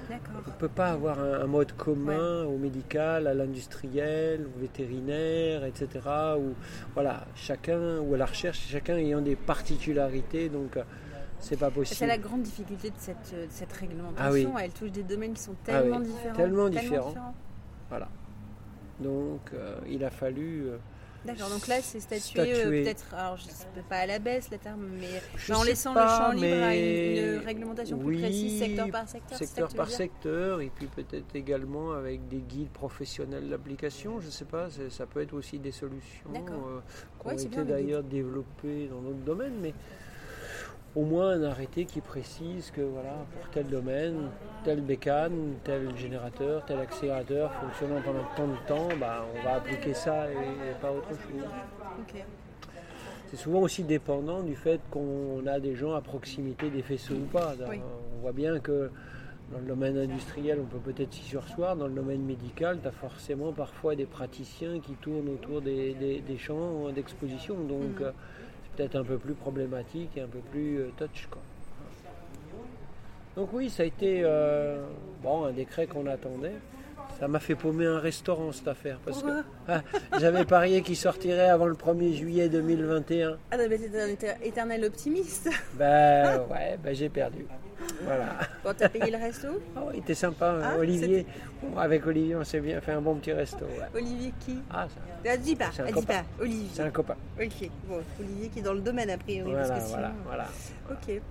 euh, 0.10 0.16
on 0.46 0.50
ne 0.50 0.56
peut 0.58 0.68
pas 0.70 0.92
avoir 0.92 1.20
un, 1.20 1.42
un 1.42 1.48
mode 1.48 1.72
commun 1.74 2.44
au 2.46 2.58
médical, 2.58 3.28
à 3.28 3.34
l'industriel, 3.34 4.48
au 4.56 4.60
vétérinaire, 4.60 5.64
etc. 5.66 5.88
Ou 6.40 6.54
voilà, 6.94 7.26
chacun 7.36 8.00
ou 8.00 8.14
à 8.14 8.18
la 8.18 8.26
recherche, 8.26 8.60
chacun 8.70 8.98
ayant 8.98 9.22
des 9.22 9.36
particularités, 9.36 10.50
donc 10.50 10.78
euh, 10.78 10.84
c'est 11.40 11.58
pas 11.58 11.68
C'est 11.70 11.74
possible. 11.74 12.08
la 12.08 12.18
grande 12.18 12.44
difficulté 12.44 12.90
de 12.90 12.96
cette, 12.98 13.34
de 13.34 13.48
cette 13.50 13.74
réglementation. 13.74 14.24
Ah 14.24 14.32
oui. 14.32 14.48
Elle 14.64 14.72
touche 14.74 14.92
des 14.92 15.04
domaines 15.04 15.34
qui 15.34 15.42
sont 15.42 15.56
Ah 15.68 15.72
tellement 15.82 15.98
oui, 15.98 16.06
différents. 16.06 16.36
tellement 16.36 16.70
différents. 16.70 17.14
Donc 19.00 19.42
euh, 19.54 19.78
il 19.90 20.04
a 20.04 20.10
fallu. 20.12 20.68
euh, 20.68 20.78
D'accord, 21.24 21.50
donc 21.50 21.68
là 21.68 21.82
c'est 21.82 22.00
statué, 22.00 22.40
euh, 22.42 22.70
peut-être, 22.70 23.14
alors 23.14 23.38
je 23.38 23.44
sais 23.44 23.68
pas 23.88 23.98
à 23.98 24.06
la 24.08 24.18
baisse 24.18 24.50
le 24.50 24.58
terme, 24.58 24.88
mais 25.00 25.22
je 25.38 25.54
en 25.54 25.62
laissant 25.64 25.94
pas, 25.94 26.32
le 26.34 26.40
champ 26.40 26.42
libre 26.46 26.64
à 26.64 26.76
une, 26.76 27.34
une 27.36 27.38
réglementation 27.46 27.98
plus 28.00 28.18
précise, 28.18 28.58
secteur 28.60 28.90
par 28.90 29.08
secteur. 29.08 29.38
secteur 29.38 29.70
par 29.76 29.90
secteur, 29.90 30.62
et 30.62 30.72
puis 30.74 30.88
peut-être 30.88 31.36
également 31.36 31.92
avec 31.92 32.28
des 32.28 32.40
guides 32.40 32.72
professionnels 32.72 33.48
d'application, 33.50 34.20
je 34.20 34.26
ne 34.26 34.32
sais 34.32 34.46
pas, 34.46 34.70
ça 34.90 35.06
peut 35.06 35.22
être 35.22 35.34
aussi 35.34 35.60
des 35.60 35.72
solutions 35.72 36.30
euh, 36.34 36.80
qui 37.22 37.28
Ouais, 37.28 37.34
ont 37.34 37.38
été 37.38 37.64
d'ailleurs 37.66 38.04
développées 38.04 38.88
dans 38.88 39.02
d'autres 39.02 39.24
domaines, 39.24 39.60
mais 39.62 39.74
au 40.96 41.04
moins 41.04 41.32
un 41.32 41.44
arrêté 41.44 41.86
qui 41.86 42.02
précise 42.02 42.72
que 42.72 42.82
voilà, 42.82 43.26
pour 43.34 43.50
tel 43.52 43.68
domaine, 43.68 44.30
tel 44.64 44.82
bécane, 44.82 45.54
tel 45.64 45.96
générateur, 45.98 46.66
tel 46.66 46.80
accélérateur 46.80 47.52
fonctionnant 47.54 48.02
pendant 48.04 48.26
tant 48.36 48.48
de 48.48 48.68
temps, 48.68 48.90
bah, 49.00 49.26
on 49.34 49.44
va 49.46 49.56
appliquer 49.56 49.94
ça 49.94 50.30
et, 50.30 50.34
et 50.36 50.74
pas 50.82 50.92
autre 50.92 51.10
chose. 51.12 52.16
C'est 53.28 53.38
souvent 53.38 53.60
aussi 53.62 53.84
dépendant 53.84 54.44
du 54.44 54.56
fait 54.56 54.82
qu'on 54.92 55.46
a 55.48 55.60
des 55.62 55.76
gens 55.76 55.94
à 55.94 56.02
proximité 56.02 56.70
des 56.70 56.82
faisceaux 56.82 57.14
ou 57.16 57.26
pas. 57.32 57.54
Oui. 57.70 57.80
On 58.18 58.22
voit 58.22 58.34
bien 58.34 58.60
que 58.60 58.92
dans 59.54 59.60
le 59.60 59.66
domaine 59.66 59.98
industriel, 59.98 60.60
on 60.62 60.66
peut 60.66 60.80
peut-être 60.92 61.14
s'y 61.14 61.24
sursoir. 61.24 61.78
Dans 61.78 61.88
le 61.88 61.94
domaine 61.94 62.22
médical, 62.24 62.80
tu 62.82 62.88
as 62.90 62.92
forcément 62.92 63.54
parfois 63.54 63.96
des 63.96 64.06
praticiens 64.06 64.80
qui 64.82 64.94
tournent 64.96 65.30
autour 65.30 65.62
des, 65.62 65.94
des- 65.94 66.20
des 66.20 66.38
champs 66.38 66.90
d'exposition. 66.94 67.56
Donc 67.56 68.00
Mhm. 68.00 68.06
euh, 68.06 68.12
un 68.96 69.04
peu 69.04 69.18
plus 69.18 69.34
problématique 69.34 70.18
et 70.18 70.22
un 70.22 70.28
peu 70.28 70.40
plus 70.40 70.80
euh, 70.80 70.90
touch. 70.98 71.28
Quoi. 71.30 71.42
Donc 73.36 73.50
oui, 73.54 73.70
ça 73.70 73.84
a 73.84 73.86
été 73.86 74.22
euh, 74.24 74.84
bon, 75.24 75.46
un 75.46 75.52
décret 75.52 75.88
qu'on 75.88 76.08
attendait. 76.08 76.56
Ça 77.20 77.28
m'a 77.28 77.40
fait 77.40 77.56
paumer 77.56 77.86
un 77.86 78.00
restaurant 78.00 78.52
cette 78.52 78.68
affaire 78.68 78.98
parce 79.06 79.22
que 79.22 79.44
ah, 79.68 79.82
j'avais 80.20 80.44
parié 80.46 80.82
qu'il 80.82 80.96
sortirait 80.98 81.50
avant 81.50 81.68
le 81.68 81.76
1er 81.76 82.14
juillet 82.14 82.50
2021. 82.50 83.38
Ah 83.52 83.58
non, 83.58 83.64
mais 83.70 83.78
t'es 83.78 84.00
un 84.02 84.08
éter- 84.08 84.36
éternel 84.44 84.86
optimiste. 84.86 85.50
Ben 85.78 86.42
ouais, 86.50 86.78
ben 86.84 86.96
j'ai 86.96 87.10
perdu. 87.10 87.46
Voilà. 88.04 88.26
Bon, 88.64 88.74
t'as 88.78 88.90
payé 88.90 89.12
le 89.12 89.18
resto? 89.18 89.48
Oh, 89.76 89.90
il 89.94 90.00
était 90.00 90.14
sympa, 90.16 90.52
hein, 90.52 90.62
Ah, 90.64 90.78
Olivier. 90.80 91.26
Avec 91.78 92.06
Olivier, 92.08 92.36
on 92.36 92.44
s'est 92.44 92.60
bien 92.60 92.80
fait 92.82 92.92
un 92.92 93.02
bon 93.02 93.16
petit 93.16 93.34
resto. 93.34 93.66
ouais. 93.66 94.00
Olivier 94.00 94.34
qui? 94.40 94.60
Ah, 94.72 94.88
ça, 94.88 95.02
Ah, 95.32 95.38
Dis 95.38 95.56
pas, 95.56 95.66
un 95.80 95.86
dis 95.86 95.92
copain. 95.94 96.14
pas. 96.14 96.44
Olivier. 96.44 96.70
c'est 96.74 96.84
un 96.84 96.90
copain. 96.92 97.16
Ok, 97.40 97.70
bon, 97.88 98.02
Olivier 98.20 98.50
qui 98.50 98.60
est 98.60 98.64
dans 98.64 98.74
le 98.74 98.82
domaine 98.82 99.10
a 99.12 99.18
priori. 99.18 99.52
Voilà, 99.52 99.68
parce 99.68 99.86
que 99.86 99.90
voilà, 99.90 100.12
voilà. 100.26 100.46
Ok. 100.92 101.22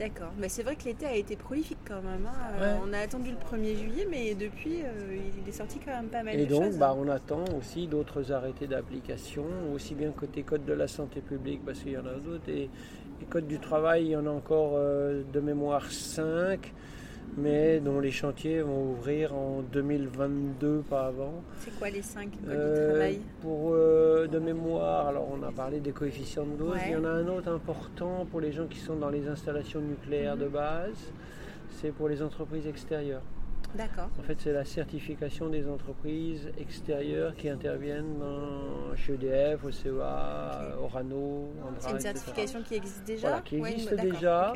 D'accord. 0.00 0.32
Mais 0.38 0.48
c'est 0.48 0.62
vrai 0.62 0.76
que 0.76 0.84
l'été 0.84 1.04
a 1.06 1.14
été 1.14 1.36
prolifique 1.36 1.78
quand 1.86 2.00
même. 2.02 2.26
hein. 2.26 2.32
Euh, 2.58 2.74
Ouais. 2.76 2.80
On 2.88 2.92
a 2.94 2.98
attendu 2.98 3.30
le 3.30 3.36
1er 3.36 3.76
juillet, 3.76 4.06
mais 4.10 4.34
depuis, 4.34 4.80
euh, 4.82 5.18
il 5.42 5.48
est 5.48 5.52
sorti 5.52 5.78
quand 5.84 5.92
même 5.92 6.08
pas 6.08 6.22
mal 6.22 6.34
Et 6.40 6.46
de 6.46 6.50
donc, 6.50 6.64
choses. 6.64 6.78
bah, 6.78 6.96
on 6.98 7.06
attend 7.08 7.44
aussi 7.58 7.86
d'autres 7.86 8.32
arrêtés 8.32 8.66
d'application, 8.66 9.44
aussi 9.74 9.94
bien 9.94 10.10
côté 10.10 10.42
code 10.42 10.64
de 10.64 10.72
la 10.72 10.88
santé 10.88 11.20
publique, 11.20 11.60
parce 11.66 11.80
qu'il 11.80 11.92
y 11.92 11.98
en 11.98 12.06
a 12.06 12.14
d'autres, 12.14 12.48
et, 12.48 12.70
et 13.20 13.24
code 13.28 13.46
du 13.46 13.58
travail, 13.60 14.06
il 14.06 14.10
y 14.12 14.16
en 14.16 14.26
a 14.26 14.30
encore 14.30 14.72
euh, 14.76 15.22
de 15.30 15.40
mémoire 15.40 15.90
5, 15.92 16.72
mais 17.36 17.80
dont 17.80 18.00
les 18.00 18.10
chantiers 18.10 18.60
vont 18.62 18.90
ouvrir 18.92 19.34
en 19.34 19.62
2022, 19.72 20.82
pas 20.88 21.06
avant. 21.06 21.42
C'est 21.58 21.76
quoi 21.78 21.88
les 21.90 22.02
5 22.02 22.30
codes 22.30 22.38
Euh, 22.48 22.86
du 22.86 22.90
travail? 22.94 23.20
pour 23.40 23.70
euh, 23.72 24.26
de 24.26 24.38
mémoire, 24.38 25.08
alors 25.08 25.28
on 25.30 25.42
a 25.42 25.52
parlé 25.52 25.80
des 25.80 25.92
coefficients 25.92 26.44
de 26.46 26.56
dose, 26.56 26.72
Ouais. 26.74 26.80
il 26.88 26.92
y 26.92 26.96
en 26.96 27.04
a 27.04 27.10
un 27.10 27.28
autre 27.28 27.50
important 27.50 28.26
pour 28.30 28.40
les 28.40 28.52
gens 28.52 28.66
qui 28.66 28.78
sont 28.78 28.96
dans 28.96 29.10
les 29.10 29.28
installations 29.28 29.80
nucléaires 29.80 30.36
de 30.36 30.48
base, 30.48 31.12
c'est 31.80 31.90
pour 31.92 32.08
les 32.08 32.22
entreprises 32.22 32.66
extérieures. 32.66 33.22
D'accord. 33.76 34.08
En 34.18 34.22
fait, 34.24 34.36
c'est 34.40 34.52
la 34.52 34.64
certification 34.64 35.48
des 35.48 35.68
entreprises 35.68 36.50
extérieures 36.58 37.34
qui 37.36 37.48
interviennent 37.48 38.18
dans, 38.18 38.96
chez 38.96 39.12
EDF, 39.14 39.64
OCEA, 39.64 40.74
Orano, 40.82 41.50
Andra, 41.62 41.76
C'est 41.78 41.90
une 41.90 41.96
etc. 41.98 42.00
certification 42.14 42.62
qui 42.62 42.74
existe 42.74 43.04
déjà? 43.04 43.28
Voilà, 43.28 43.42
qui 43.42 43.56
existe 43.58 43.94
déjà. 43.94 44.52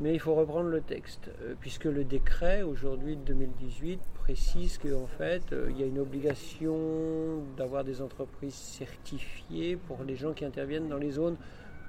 Mais 0.00 0.14
il 0.14 0.20
faut 0.20 0.34
reprendre 0.34 0.68
le 0.68 0.80
texte, 0.80 1.30
euh, 1.42 1.54
puisque 1.58 1.84
le 1.86 2.04
décret 2.04 2.62
aujourd'hui 2.62 3.16
de 3.16 3.22
2018 3.22 4.00
précise 4.14 4.78
qu'en 4.78 5.06
fait, 5.06 5.42
euh, 5.52 5.66
il 5.70 5.80
y 5.80 5.82
a 5.82 5.86
une 5.86 5.98
obligation 5.98 7.42
d'avoir 7.56 7.82
des 7.82 8.00
entreprises 8.00 8.54
certifiées 8.54 9.76
pour 9.76 10.04
les 10.04 10.14
gens 10.14 10.32
qui 10.34 10.44
interviennent 10.44 10.88
dans 10.88 10.98
les 10.98 11.10
zones 11.10 11.36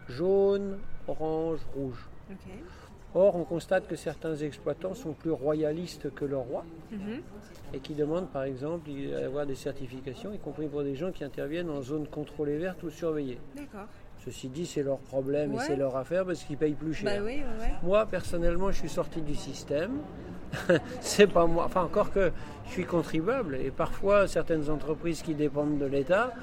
jaunes, 0.08 0.80
orange, 1.08 1.60
rouge. 1.76 2.08
Ok. 2.32 2.52
Or, 3.16 3.36
on 3.36 3.44
constate 3.44 3.88
que 3.88 3.96
certains 3.96 4.36
exploitants 4.36 4.94
sont 4.94 5.14
plus 5.14 5.32
royalistes 5.32 6.14
que 6.14 6.26
le 6.26 6.38
roi 6.38 6.64
Mhm. 6.92 7.22
et 7.74 7.80
qui 7.80 7.94
demandent 7.96 8.30
par 8.30 8.44
exemple 8.44 8.90
d'avoir 9.12 9.46
des 9.48 9.56
certifications, 9.56 10.32
y 10.34 10.38
compris 10.40 10.68
pour 10.68 10.84
des 10.84 10.96
gens 10.96 11.12
qui 11.12 11.24
interviennent 11.24 11.70
en 11.72 11.82
zone 11.82 12.08
contrôlée 12.08 12.58
verte 12.58 12.82
ou 12.84 12.90
surveillée. 12.92 13.40
D'accord. 13.56 13.88
Ceci 14.26 14.50
dit, 14.50 14.66
c'est 14.66 14.84
leur 14.84 14.98
problème 15.00 15.54
Ouais. 15.56 15.64
et 15.64 15.68
c'est 15.68 15.76
leur 15.76 15.96
affaire 15.96 16.26
parce 16.26 16.44
qu'ils 16.44 16.58
payent 16.58 16.74
plus 16.74 16.94
cher. 16.94 17.10
Bah 17.20 17.24
oui, 17.26 17.38
ouais, 17.38 17.66
ouais. 17.66 17.74
Moi, 17.84 18.06
personnellement, 18.06 18.72
je 18.72 18.78
suis 18.80 18.90
sorti 18.90 19.22
du 19.22 19.34
système. 19.36 20.00
c'est 21.00 21.28
pas 21.28 21.46
moi. 21.46 21.66
Enfin, 21.66 21.84
encore 21.84 22.12
que 22.12 22.32
je 22.66 22.72
suis 22.72 22.86
contribuable. 22.86 23.56
Et 23.56 23.72
parfois, 23.72 24.28
certaines 24.28 24.70
entreprises 24.70 25.22
qui 25.22 25.36
dépendent 25.36 25.78
de 25.78 25.86
l'État, 25.86 26.34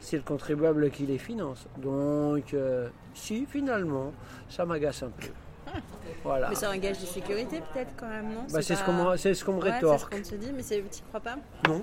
c'est 0.00 0.16
le 0.16 0.22
contribuable 0.22 0.90
qui 0.90 1.04
les 1.04 1.18
finance. 1.18 1.66
Donc, 1.78 2.54
euh, 2.54 2.88
si, 3.12 3.44
finalement, 3.46 4.12
ça 4.48 4.64
m'agace 4.64 5.02
un 5.02 5.10
peu. 5.10 5.26
Voilà. 6.24 6.48
Mais 6.48 6.54
c'est 6.56 6.66
un 6.66 6.78
gage 6.78 6.98
de 7.00 7.06
sécurité 7.06 7.60
peut-être 7.72 7.92
quand 7.96 8.08
même, 8.08 8.26
non? 8.32 8.44
Bah, 8.52 8.62
c'est 8.62 8.74
ce 8.74 8.82
qu'on 8.84 8.92
me- 8.92 9.16
c'est 9.16 9.34
ce 9.34 9.44
qu'on 9.44 9.52
me 9.54 9.62
Ouais, 9.62 9.70
rétorque. 9.72 10.12
C'est 10.14 10.24
ce 10.24 10.30
qu'on 10.32 10.36
te 10.38 10.42
dit, 10.44 10.52
mais 10.52 10.62
c'est- 10.62 10.82
tu 10.90 11.02
crois 11.08 11.20
pas? 11.20 11.36
Non, 11.68 11.82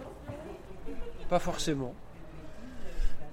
pas 1.30 1.40
forcément. 1.40 1.94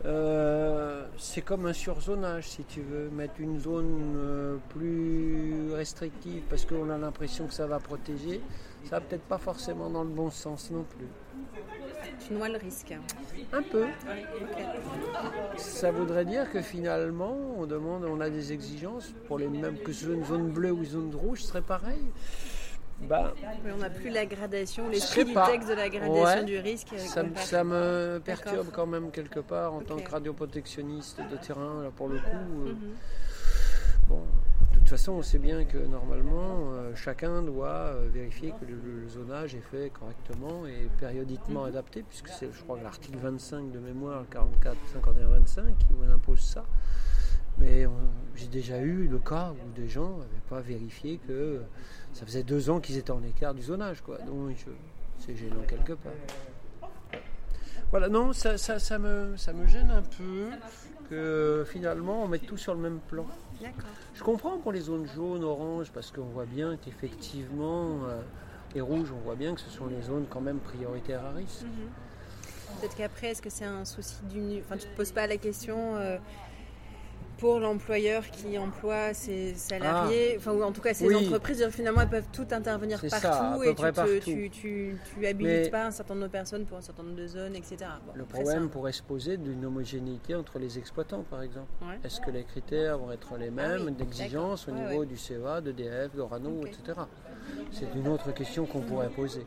Euh, 0.07 1.05
c'est 1.19 1.43
comme 1.43 1.67
un 1.67 1.75
surzonage, 1.75 2.49
si 2.49 2.65
tu 2.65 2.81
veux, 2.81 3.11
mettre 3.11 3.35
une 3.39 3.59
zone 3.61 4.15
euh, 4.17 4.57
plus 4.71 5.73
restrictive 5.75 6.43
parce 6.49 6.65
qu'on 6.65 6.89
a 6.89 6.97
l'impression 6.97 7.47
que 7.47 7.53
ça 7.53 7.67
va 7.67 7.79
protéger, 7.79 8.41
ça 8.85 8.99
va 8.99 9.01
peut-être 9.01 9.25
pas 9.25 9.37
forcément 9.37 9.91
dans 9.91 10.03
le 10.03 10.09
bon 10.09 10.31
sens 10.31 10.71
non 10.71 10.85
plus. 10.85 11.07
Tu 12.27 12.33
noies 12.33 12.49
le 12.49 12.57
risque. 12.57 12.95
Un 13.53 13.63
peu. 13.63 13.87
Ça 15.57 15.91
voudrait 15.91 16.25
dire 16.25 16.51
que 16.51 16.63
finalement, 16.63 17.37
on 17.59 17.67
demande, 17.67 18.05
on 18.05 18.21
a 18.21 18.31
des 18.31 18.53
exigences 18.53 19.13
pour 19.29 19.39
les 19.39 19.49
mêmes 19.49 19.79
que 19.79 19.93
ce 19.93 20.07
soit 20.07 20.15
une 20.15 20.25
zone 20.25 20.51
bleue 20.51 20.73
ou 20.73 20.79
une 20.79 20.87
zone 20.87 21.15
rouge, 21.15 21.43
ce 21.43 21.49
serait 21.49 21.63
pareil. 21.63 22.01
Bah, 23.03 23.33
Mais 23.65 23.73
on 23.73 23.79
n'a 23.79 23.91
plus 23.91 24.11
la 24.11 24.27
gradation, 24.27 24.89
l'esprit 24.89 25.25
du 25.25 25.33
texte 25.35 25.69
de 25.69 25.75
la 25.75 25.89
gradation 25.89 26.23
Ouais. 26.23 26.45
du 26.45 26.59
risque. 26.59 26.93
euh, 26.93 26.99
Ça, 26.99 27.23
me- 27.23 27.35
ça 27.37 28.21
perturbe 28.21 28.69
quand 28.73 28.87
même 28.87 29.11
quelque 29.11 29.41
part 29.41 29.73
en 29.75 29.81
tant 29.81 29.97
que 29.97 30.11
radioprotectionniste 30.11 31.21
de 31.31 31.37
terrain, 31.37 31.83
là 31.83 31.91
pour 31.95 32.09
le 32.09 32.17
coup. 32.19 32.67
euh, 32.67 32.73
Mhm. 32.73 32.95
Bon, 34.09 34.21
de 34.73 34.79
toute 34.79 34.89
façon, 34.89 35.13
on 35.13 35.23
sait 35.23 35.39
bien 35.39 35.65
que 35.65 35.79
normalement, 35.79 36.73
euh, 36.73 36.95
chacun 36.95 37.43
doit 37.43 37.69
euh, 37.69 38.09
vérifier 38.13 38.53
que 38.61 38.67
le, 38.67 38.75
le 39.03 39.09
zonage 39.09 39.55
est 39.55 39.63
fait 39.71 39.91
correctement 39.91 40.67
et 40.67 40.89
périodiquement 40.99 41.65
adapté, 41.65 42.03
puisque 42.03 42.29
c'est, 42.29 42.51
je 42.53 42.63
crois, 42.63 42.79
l'article 42.83 43.19
25 43.19 43.71
de 43.71 43.79
mémoire, 43.79 44.25
44, 44.31 44.77
51, 44.93 45.29
25, 45.29 45.79
qui 45.79 45.87
vous 45.93 46.11
impose 46.13 46.41
ça. 46.41 46.65
Mais 47.59 47.87
on- 47.87 47.93
j'ai 48.35 48.47
déjà 48.47 48.79
eu 48.79 49.07
le 49.07 49.19
cas 49.19 49.53
où 49.53 49.73
des 49.81 49.89
gens 49.89 50.19
n'avaient 50.19 50.47
pas 50.49 50.61
vérifié 50.61 51.19
que 51.27 51.61
ça 52.13 52.27
faisait 52.27 52.43
deux 52.43 52.71
ans 52.71 52.81
qu'ils 52.81 52.97
étaient 52.97 53.11
en 53.11 53.23
écart 53.23 53.55
du 53.55 53.63
zonage, 53.63 54.01
quoi. 54.03 54.19
Donc, 54.19 54.57
c'est 55.19 55.37
gênant 55.37 55.63
quelque 55.67 55.93
part. 55.93 56.13
Voilà, 57.91 58.09
non, 58.09 58.33
ça, 58.33 58.57
ça, 58.57 58.79
ça 58.79 58.99
me, 58.99 59.37
ça 59.37 59.53
me 59.53 59.67
gêne 59.67 59.91
un 59.91 60.03
peu 60.03 60.47
que 61.09 61.65
finalement 61.69 62.23
on 62.23 62.29
mette 62.29 62.47
tout 62.47 62.57
sur 62.57 62.73
le 62.73 62.81
même 62.81 63.01
plan. 63.09 63.27
Je 64.15 64.23
comprends 64.23 64.59
pour 64.59 64.73
les 64.73 64.81
zones 64.81 65.07
jaunes, 65.07 65.43
oranges, 65.43 65.91
parce 65.91 66.13
qu'on 66.13 66.27
voit 66.27 66.47
bien 66.47 66.77
qu'effectivement, 66.77 68.05
euh, 68.05 68.21
les 68.75 68.81
rouges, 68.81 69.13
on 69.13 69.19
voit 69.19 69.35
bien 69.35 69.55
que 69.55 69.61
ce 69.61 69.71
sont 69.71 69.87
les 69.87 70.01
zones 70.03 70.27
quand 70.31 70.41
même 70.41 70.61
prioritaires 70.61 71.25
à 71.25 71.33
risque. 71.33 71.63
Mhm. 71.63 72.81
Peut-être 72.81 72.97
qu'après, 72.97 73.27
est-ce 73.29 73.43
que 73.43 73.51
c'est 73.51 73.65
un 73.65 73.85
souci 73.85 74.17
d'une. 74.31 74.61
Enfin, 74.61 74.77
tu 74.77 74.87
te 74.87 74.97
poses 74.97 75.11
pas 75.11 75.27
la 75.27 75.37
question 75.37 75.97
euh, 75.97 76.17
pour 77.41 77.59
l'employeur 77.59 78.23
qui 78.31 78.59
emploie 78.59 79.15
ses 79.15 79.55
salariés, 79.55 80.35
enfin, 80.37 80.53
ou 80.53 80.63
en 80.63 80.73
tout 80.73 80.83
cas 80.83 80.93
ses 80.93 81.07
Oui. 81.07 81.17
entreprises, 81.27 81.67
finalement, 81.71 82.03
elles 82.03 82.09
peuvent 82.11 82.29
toutes 82.33 82.53
intervenir 82.53 83.01
partout 83.01 83.17
ça, 83.19 83.59
et 83.65 83.69
tu, 83.71 83.75
te- 83.75 83.91
partout. 83.91 84.11
tu, 84.23 84.51
tu, 84.51 84.97
tu 85.15 85.27
habilites 85.27 85.51
Mais- 85.65 85.71
pas 85.71 85.87
un 85.87 85.91
certain 85.91 86.15
nombre 86.15 86.27
de 86.27 86.33
personnes 86.33 86.67
pour 86.67 86.77
un 86.77 86.83
certain 86.83 87.03
nombre 87.03 87.17
de 87.17 87.27
zones, 87.27 87.57
etc. 87.57 87.77
Bon, 88.07 88.13
Le 88.15 88.25
problème 88.25 88.69
pourrait 88.69 88.93
se 88.93 89.03
poser 89.03 89.39
d'une 89.39 89.65
homogénéité 89.65 90.35
entre 90.35 90.59
les 90.59 90.79
exploitants, 90.79 91.25
par 91.31 91.43
exemple. 91.43 91.69
ouais. 91.83 91.99
Est-ce 92.05 92.21
que 92.21 92.31
les 92.31 92.45
critères 92.45 92.99
vont 92.99 93.11
être 93.11 93.37
les 93.39 93.51
mêmes 93.51 93.79
Ah 93.81 93.85
oui, 93.87 93.93
d'exigence 93.93 94.69
au. 94.69 94.73
Ouais, 94.73 94.79
niveau 94.81 95.01
ouais. 95.01 95.07
du 95.07 95.17
CEA, 95.17 95.63
de 95.63 95.73
DF, 95.73 96.15
d'Orano, 96.15 96.61
Ok. 96.61 96.69
etc. 96.69 97.01
C'est 97.73 97.89
une 97.95 98.09
autre 98.09 98.33
question 98.33 98.67
qu'on 98.67 98.81
pourrait 98.83 99.09
poser. 99.09 99.47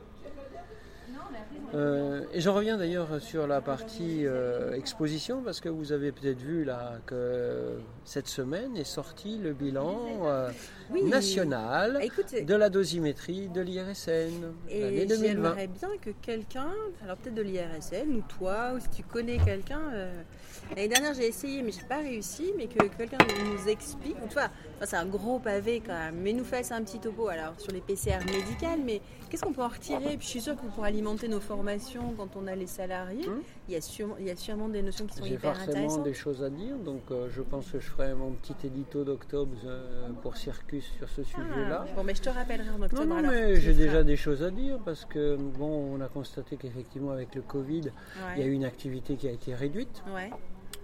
Euh, 1.73 2.21
et 2.33 2.39
j'en 2.39 2.53
reviens 2.53 2.77
d'ailleurs 2.77 3.19
sur 3.19 3.47
la 3.47 3.59
partie 3.61 4.25
euh, 4.25 4.73
exposition 4.73 5.41
parce 5.41 5.59
que 5.59 5.69
vous 5.69 5.91
avez 5.91 6.11
peut-être 6.11 6.39
vu 6.39 6.63
là 6.63 6.97
que 7.05 7.79
cette 8.05 8.27
semaine 8.27 8.77
est 8.77 8.83
sorti 8.83 9.39
le 9.39 9.53
bilan 9.53 9.97
euh, 10.25 10.49
Oui. 10.91 11.03
national 11.03 11.99
écoute, 12.03 12.35
de 12.45 12.55
la 12.55 12.69
dosimétrie 12.69 13.47
de 13.47 13.61
l'IRSN 13.61 14.53
Et 14.69 15.05
2020. 15.05 15.15
j'aimerais 15.25 15.67
bien 15.67 15.89
que 15.99 16.11
quelqu'un, 16.21 16.69
alors 17.03 17.17
peut-être 17.17 17.35
de 17.35 17.41
l'IRSN 17.41 18.09
ou 18.17 18.21
toi, 18.37 18.73
ou 18.75 18.79
si 18.79 18.89
tu 18.89 19.03
connais 19.03 19.37
quelqu'un. 19.39 19.81
L'année 20.75 20.87
dernière 20.87 21.13
j'ai 21.13 21.27
essayé 21.27 21.61
mais 21.61 21.71
j'ai 21.71 21.83
pas 21.83 21.97
réussi, 21.97 22.51
mais 22.57 22.67
que 22.67 22.83
quelqu'un 22.97 23.17
nous 23.45 23.67
explique. 23.69 24.15
ou 24.23 24.27
Tu 24.27 24.33
vois, 24.33 24.49
enfin, 24.77 24.85
c'est 24.85 24.95
un 24.95 25.05
gros 25.05 25.39
pavé 25.39 25.81
quand 25.85 25.93
même, 25.93 26.15
mais 26.21 26.33
nous 26.33 26.43
fasse 26.45 26.71
un 26.71 26.81
petit 26.83 26.99
topo 26.99 27.27
alors 27.27 27.53
sur 27.59 27.71
les 27.71 27.81
PCR 27.81 28.19
médicales, 28.25 28.79
mais 28.83 29.01
qu'est-ce 29.29 29.43
qu'on 29.43 29.53
peut 29.53 29.61
en 29.63 29.67
retirer? 29.67 30.17
Je 30.19 30.25
suis 30.25 30.41
sûre 30.41 30.55
que 30.55 30.65
pour 30.73 30.83
alimenter 30.83 31.27
nos 31.27 31.39
formations 31.39 32.13
quand 32.17 32.29
on 32.35 32.47
a 32.47 32.55
les 32.55 32.67
salariés, 32.67 33.27
Hum. 33.27 33.41
Il, 33.67 33.73
y 33.73 33.77
a 33.77 33.81
sûrement, 33.81 34.15
il 34.19 34.25
y 34.25 34.29
a 34.31 34.35
sûrement 34.35 34.67
des 34.69 34.81
notions 34.81 35.05
qui 35.05 35.15
sont 35.15 35.23
J'ai 35.25 35.35
hyper 35.35 35.55
forcément 35.55 35.71
intéressantes. 35.77 36.03
des 36.03 36.13
choses 36.13 36.43
à 36.43 36.49
dire, 36.49 36.75
donc 36.77 37.01
euh, 37.11 37.27
je 37.31 37.41
pense 37.41 37.71
que 37.71 37.79
je 37.79 37.85
ferai 37.89 38.13
mon 38.13 38.31
petit 38.31 38.55
édito 38.67 39.03
d'octobre 39.03 39.55
euh, 39.65 40.09
pour 40.21 40.35
Circus 40.37 40.85
sur 40.97 41.07
ce 41.09 41.23
sujet-là. 41.23 41.85
Ah, 41.87 41.93
bon, 41.95 42.03
mais 42.03 42.15
je 42.15 42.21
te 42.21 42.29
rappellerai 42.29 42.69
en 42.69 42.81
octobre. 42.81 43.03
Non, 43.05 43.09
non, 43.09 43.15
alors, 43.19 43.31
mais 43.31 43.55
j'ai 43.59 43.73
feras. 43.73 43.85
déjà 43.85 44.03
des 44.03 44.15
choses 44.17 44.43
à 44.43 44.51
dire 44.51 44.79
parce 44.83 45.05
que, 45.05 45.35
bon, 45.35 45.95
on 45.95 46.01
a 46.01 46.07
constaté 46.07 46.57
qu'effectivement, 46.57 47.11
avec 47.11 47.35
le 47.35 47.41
Covid, 47.41 47.91
il 48.35 48.39
y 48.41 48.43
a 48.43 48.45
eu 48.47 48.51
une 48.51 48.65
activité 48.65 49.15
qui 49.15 49.27
a 49.27 49.31
été 49.31 49.53
réduite, 49.55 50.03
Ouais. 50.13 50.29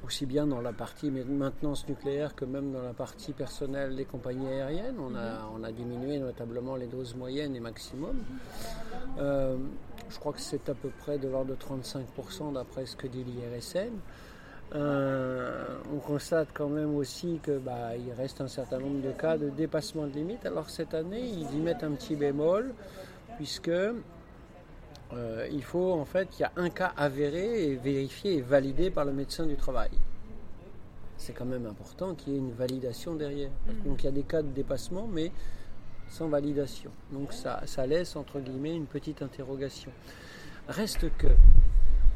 aussi 0.06 0.26
bien 0.26 0.48
dans 0.48 0.62
la 0.62 0.72
partie 0.72 1.12
ma- 1.12 1.24
maintenance 1.26 1.86
nucléaire 1.90 2.34
que 2.34 2.46
même 2.46 2.72
dans 2.72 2.82
la 2.82 2.94
partie 2.94 3.34
personnelle 3.34 3.96
des 3.98 4.06
compagnies 4.06 4.48
aériennes. 4.48 4.96
On 5.00 5.14
a, 5.16 5.50
on 5.54 5.64
a 5.64 5.72
diminué 5.74 6.20
notablement 6.20 6.76
les 6.78 6.88
doses 6.88 7.16
moyennes 7.16 7.56
et 7.56 7.60
maximum. 7.60 8.16
Euh, 9.20 9.58
je 10.10 10.20
crois 10.20 10.34
que 10.34 10.42
c'est 10.42 10.70
à 10.70 10.74
peu 10.74 10.90
près 10.90 11.18
de 11.18 11.28
l'ordre 11.28 11.52
de 11.52 11.56
35% 11.56 12.54
d'après 12.54 12.86
ce 12.86 12.96
que 12.96 13.08
dit 13.08 13.24
l'IRSN. 13.24 13.94
Euh, 14.76 15.80
on 15.92 15.98
constate 15.98 16.50
quand 16.54 16.70
même 16.70 16.96
aussi 16.96 17.40
que 17.42 17.58
bah, 17.58 17.96
il 17.96 18.12
reste 18.14 18.40
un 18.42 18.48
certain 18.48 18.78
nombre 18.78 19.02
de 19.02 19.12
cas 19.12 19.38
de 19.38 19.50
dépassement 19.50 20.06
de 20.06 20.14
limite. 20.14 20.46
Alors 20.46 20.70
cette 20.70 20.94
année, 20.94 21.28
ils 21.28 21.52
y 21.56 21.60
mettent 21.60 21.84
un 21.84 21.92
petit 21.92 22.16
bémol 22.16 22.74
puisque 23.38 23.70
euh, 23.70 25.48
il 25.52 25.64
faut 25.64 25.94
en 25.94 26.06
fait 26.06 26.30
qu'il 26.30 26.42
y 26.42 26.44
a 26.44 26.52
un 26.56 26.70
cas 26.70 26.94
avéré 26.98 27.64
et 27.64 27.76
vérifié 27.76 28.38
et 28.38 28.42
validé 28.42 28.92
par 28.92 29.06
le 29.06 29.14
médecin 29.14 29.46
du 29.46 29.56
travail. 29.56 29.90
C'est 31.18 31.34
quand 31.34 31.46
même 31.46 31.66
important 31.66 32.14
qu'il 32.14 32.34
y 32.34 32.36
ait 32.36 32.40
une 32.40 32.54
validation 32.54 33.16
derrière. 33.16 33.50
Donc 33.86 34.04
il 34.04 34.06
y 34.06 34.10
a 34.10 34.12
des 34.12 34.24
cas 34.24 34.42
de 34.42 34.50
dépassement, 34.50 35.08
mais 35.12 35.32
sans 36.10 36.28
validation. 36.28 36.92
Donc 37.12 37.34
ça, 37.34 37.62
ça 37.66 37.86
laisse 37.86 38.16
entre 38.16 38.40
guillemets 38.40 38.76
une 38.76 38.86
petite 38.86 39.22
interrogation. 39.22 39.92
Reste 40.68 41.10
que 41.18 41.28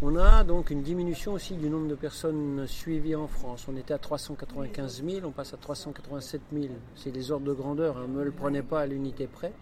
on 0.05 0.17
a 0.17 0.43
donc 0.43 0.69
une 0.69 0.81
diminution 0.81 1.31
aussi 1.31 1.55
du 1.55 1.69
nombre 1.69 1.87
de 1.87 1.95
personnes 1.95 2.65
suivies 2.67 3.15
en 3.15 3.27
France. 3.27 3.67
On 3.71 3.77
était 3.77 3.93
à 3.93 3.97
395 3.97 5.01
000, 5.01 5.25
on 5.25 5.31
passe 5.31 5.53
à 5.53 5.57
387 5.57 6.41
000. 6.51 6.65
C'est 6.95 7.11
les 7.11 7.31
ordres 7.31 7.45
de 7.45 7.53
grandeur, 7.53 7.97
hein. 7.97 8.07
ne 8.09 8.13
me 8.13 8.23
le 8.23 8.31
prenez 8.31 8.61
pas 8.61 8.81
à 8.81 8.85
l'unité 8.85 9.27
près. 9.27 9.53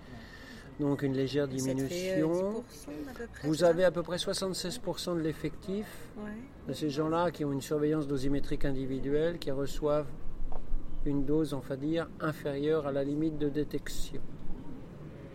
Donc 0.79 1.03
une 1.03 1.13
légère 1.13 1.43
euh, 1.43 1.47
diminution. 1.47 2.31
10% 2.31 2.63
à 3.07 3.13
peu 3.13 3.27
près, 3.27 3.47
Vous 3.47 3.63
avez 3.63 3.83
à 3.83 3.91
peu 3.91 4.01
près 4.01 4.17
76% 4.17 5.15
de 5.15 5.21
l'effectif 5.21 5.85
de 6.67 6.73
ces 6.73 6.89
gens-là 6.89 7.29
qui 7.29 7.45
ont 7.45 7.51
une 7.51 7.61
surveillance 7.61 8.07
dosimétrique 8.07 8.65
individuelle, 8.65 9.37
qui 9.37 9.51
reçoivent 9.51 10.09
une 11.05 11.25
dose, 11.25 11.53
on 11.53 11.59
va 11.59 11.75
dire, 11.75 12.07
inférieure 12.19 12.87
à 12.87 12.91
la 12.91 13.03
limite 13.03 13.37
de 13.37 13.49
détection. 13.49 14.21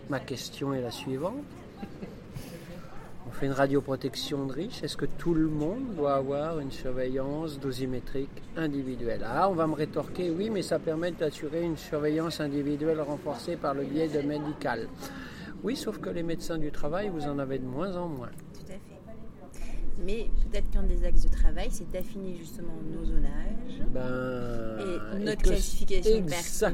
Ma 0.09 0.21
question 0.21 0.73
est 0.73 0.81
la 0.81 0.91
suivante. 0.91 1.45
On 3.29 3.33
fait 3.33 3.47
une 3.47 3.53
radioprotection 3.53 4.47
de 4.47 4.53
riche. 4.53 4.83
Est-ce 4.85 4.97
que 4.97 5.07
tout 5.07 5.35
le 5.35 5.49
monde 5.49 5.95
doit 5.97 6.15
avoir 6.15 6.61
une 6.61 6.71
surveillance 6.71 7.59
dosimétrique 7.59 8.43
individuelle? 8.57 9.27
Ah, 9.27 9.51
on 9.51 9.55
va 9.55 9.67
me 9.67 9.75
rétorquer, 9.75 10.31
oui, 10.31 10.49
mais 10.49 10.63
ça 10.63 10.79
permet 10.79 11.11
d'assurer 11.11 11.63
une 11.63 11.77
surveillance 11.77 12.41
individuelle 12.41 13.01
renforcée 13.01 13.57
par 13.57 13.75
le 13.75 13.83
biais 13.83 14.09
de 14.09 14.21
médical. 14.21 14.89
Oui, 15.65 15.75
sauf 15.75 15.99
que 15.99 16.11
les 16.11 16.23
médecins 16.23 16.59
du 16.59 16.71
travail, 16.71 17.09
vous 17.09 17.27
en 17.27 17.41
avez 17.41 17.59
de 17.59 17.67
moins 17.67 17.97
en 17.97 18.09
moins. 18.09 18.31
Mais 20.05 20.29
peut-être 20.51 20.71
qu'un 20.71 20.83
des 20.83 21.05
axes 21.05 21.23
de 21.25 21.29
travail, 21.31 21.69
c'est 21.71 21.91
d'affiner 21.91 22.37
justement 22.37 22.75
nos 22.93 23.05
zonages 23.05 23.83
Ben, 23.93 25.17
et 25.19 25.25
notre 25.25 25.43
que- 25.43 25.49
classification 25.49 26.17
Exactement, 26.17 26.71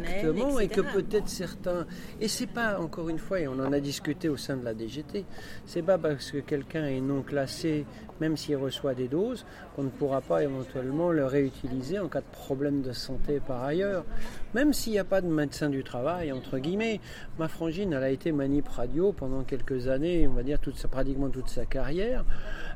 personnelle, 0.48 0.64
et 0.64 0.68
que 0.68 0.80
peut-être 0.80 1.28
certains. 1.28 1.86
Et 2.20 2.28
c'est 2.28 2.46
pas, 2.48 2.80
encore 2.80 3.08
une 3.08 3.18
fois, 3.18 3.40
et 3.40 3.46
on 3.48 3.52
en 3.60 3.72
a 3.72 3.80
discuté 3.80 4.28
au 4.28 4.36
sein 4.36 4.56
de 4.56 4.64
la 4.64 4.74
DGT, 4.74 5.24
c'est 5.66 5.82
pas 5.82 5.98
parce 5.98 6.30
que 6.32 6.38
quelqu'un 6.38 6.86
est 6.86 7.00
non 7.00 7.22
classé, 7.22 7.84
même 8.22 8.36
s'il 8.36 8.56
reçoit 8.56 8.94
des 8.94 9.08
doses, 9.08 9.44
qu'on 9.74 9.82
ne 9.82 9.88
pourra 9.88 10.20
pas 10.20 10.44
éventuellement 10.44 11.10
le 11.10 11.26
réutiliser 11.26 11.98
en 11.98 12.06
cas 12.06 12.20
de 12.20 12.30
problème 12.30 12.80
de 12.80 12.92
santé 12.92 13.40
par 13.44 13.64
ailleurs. 13.64 14.04
Même 14.54 14.72
s'il 14.72 14.92
n'y 14.92 15.00
a 15.00 15.04
pas 15.04 15.20
de 15.20 15.26
médecin 15.26 15.68
du 15.68 15.82
travail, 15.82 16.30
entre 16.30 16.58
guillemets. 16.58 17.00
Ma 17.40 17.48
frangine, 17.48 17.92
elle 17.92 18.04
a 18.04 18.10
été 18.10 18.30
manip 18.30 18.68
radio 18.68 19.12
pendant 19.12 19.42
quelques 19.42 19.88
années, 19.88 20.28
on 20.28 20.34
va 20.34 20.44
dire 20.44 20.60
toute 20.60 20.76
sa, 20.76 20.86
pratiquement 20.86 21.30
toute 21.30 21.48
sa 21.48 21.64
carrière. 21.64 22.24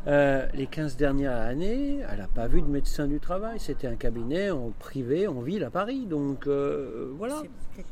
Euh, 0.09 0.47
les 0.53 0.67
15 0.67 0.97
dernières 0.97 1.37
années, 1.37 2.01
elle 2.11 2.19
n'a 2.19 2.27
pas 2.27 2.49
vu 2.49 2.61
de 2.61 2.67
médecin 2.69 3.07
du 3.07 3.21
travail. 3.21 3.61
C'était 3.61 3.87
un 3.87 3.97
cabinet 3.97 4.51
en 4.51 4.73
privé, 4.77 5.29
en 5.29 5.43
ville 5.43 5.63
à 5.63 5.71
Paris. 5.71 6.07
Donc 6.07 6.49
euh, 6.49 7.13
voilà. 7.19 7.43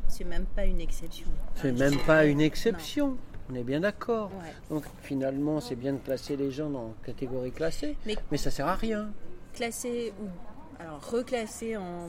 C'est 0.09 0.25
même 0.25 0.47
pas 0.57 0.65
une 0.65 0.81
exception. 0.81 1.29
C'est 1.55 1.73
même 1.73 1.99
pas 2.05 2.25
une 2.25 2.41
exception. 2.41 3.17
On 3.51 3.55
est 3.55 3.63
bien 3.63 3.81
d'accord. 3.81 4.31
Ouais. 4.43 4.53
Donc 4.71 4.85
finalement, 5.03 5.61
c'est 5.61 5.77
bien 5.77 5.93
de 5.93 5.99
placer 5.99 6.37
les 6.37 6.51
gens 6.51 6.71
dans 6.71 6.95
catégorie 7.05 7.53
classée, 7.53 7.97
Mais- 8.07 8.17
mais 8.31 8.39
ça 8.39 8.51
sert 8.51 8.67
à 8.67 8.75
rien. 8.75 9.11
Classé 9.53 10.13
ou 10.21 10.27
alors 10.81 11.01
reclassé 11.11 11.77
en 11.77 12.09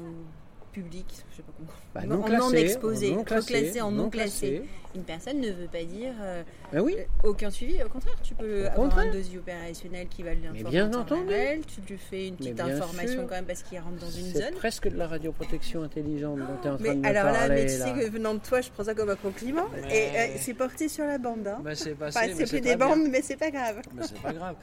public, 0.75 1.05
je 1.31 1.37
sais 1.37 1.41
pas 1.43 1.51
comment. 1.57 1.69
Bah, 1.93 2.01
Non, 2.05 2.17
non 2.17 2.21
en 2.21 2.25
classé, 2.25 2.43
non 2.43 2.51
exposé, 2.53 3.11
en 3.13 3.15
non 3.15 3.23
classé, 3.23 3.53
reclassé 3.55 3.81
en 3.81 3.91
non 3.91 4.03
non 4.03 4.09
classé. 4.09 4.49
classé. 4.51 4.69
Une 4.95 5.03
personne 5.03 5.41
ne 5.41 5.51
veut 5.51 5.67
pas 5.67 5.83
dire 5.83 6.13
euh, 6.21 6.43
Ben 6.71 6.79
oui, 6.81 6.95
euh, 6.97 7.03
aucun 7.29 7.49
suivi. 7.49 7.81
Au 7.83 7.89
contraire, 7.89 8.15
tu 8.23 8.33
peux 8.33 8.61
avoir 8.67 8.75
contraire. 8.75 9.07
un 9.09 9.11
dossier 9.13 9.37
opérationnel 9.39 10.07
qui 10.07 10.23
va 10.23 10.33
l'informer. 10.33 10.63
Mais 10.63 10.69
bien 10.69 10.93
entendu. 10.93 11.33
Tu 11.67 11.81
lui 11.91 11.97
fais 11.97 12.27
une 12.27 12.35
petite 12.35 12.59
information 12.59 13.19
sûr. 13.21 13.27
quand 13.27 13.35
même 13.35 13.45
parce 13.45 13.63
qu'il 13.63 13.77
rentre 13.79 13.97
dans 13.97 14.09
une 14.09 14.25
c'est 14.33 14.43
zone. 14.43 14.53
presque 14.55 14.87
de 14.89 14.97
la 14.97 15.07
radioprotection 15.07 15.83
intelligente 15.83 16.39
dont 16.39 16.45
tu 16.61 16.67
es 16.67 16.71
en 16.71 16.75
train 16.77 16.83
Mais 16.83 16.95
de 16.95 16.99
me 16.99 17.05
alors 17.07 17.25
là, 17.31 17.49
mais 17.49 17.63
tu 17.65 17.73
sais 17.73 17.91
que 17.93 18.09
venant 18.09 18.33
de 18.35 18.39
toi, 18.39 18.61
je 18.61 18.69
prends 18.69 18.83
ça 18.85 18.93
comme 18.93 19.09
un 19.09 19.15
compliment. 19.15 19.65
Et 19.89 20.07
euh, 20.17 20.35
c'est 20.39 20.53
porté 20.53 20.87
sur 20.87 21.05
la 21.05 21.17
bande. 21.17 21.47
Hein. 21.47 21.59
Ben, 21.63 21.75
c'est 21.75 21.95
passé, 21.95 22.17
Enfin, 22.17 22.27
mais 22.27 22.33
c'est 22.35 22.45
c'est 22.45 22.51
plus 22.57 22.61
très 22.61 22.71
des 22.71 22.75
bien. 22.77 22.87
bandes, 22.87 23.07
mais 23.09 23.21
c'est 23.21 23.37
pas 23.37 23.51
grave. 23.51 23.81
Mais 23.93 24.03
c'est 24.03 24.21
pas 24.21 24.33
grave. 24.33 24.55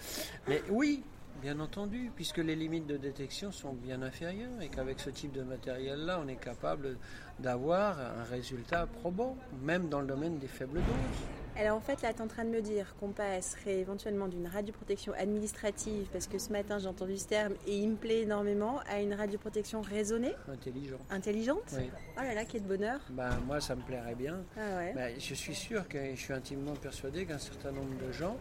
Mais 0.48 0.62
oui, 0.70 1.02
bien 1.42 1.58
entendu, 1.58 2.10
puisque 2.14 2.38
les 2.38 2.54
limites 2.54 2.86
de 2.86 2.96
détection 2.96 3.50
sont 3.50 3.72
bien 3.72 4.00
inférieures 4.02 4.62
et 4.62 4.68
qu'avec 4.68 5.00
ce 5.00 5.10
type 5.10 5.32
de 5.32 5.42
matériel-là, 5.42 6.20
on 6.24 6.28
est 6.28 6.36
capable 6.36 6.96
d'avoir 7.40 7.98
un 7.98 8.22
résultat 8.30 8.86
probant, 8.86 9.36
même 9.60 9.88
dans 9.88 10.00
le 10.00 10.06
domaine 10.06 10.38
des 10.38 10.46
faibles 10.46 10.78
doses. 10.78 11.26
Alors 11.58 11.76
en 11.76 11.80
fait, 11.80 12.00
là, 12.00 12.12
tu 12.12 12.20
es 12.20 12.22
en 12.22 12.28
train 12.28 12.44
de 12.44 12.50
me 12.50 12.62
dire 12.62 12.94
qu'on 12.98 13.10
passerait 13.10 13.80
éventuellement 13.80 14.28
d'une 14.28 14.46
radioprotection 14.46 15.12
administrative, 15.14 16.06
parce 16.12 16.26
que 16.28 16.38
ce 16.38 16.50
matin 16.50 16.78
j'ai 16.78 16.86
entendu 16.86 17.18
ce 17.18 17.26
terme 17.26 17.54
et 17.66 17.76
il 17.76 17.90
me 17.90 17.96
plaît 17.96 18.22
énormément, 18.22 18.80
à 18.88 19.00
une 19.02 19.12
radioprotection 19.12 19.82
raisonnée, 19.82 20.32
Intelligent. 20.48 20.96
intelligente. 21.10 21.62
Oui. 21.76 21.90
Oh 22.16 22.20
là 22.22 22.34
là, 22.34 22.44
quel 22.44 22.62
bonheur. 22.62 23.00
Ben, 23.10 23.36
moi, 23.46 23.60
ça 23.60 23.74
me 23.74 23.82
plairait 23.82 24.14
bien. 24.14 24.38
Ah 24.56 24.76
ouais. 24.78 24.92
Ben, 24.94 25.14
je 25.18 25.34
suis 25.34 25.54
sûr 25.54 25.86
que 25.88 25.98
je 26.14 26.20
suis 26.20 26.32
intimement 26.32 26.74
persuadé 26.74 27.26
qu'un 27.26 27.38
certain 27.38 27.72
nombre 27.72 27.98
de 28.06 28.12
gens 28.12 28.36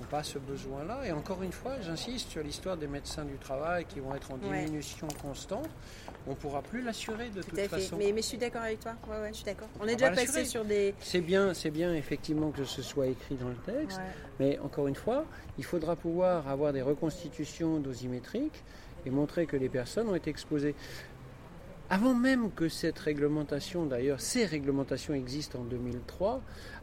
n'ont 0.00 0.06
pas 0.06 0.22
ce 0.22 0.38
besoin-là. 0.38 1.00
Et 1.06 1.12
encore 1.12 1.42
une 1.42 1.52
fois, 1.52 1.80
j'insiste 1.80 2.30
sur 2.30 2.42
l'histoire 2.42 2.76
des 2.76 2.86
médecins 2.86 3.24
du 3.24 3.36
travail 3.36 3.84
qui 3.86 4.00
vont 4.00 4.14
être 4.14 4.30
en 4.32 4.38
Ouais. 4.48 4.64
diminution 4.64 5.06
constante. 5.22 5.68
On 6.26 6.30
ne 6.30 6.36
pourra 6.36 6.62
plus 6.62 6.82
l'assurer 6.82 7.30
de 7.30 7.42
Tout 7.42 7.50
toute 7.50 7.58
à 7.58 7.62
fait. 7.62 7.68
façon. 7.68 7.96
Mais, 7.96 8.12
mais 8.12 8.22
je 8.22 8.26
suis 8.28 8.38
d'accord 8.38 8.62
avec 8.62 8.80
toi. 8.80 8.92
Ouais, 9.08 9.18
ouais, 9.20 9.28
je 9.30 9.36
suis 9.36 9.44
d'accord. 9.44 9.68
On 9.80 9.86
est 9.86 9.96
déjà 9.96 10.10
pas 10.10 10.16
passé 10.16 10.44
sur 10.44 10.64
des. 10.64 10.94
C'est 11.00 11.20
bien, 11.20 11.54
c'est 11.54 11.70
bien 11.70 11.94
effectivement 11.94 12.50
que 12.50 12.64
ce 12.64 12.82
soit 12.82 13.06
écrit 13.06 13.36
dans 13.36 13.48
le 13.48 13.56
texte. 13.56 14.00
Mais 14.38 14.58
encore 14.60 14.88
une 14.88 14.94
fois, 14.96 15.24
il 15.58 15.64
faudra 15.64 15.96
pouvoir 15.96 16.48
avoir 16.48 16.72
des 16.72 16.82
reconstitutions 16.82 17.78
dosimétriques 17.78 18.62
et 19.06 19.10
montrer 19.10 19.46
que 19.46 19.56
les 19.56 19.68
personnes 19.68 20.08
ont 20.08 20.14
été 20.14 20.30
exposées. 20.30 20.74
Avant 21.92 22.14
même 22.14 22.52
que 22.52 22.68
cette 22.68 22.98
réglementation, 23.00 23.84
d'ailleurs, 23.84 24.20
ces 24.20 24.44
réglementations 24.44 25.12
existent 25.12 25.58
en 25.58 25.64
2003, 25.64 26.40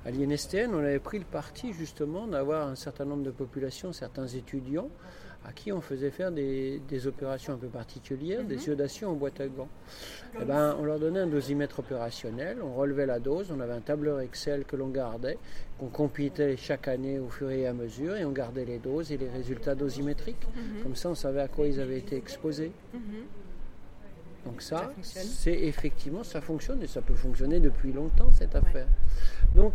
à 0.07 0.11
l'INSTN, 0.11 0.73
on 0.73 0.79
avait 0.79 0.99
pris 0.99 1.19
le 1.19 1.25
parti 1.25 1.73
justement 1.73 2.27
d'avoir 2.27 2.67
un 2.69 2.75
certain 2.75 3.03
nombre 3.03 3.23
de 3.23 3.31
populations, 3.31 3.91
certains 3.91 4.25
étudiants, 4.27 4.89
à 5.45 5.51
qui 5.51 5.71
on 5.73 5.81
faisait 5.81 6.11
faire 6.11 6.31
des, 6.31 6.81
des 6.89 7.07
opérations 7.07 7.53
un 7.53 7.57
peu 7.57 7.67
particulières, 7.67 8.41
Mhm. 8.41 8.47
des 8.47 8.67
iodations 8.69 9.09
en 9.11 9.13
boîte 9.15 9.39
à 9.41 9.47
gants. 9.47 9.67
Eh 10.41 10.45
ben, 10.45 10.75
on 10.79 10.85
leur 10.85 10.97
donnait 10.99 11.19
un 11.19 11.27
dosimètre 11.27 11.79
opérationnel, 11.79 12.57
on 12.63 12.73
relevait 12.73 13.05
la 13.05 13.19
dose, 13.19 13.51
on 13.55 13.59
avait 13.59 13.73
un 13.73 13.81
tableur 13.81 14.21
Excel 14.21 14.63
que 14.65 14.75
l'on 14.77 14.87
gardait, 14.89 15.37
qu'on 15.77 15.87
compitait 15.87 16.55
chaque 16.57 16.87
année 16.87 17.19
au 17.19 17.27
fur 17.29 17.49
et 17.51 17.67
à 17.67 17.73
mesure, 17.73 18.15
et 18.15 18.23
on 18.23 18.31
gardait 18.31 18.65
les 18.65 18.79
doses 18.79 19.11
et 19.11 19.17
les 19.17 19.29
résultats 19.29 19.75
dosimétriques. 19.75 20.47
Mhm. 20.55 20.83
Comme 20.83 20.95
ça, 20.95 21.09
on 21.09 21.15
savait 21.15 21.41
à 21.41 21.47
quoi 21.49 21.67
ils 21.67 21.79
avaient 21.81 21.97
été 21.99 22.15
exposés. 22.15 22.71
Mhm. 22.93 22.99
Donc 24.47 24.61
ça, 24.61 24.91
c'est 25.01 25.53
effectivement, 25.53 26.23
ça 26.23 26.41
fonctionne 26.41 26.81
et 26.83 26.87
ça 26.87 27.01
peut 27.01 27.13
fonctionner 27.15 27.59
depuis 27.59 27.91
longtemps 27.91 28.29
cette 28.31 28.55
affaire. 28.55 28.87
Donc 29.55 29.73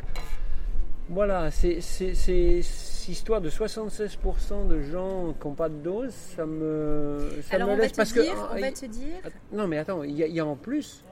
voilà, 1.09 1.51
c'est 1.51 1.81
cette 1.81 3.09
histoire 3.09 3.41
de 3.41 3.51
76% 3.51 4.67
de 4.69 4.81
gens 4.83 5.35
qui 5.41 5.47
n'ont 5.49 5.55
pas 5.55 5.69
de 5.69 5.75
dose, 5.75 6.13
ça 6.13 6.47
me, 6.47 7.29
ça 7.43 7.57
Alors 7.57 7.69
me 7.69 7.73
on 7.75 7.77
va 7.77 7.83
laisse 7.83 7.93
te 7.93 7.97
parce 7.97 8.13
dire, 8.13 8.23
que 8.35 8.57
on 8.57 8.61
va 8.61 8.73
te 8.73 8.87
dire. 8.87 9.21
non 9.53 9.67
mais 9.67 9.79
attends, 9.79 10.05
il 10.05 10.17
y, 10.17 10.23
a- 10.23 10.27
il 10.27 10.35
y 10.35 10.41
a 10.41 10.47
en 10.47 10.57
plus 10.57 11.05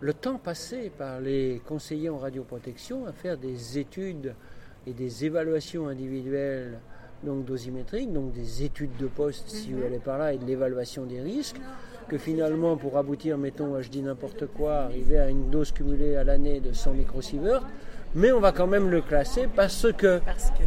le 0.00 0.14
temps 0.14 0.38
passé 0.38 0.90
par 0.96 1.20
les 1.20 1.60
conseillers 1.66 2.08
en 2.08 2.18
radioprotection 2.18 3.06
à 3.06 3.12
faire 3.12 3.36
des 3.36 3.78
études 3.78 4.34
et 4.86 4.92
des 4.94 5.24
évaluations 5.26 5.88
individuelles 5.88 6.78
donc 7.22 7.44
dosimétriques, 7.44 8.10
donc 8.12 8.32
des 8.32 8.62
études 8.64 8.96
de 8.96 9.06
poste 9.06 9.48
si 9.50 9.68
Mhm. 9.70 9.76
vous 9.80 9.84
allez 9.84 9.98
par 9.98 10.16
là 10.16 10.32
et 10.32 10.38
de 10.38 10.44
l'évaluation 10.46 11.04
des 11.04 11.20
risques, 11.20 11.60
que 12.10 12.18
finalement 12.18 12.76
pour 12.76 12.98
aboutir, 12.98 13.38
mettons, 13.38 13.80
je 13.80 13.88
dis 13.88 14.02
n'importe 14.02 14.46
quoi, 14.46 14.78
arriver 14.80 15.16
à 15.18 15.28
une 15.28 15.48
dose 15.48 15.70
cumulée 15.70 16.16
à 16.16 16.24
l'année 16.24 16.58
de 16.58 16.72
100 16.72 16.94
microsieverts, 16.94 17.62
mais 18.16 18.32
on 18.32 18.40
va 18.40 18.50
quand 18.50 18.66
même 18.66 18.90
le 18.90 19.00
classer 19.00 19.46
parce 19.54 19.86
que 19.96 20.18
Parce 20.18 20.50
que. 20.50 20.64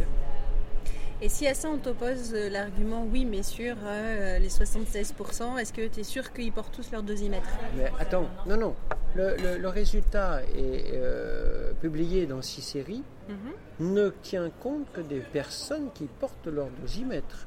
Et 1.20 1.28
si 1.28 1.46
à 1.46 1.52
ça 1.54 1.68
on 1.68 1.76
t'oppose 1.78 2.32
euh, 2.34 2.48
l'argument 2.48 3.06
oui, 3.10 3.26
mais 3.26 3.42
sur 3.42 3.76
euh, 3.84 4.38
les 4.38 4.48
76%, 4.48 5.58
est-ce 5.58 5.72
que 5.74 5.86
tu 5.86 6.00
es 6.00 6.02
sûr 6.02 6.32
qu'ils 6.32 6.50
portent 6.50 6.74
tous 6.74 6.90
leur 6.92 7.02
dosimètre? 7.02 7.48
Mais 7.76 7.90
attends, 8.00 8.26
non, 8.46 8.56
non. 8.56 8.74
Le, 9.14 9.36
le- 9.36 9.58
le 9.58 9.68
résultat 9.68 10.40
est 10.56 10.92
euh, 10.94 11.72
publié 11.82 12.24
dans 12.26 12.40
six 12.40 12.62
séries, 12.62 13.02
Mhm. 13.28 13.92
ne 13.94 14.08
tient 14.22 14.50
compte 14.62 14.86
que 14.92 15.00
des 15.02 15.20
personnes 15.20 15.88
qui 15.94 16.04
portent 16.20 16.46
leur 16.46 16.68
dosimètre. 16.82 17.46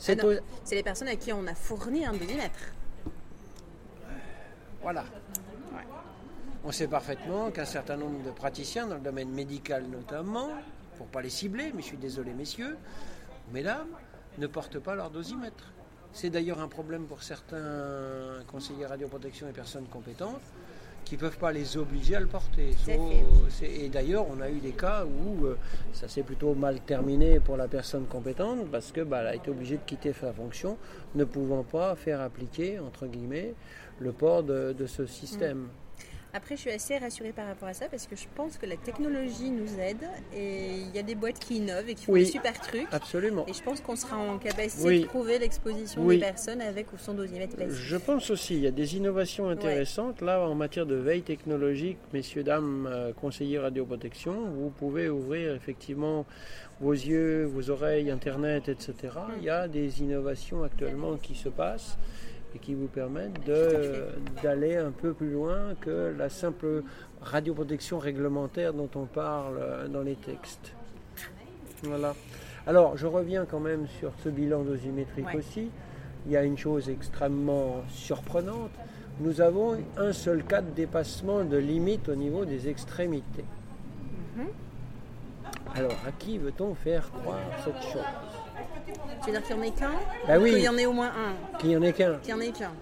C'est 0.00 0.18
Ah 0.22 0.26
les 0.72 0.82
personnes 0.84 1.08
à 1.08 1.16
qui 1.16 1.32
on 1.32 1.44
a 1.48 1.54
fourni 1.54 2.04
un 2.04 2.12
dosimètre. 2.12 2.72
Voilà. 4.82 5.04
On 6.64 6.72
sait 6.72 6.88
parfaitement 6.88 7.50
qu'un 7.50 7.64
certain 7.64 7.96
nombre 7.96 8.22
de 8.24 8.30
praticiens, 8.30 8.86
dans 8.86 8.96
le 8.96 9.00
domaine 9.00 9.30
médical 9.30 9.84
notamment, 9.90 10.50
pour 10.96 11.06
pas 11.06 11.22
les 11.22 11.30
cibler, 11.30 11.72
mais 11.74 11.82
je 11.82 11.86
suis 11.86 11.96
désolé 11.96 12.32
messieurs, 12.32 12.76
mesdames, 13.52 13.88
ne 14.38 14.46
portent 14.46 14.78
pas 14.78 14.94
leur 14.94 15.10
dosimètre. 15.10 15.72
C'est 16.12 16.30
d'ailleurs 16.30 16.60
un 16.60 16.68
problème 16.68 17.04
pour 17.04 17.22
certains 17.22 18.42
conseillers 18.46 18.86
radioprotection 18.86 19.48
et 19.48 19.52
personnes 19.52 19.86
compétentes 19.86 20.42
qui 21.04 21.14
ne 21.14 21.20
peuvent 21.20 21.38
pas 21.38 21.52
les 21.52 21.78
obliger 21.78 22.16
à 22.16 22.20
le 22.20 22.26
porter. 22.26 22.76
Et 23.62 23.88
d'ailleurs, 23.88 24.26
on 24.28 24.40
a 24.42 24.50
eu 24.50 24.58
des 24.58 24.72
cas 24.72 25.06
où 25.06 25.46
euh, 25.46 25.56
ça 25.92 26.06
s'est 26.06 26.22
plutôt 26.22 26.54
mal 26.54 26.80
terminé 26.80 27.40
pour 27.40 27.56
la 27.56 27.66
personne 27.66 28.04
compétente 28.06 28.70
parce 28.70 28.92
que 28.92 29.00
bah, 29.00 29.20
elle 29.20 29.26
a 29.28 29.34
été 29.34 29.50
obligée 29.50 29.76
de 29.76 29.82
quitter 29.86 30.12
sa 30.12 30.34
fonction, 30.34 30.76
ne 31.14 31.24
pouvant 31.24 31.62
pas 31.62 31.94
faire 31.94 32.20
appliquer, 32.20 32.78
entre 32.78 33.06
guillemets, 33.06 33.54
le 34.00 34.12
port 34.12 34.42
de, 34.42 34.72
de 34.76 34.86
ce 34.86 35.06
système. 35.06 35.68
Après, 36.34 36.56
je 36.56 36.60
suis 36.60 36.70
assez 36.70 36.98
rassurée 36.98 37.32
par 37.32 37.46
rapport 37.46 37.68
à 37.68 37.72
ça 37.72 37.86
parce 37.88 38.06
que 38.06 38.14
je 38.14 38.26
pense 38.36 38.58
que 38.58 38.66
la 38.66 38.76
technologie 38.76 39.50
nous 39.50 39.80
aide 39.80 40.06
et 40.36 40.76
il 40.76 40.94
y 40.94 40.98
a 40.98 41.02
des 41.02 41.14
boîtes 41.14 41.38
qui 41.38 41.56
innovent 41.56 41.88
et 41.88 41.94
qui 41.94 42.04
font 42.04 42.12
Oui. 42.12 42.20
des 42.20 42.26
super 42.30 42.52
trucs. 42.60 42.86
Absolument. 42.92 43.46
Et 43.46 43.54
je 43.54 43.62
pense 43.62 43.80
qu'on 43.80 43.96
sera 43.96 44.18
en 44.18 44.36
capacité 44.36 44.86
Oui. 44.86 45.00
de 45.00 45.06
prouver 45.06 45.38
l'exposition 45.38 46.04
Oui. 46.04 46.16
des 46.16 46.20
personnes 46.20 46.60
avec 46.60 46.92
ou 46.92 46.98
sans 46.98 47.14
dosimètre 47.14 47.56
passif. 47.56 47.72
Je 47.72 47.96
pense 47.96 48.28
aussi, 48.28 48.56
il 48.56 48.60
y 48.60 48.66
a 48.66 48.70
des 48.70 48.94
innovations 48.96 49.48
intéressantes. 49.48 50.20
Là, 50.20 50.46
en 50.46 50.54
matière 50.54 50.84
de 50.84 50.96
veille 50.96 51.22
technologique, 51.22 51.96
messieurs, 52.12 52.42
dames, 52.44 52.86
euh, 52.92 53.14
conseillers 53.14 53.58
radioprotection, 53.60 54.50
vous 54.50 54.68
pouvez 54.68 55.08
ouvrir 55.08 55.54
effectivement 55.54 56.26
vos 56.78 56.92
yeux, 56.92 57.46
vos 57.46 57.70
oreilles, 57.70 58.10
Internet, 58.10 58.68
etc. 58.68 58.94
Il 59.38 59.44
y 59.44 59.50
a 59.50 59.66
des 59.66 60.02
innovations 60.02 60.62
actuellement 60.62 61.16
qui 61.16 61.34
se 61.34 61.48
passent 61.48 61.96
et 62.54 62.58
qui 62.58 62.74
vous 62.74 62.86
permettent 62.86 63.40
d'aller 64.42 64.76
un 64.76 64.90
peu 64.90 65.12
plus 65.12 65.30
loin 65.30 65.74
que 65.80 66.14
la 66.16 66.28
simple 66.28 66.82
radioprotection 67.20 67.98
réglementaire 67.98 68.72
dont 68.72 68.88
on 68.94 69.04
parle 69.06 69.56
euh, 69.58 69.88
dans 69.88 70.02
les 70.02 70.14
textes. 70.16 70.72
Voilà. 71.82 72.14
Alors, 72.66 72.96
je 72.96 73.06
reviens 73.06 73.44
quand 73.44 73.60
même 73.60 73.86
sur 73.98 74.12
ce 74.24 74.28
bilan 74.28 74.62
dosimétrique 74.62 75.26
Ouais. 75.26 75.36
aussi. 75.36 75.70
Il 76.26 76.32
y 76.32 76.36
a 76.36 76.42
une 76.42 76.58
chose 76.58 76.88
extrêmement 76.90 77.82
surprenante. 77.88 78.70
Nous 79.20 79.40
avons 79.40 79.76
un 79.96 80.12
seul 80.12 80.44
cas 80.44 80.60
de 80.62 80.70
dépassement 80.70 81.44
de 81.44 81.56
limite 81.56 82.08
au 82.08 82.14
niveau 82.14 82.44
des 82.44 82.68
extrémités. 82.68 83.44
Mhm. 84.36 84.46
Alors, 85.74 85.96
à 86.06 86.12
qui 86.12 86.38
veut-on 86.38 86.74
faire 86.74 87.10
croire 87.10 87.38
cette 87.64 87.82
chose? 87.82 88.02
Tu 89.24 89.30
veux 89.30 89.32
dire 89.38 89.42
qu'il 89.46 89.56
n'y 89.56 89.62
en 89.62 89.64
ait 89.64 89.70
qu'un 89.70 89.90
Bah 90.26 90.38
Ou 90.38 90.42
oui. 90.42 90.50
Qu'il 90.52 90.60
y 90.62 90.68
en 90.68 90.76
ait 90.78 90.86
au 90.86 90.92
moins 90.92 91.10
un 91.10 91.58
Qu'il 91.58 91.68
n'y 91.70 91.76
en 91.76 91.82
ait 91.82 91.92
qu'un. 91.92 92.14
Qu'il 92.18 92.34
n'y 92.34 92.40
en 92.40 92.44
ait 92.44 92.52
qu'un. 92.52 92.72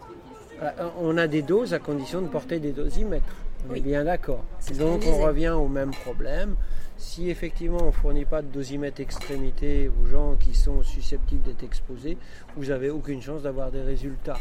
Euh, 0.62 0.70
On 1.00 1.16
a 1.18 1.26
des 1.26 1.42
doses 1.42 1.74
à 1.74 1.78
condition 1.78 2.22
de 2.22 2.28
porter 2.28 2.58
des 2.58 2.72
dosimètres. 2.72 3.24
On 3.68 3.72
Oui. 3.72 3.78
est 3.78 3.82
bien 3.82 4.04
d'accord. 4.04 4.44
Donc 4.78 5.02
on 5.06 5.18
revient 5.22 5.50
au 5.50 5.68
même 5.68 5.90
problème. 5.90 6.56
Si 6.98 7.28
effectivement 7.28 7.78
on 7.82 7.86
ne 7.86 7.90
fournit 7.90 8.24
pas 8.24 8.40
de 8.40 8.46
dosimètre 8.46 9.02
extrémité 9.02 9.90
aux 10.02 10.06
gens 10.06 10.34
qui 10.36 10.54
sont 10.54 10.82
susceptibles 10.82 11.42
d'être 11.42 11.62
exposés, 11.62 12.16
vous 12.56 12.66
n'avez 12.66 12.88
aucune 12.88 13.20
chance 13.20 13.42
d'avoir 13.42 13.70
des 13.70 13.82
résultats. 13.82 14.38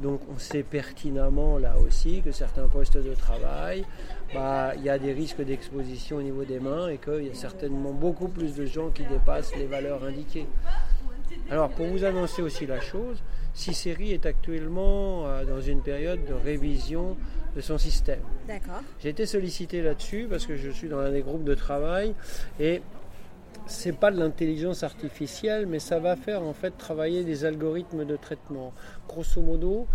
Donc 0.00 0.20
on 0.34 0.38
sait 0.38 0.62
pertinemment 0.64 1.56
là 1.56 1.76
aussi 1.78 2.20
que 2.20 2.30
certains 2.30 2.66
postes 2.68 2.98
de 2.98 3.14
travail, 3.14 3.86
bah, 4.34 4.72
il 4.76 4.82
y 4.82 4.90
a 4.90 4.98
des 4.98 5.14
risques 5.14 5.40
d'exposition 5.42 6.18
au 6.18 6.22
niveau 6.22 6.44
des 6.44 6.60
mains 6.60 6.88
et 6.88 6.98
qu'il 6.98 7.24
y 7.26 7.30
a 7.30 7.34
certainement 7.34 7.92
beaucoup 7.92 8.28
plus 8.28 8.54
de 8.54 8.66
gens 8.66 8.90
qui 8.90 9.04
dépassent 9.04 9.56
les 9.56 9.66
valeurs 9.66 10.04
indiquées. 10.04 10.46
Alors 11.50 11.70
pour 11.70 11.86
vous 11.86 12.04
annoncer 12.04 12.42
aussi 12.42 12.66
la 12.66 12.80
chose, 12.80 13.22
Cicéry 13.52 14.12
est 14.12 14.26
actuellement 14.26 15.26
euh, 15.26 15.44
dans 15.44 15.60
une 15.60 15.80
période 15.80 16.24
de 16.24 16.34
révision 16.34 17.16
de 17.54 17.60
son 17.60 17.78
système. 17.78 18.20
D'accord. 18.48 18.82
J'ai 19.00 19.10
été 19.10 19.26
sollicité 19.26 19.80
là-dessus 19.82 20.26
parce 20.28 20.46
que 20.46 20.56
je 20.56 20.70
suis 20.70 20.88
dans 20.88 20.98
un 20.98 21.12
des 21.12 21.22
groupes 21.22 21.44
de 21.44 21.54
travail 21.54 22.14
et 22.58 22.82
c'est 23.66 23.96
pas 23.96 24.10
de 24.10 24.18
l'intelligence 24.18 24.82
artificielle, 24.82 25.66
mais 25.66 25.78
ça 25.78 25.98
va 25.98 26.16
faire 26.16 26.42
en 26.42 26.52
fait 26.52 26.72
travailler 26.76 27.24
des 27.24 27.44
algorithmes 27.44 28.04
de 28.04 28.16
traitement. 28.16 28.72
Grosso 29.08 29.40
modo, 29.40 29.86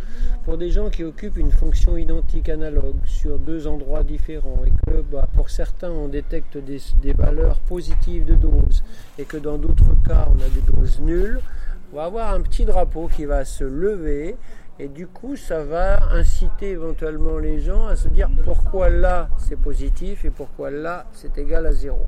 pour 0.44 0.58
des 0.58 0.72
gens 0.72 0.90
qui 0.90 1.04
occupent 1.04 1.38
une 1.38 1.52
fonction 1.52 1.98
identique 1.98 2.50
analogue 2.50 3.06
sur 3.06 3.38
deux 3.38 3.68
endroits 3.68 4.04
différents 4.04 4.62
et 4.66 4.72
que 4.88 5.02
bah, 5.02 5.28
pour 5.36 5.50
certains 5.50 5.92
on 5.92 6.08
détecte 6.08 6.58
des, 6.58 6.80
des 7.02 7.14
valeurs 7.14 7.60
positives 7.60 8.26
de 8.26 8.36
dose 8.36 8.84
et 9.18 9.26
que 9.26 9.38
dans 9.38 9.58
d'autres 9.58 9.96
cas 10.08 10.28
on 10.30 10.40
a 10.42 10.50
des 10.50 10.62
doses 10.74 11.00
nulles, 11.00 11.40
on 11.92 11.98
va 11.98 12.06
avoir 12.06 12.34
un 12.34 12.42
petit 12.42 12.66
drapeau 12.66 13.08
qui 13.08 13.26
va 13.26 13.46
se 13.46 13.64
lever 13.64 14.36
et 14.80 14.88
du 14.88 15.08
coup, 15.08 15.36
ça 15.36 15.64
va 15.64 16.00
inciter 16.14 16.70
éventuellement 16.70 17.38
les 17.38 17.60
gens 17.60 17.88
à 17.88 17.96
se 17.98 18.08
dire 18.08 18.30
pourquoi 18.46 18.90
là 18.90 19.30
c'est 19.38 19.58
positif 19.58 20.24
et 20.26 20.30
pourquoi 20.30 20.72
là 20.72 21.06
c'est 21.12 21.38
égal 21.38 21.66
à 21.66 21.72
zéro. 21.74 22.06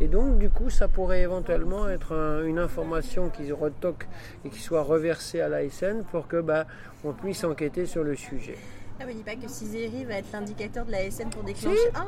Et 0.00 0.06
donc, 0.08 0.38
du 0.38 0.50
coup, 0.50 0.68
ça 0.70 0.86
pourrait 0.86 1.22
éventuellement 1.22 1.88
être 1.88 2.12
un- 2.14 2.44
une 2.44 2.58
information 2.58 3.30
qui 3.30 3.50
retoque 3.52 4.06
et 4.44 4.50
qui 4.50 4.60
soit 4.60 4.82
reversée 4.82 5.40
à 5.40 5.48
l'ASN 5.48 6.04
pour 6.10 6.28
que 6.28 6.40
bah, 6.40 6.66
on 7.04 7.12
puisse 7.12 7.42
enquêter 7.44 7.86
sur 7.86 8.04
le 8.04 8.14
sujet. 8.14 8.56
Ah, 9.00 9.04
mais 9.06 9.14
dis 9.14 9.22
pas 9.22 9.34
que 9.34 9.48
Ciseri 9.48 10.04
va 10.04 10.14
être 10.16 10.30
l'indicateur 10.32 10.84
de 10.84 10.90
la 10.92 11.10
SN 11.10 11.30
pour 11.30 11.42
déclencher. 11.42 11.78
Ah 11.94 12.04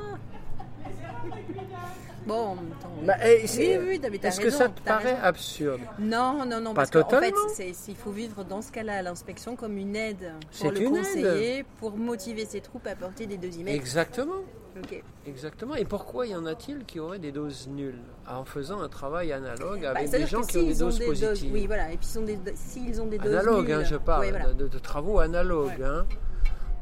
Bon, 2.25 2.35
en 2.35 2.55
oui. 2.55 3.07
Bah, 3.07 3.15
c'est- 3.47 3.79
oui, 3.79 3.85
oui, 3.89 4.01
t'as 4.01 4.29
Est-ce 4.29 4.41
que 4.41 4.51
ça 4.51 4.69
te 4.69 4.81
paraît 4.83 5.15
raison. 5.15 5.25
absurde 5.25 5.81
Non, 5.99 6.45
non, 6.47 6.61
non, 6.61 6.71
Pas 6.73 6.83
parce 6.87 6.91
fait, 6.91 7.03
totalement. 7.03 7.37
c'est- 7.53 7.73
c'est- 7.73 7.91
il 7.91 7.97
faut 7.97 8.13
vivre 8.13 8.45
dans 8.45 8.63
ce 8.63 8.71
cas-là 8.71 9.03
l'inspection 9.03 9.57
comme 9.57 9.77
une 9.77 9.97
aide 9.97 10.33
C'est 10.53 10.65
pour 10.69 10.73
le 10.73 10.83
une 10.83 10.91
conseiller, 10.91 11.65
pour 11.81 11.97
motiver 11.97 12.45
ses 12.45 12.61
troupes 12.61 12.87
à 12.87 12.95
porter 12.95 13.27
des 13.27 13.39
dosimètres. 13.39 13.75
Exactement. 13.77 14.43
Ok. 14.81 15.03
Exactement. 15.27 15.75
Et 15.75 15.85
pourquoi 15.85 16.27
y 16.29 16.35
en 16.37 16.47
a-t-il 16.47 16.85
qui 16.85 17.01
auraient 17.01 17.19
des 17.19 17.33
doses 17.33 17.67
nulles 17.69 17.99
en 18.29 18.45
faisant 18.45 18.81
un 18.81 18.89
travail 18.89 19.33
analogue 19.33 19.81
Bah, 19.83 19.91
avec 19.91 20.05
des 20.05 20.09
c'est-à-dire 20.11 20.29
gens 20.29 20.41
qui 20.43 20.59
ont 20.59 20.63
des 20.63 20.75
doses 20.75 20.99
des 20.99 21.05
positives 21.07 21.53
oui, 21.53 21.67
voilà. 21.67 21.93
Et 21.93 21.97
puis 21.97 22.07
s'ils 22.07 22.21
ont 22.21 22.25
des, 22.25 22.39
s'ils 22.55 23.03
ont 23.03 23.07
des 23.07 23.19
doses 23.19 23.35
Analogue, 23.35 23.71
hein, 23.73 23.79
nulles- 23.79 23.87
je 23.87 23.97
parle 23.97 24.21
Ouais, 24.23 24.31
voilà. 24.31 24.53
de, 24.55 24.69
de 24.69 24.79
travaux 24.79 25.19
analogues. 25.19 25.79
Ouais. 25.81 25.85
Hein. 25.85 26.07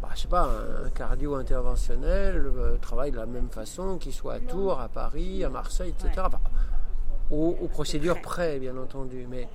Bah, 0.03 0.09
je 0.15 0.23
sais 0.23 0.29
pas, 0.29 0.51
un 0.85 0.89
cardio 0.91 1.35
interventionnel 1.35 2.51
euh, 2.57 2.77
travaille 2.79 3.11
de 3.11 3.17
la 3.17 3.27
même 3.27 3.51
façon, 3.51 3.99
qu'il 3.99 4.13
soit 4.13 4.35
à 4.35 4.41
Tours, 4.41 4.81
à 4.81 4.89
Paris, 4.89 5.45
à 5.45 5.51
Marseille, 5.51 5.93
etc. 5.99 6.27
Aux, 7.31 7.57
aux 7.61 7.69
procédures 7.69 8.21
près. 8.23 8.59
bien 8.59 8.77
entendu, 8.77 9.27
mais 9.29 9.49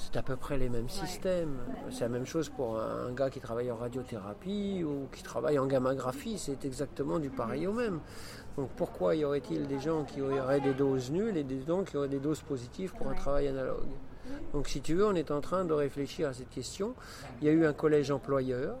c'est 0.00 0.16
à 0.16 0.22
peu 0.22 0.36
près 0.36 0.56
les 0.56 0.68
mêmes 0.68 0.88
systèmes. 0.88 1.56
C'est 1.90 2.00
la 2.00 2.08
même 2.08 2.26
chose 2.26 2.48
pour 2.48 2.78
un, 2.78 3.12
gars 3.12 3.30
qui 3.30 3.40
travaille 3.40 3.70
en 3.70 3.76
radiothérapie 3.76 4.82
ou 4.84 5.08
qui 5.12 5.22
travaille 5.22 5.58
en 5.58 5.66
gammagraphie, 5.66 6.38
c'est 6.38 6.64
exactement 6.64 7.18
du 7.18 7.30
pareil 7.30 7.66
au 7.66 7.72
même. 7.72 8.00
Donc 8.56 8.70
pourquoi 8.76 9.14
y 9.14 9.24
aurait-il 9.24 9.66
des 9.66 9.78
gens 9.78 10.04
qui 10.04 10.20
auraient 10.20 10.60
des 10.60 10.74
doses 10.74 11.10
nulles 11.10 11.36
et 11.36 11.44
des 11.44 11.62
gens 11.66 11.84
qui 11.84 11.96
auraient 11.96 12.08
des 12.08 12.18
doses 12.18 12.40
positives 12.40 12.92
pour 12.96 13.08
un 13.08 13.14
travail 13.14 13.48
analogue? 13.48 13.88
Donc 14.52 14.68
si 14.68 14.80
tu 14.80 14.94
veux, 14.94 15.06
on 15.06 15.14
est 15.14 15.30
en 15.30 15.40
train 15.40 15.64
de 15.64 15.72
réfléchir 15.72 16.28
à 16.28 16.32
cette 16.32 16.50
question. 16.50 16.94
Il 17.40 17.46
y 17.46 17.50
a 17.50 17.52
eu 17.52 17.66
un 17.66 17.72
collège 17.72 18.10
employeur, 18.10 18.76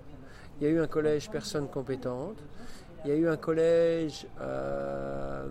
il 0.60 0.66
y 0.66 0.70
a 0.70 0.72
eu 0.72 0.80
un 0.80 0.86
collège 0.86 1.30
personnes 1.30 1.68
compétentes, 1.68 2.38
il 3.04 3.10
y 3.10 3.12
a 3.12 3.16
eu 3.16 3.28
un 3.28 3.36
collège 3.36 4.26
euh, 4.40 5.46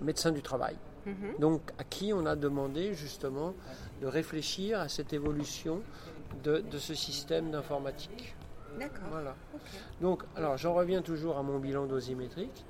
médecin 0.00 0.30
du 0.30 0.42
travail. 0.42 0.76
Mhm. 1.06 1.38
Donc 1.38 1.62
à 1.78 1.84
qui 1.84 2.12
on 2.12 2.24
a 2.26 2.36
demandé 2.36 2.94
justement 2.94 3.54
de 4.00 4.06
réfléchir 4.06 4.80
à 4.80 4.88
cette 4.88 5.12
évolution 5.12 5.82
de, 6.42 6.58
de 6.58 6.78
ce 6.78 6.94
système 6.94 7.50
d'informatique. 7.50 8.34
D'accord. 8.78 9.04
Voilà. 9.10 9.34
Donc, 10.00 10.22
alors 10.36 10.56
j'en 10.56 10.74
reviens 10.74 11.02
toujours 11.02 11.38
à 11.38 11.42
mon 11.42 11.58
bilan 11.58 11.86
dosimétrique. 11.86 12.64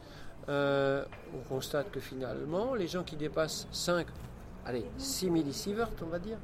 Euh, 0.48 1.04
on 1.34 1.48
constate 1.48 1.90
que 1.90 2.00
finalement, 2.00 2.74
les 2.74 2.86
gens 2.86 3.02
qui 3.02 3.16
dépassent 3.16 3.66
5, 3.72 4.06
allez, 4.66 4.84
6 4.98 5.30
millisieverts, 5.30 5.90
on 6.02 6.06
va 6.06 6.18
dire, 6.18 6.36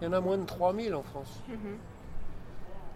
il 0.00 0.04
y 0.04 0.08
en 0.08 0.12
a 0.12 0.20
moins 0.20 0.38
de 0.38 0.44
3000 0.44 0.94
en 0.94 1.02
France. 1.02 1.40
Mhm. 1.48 1.76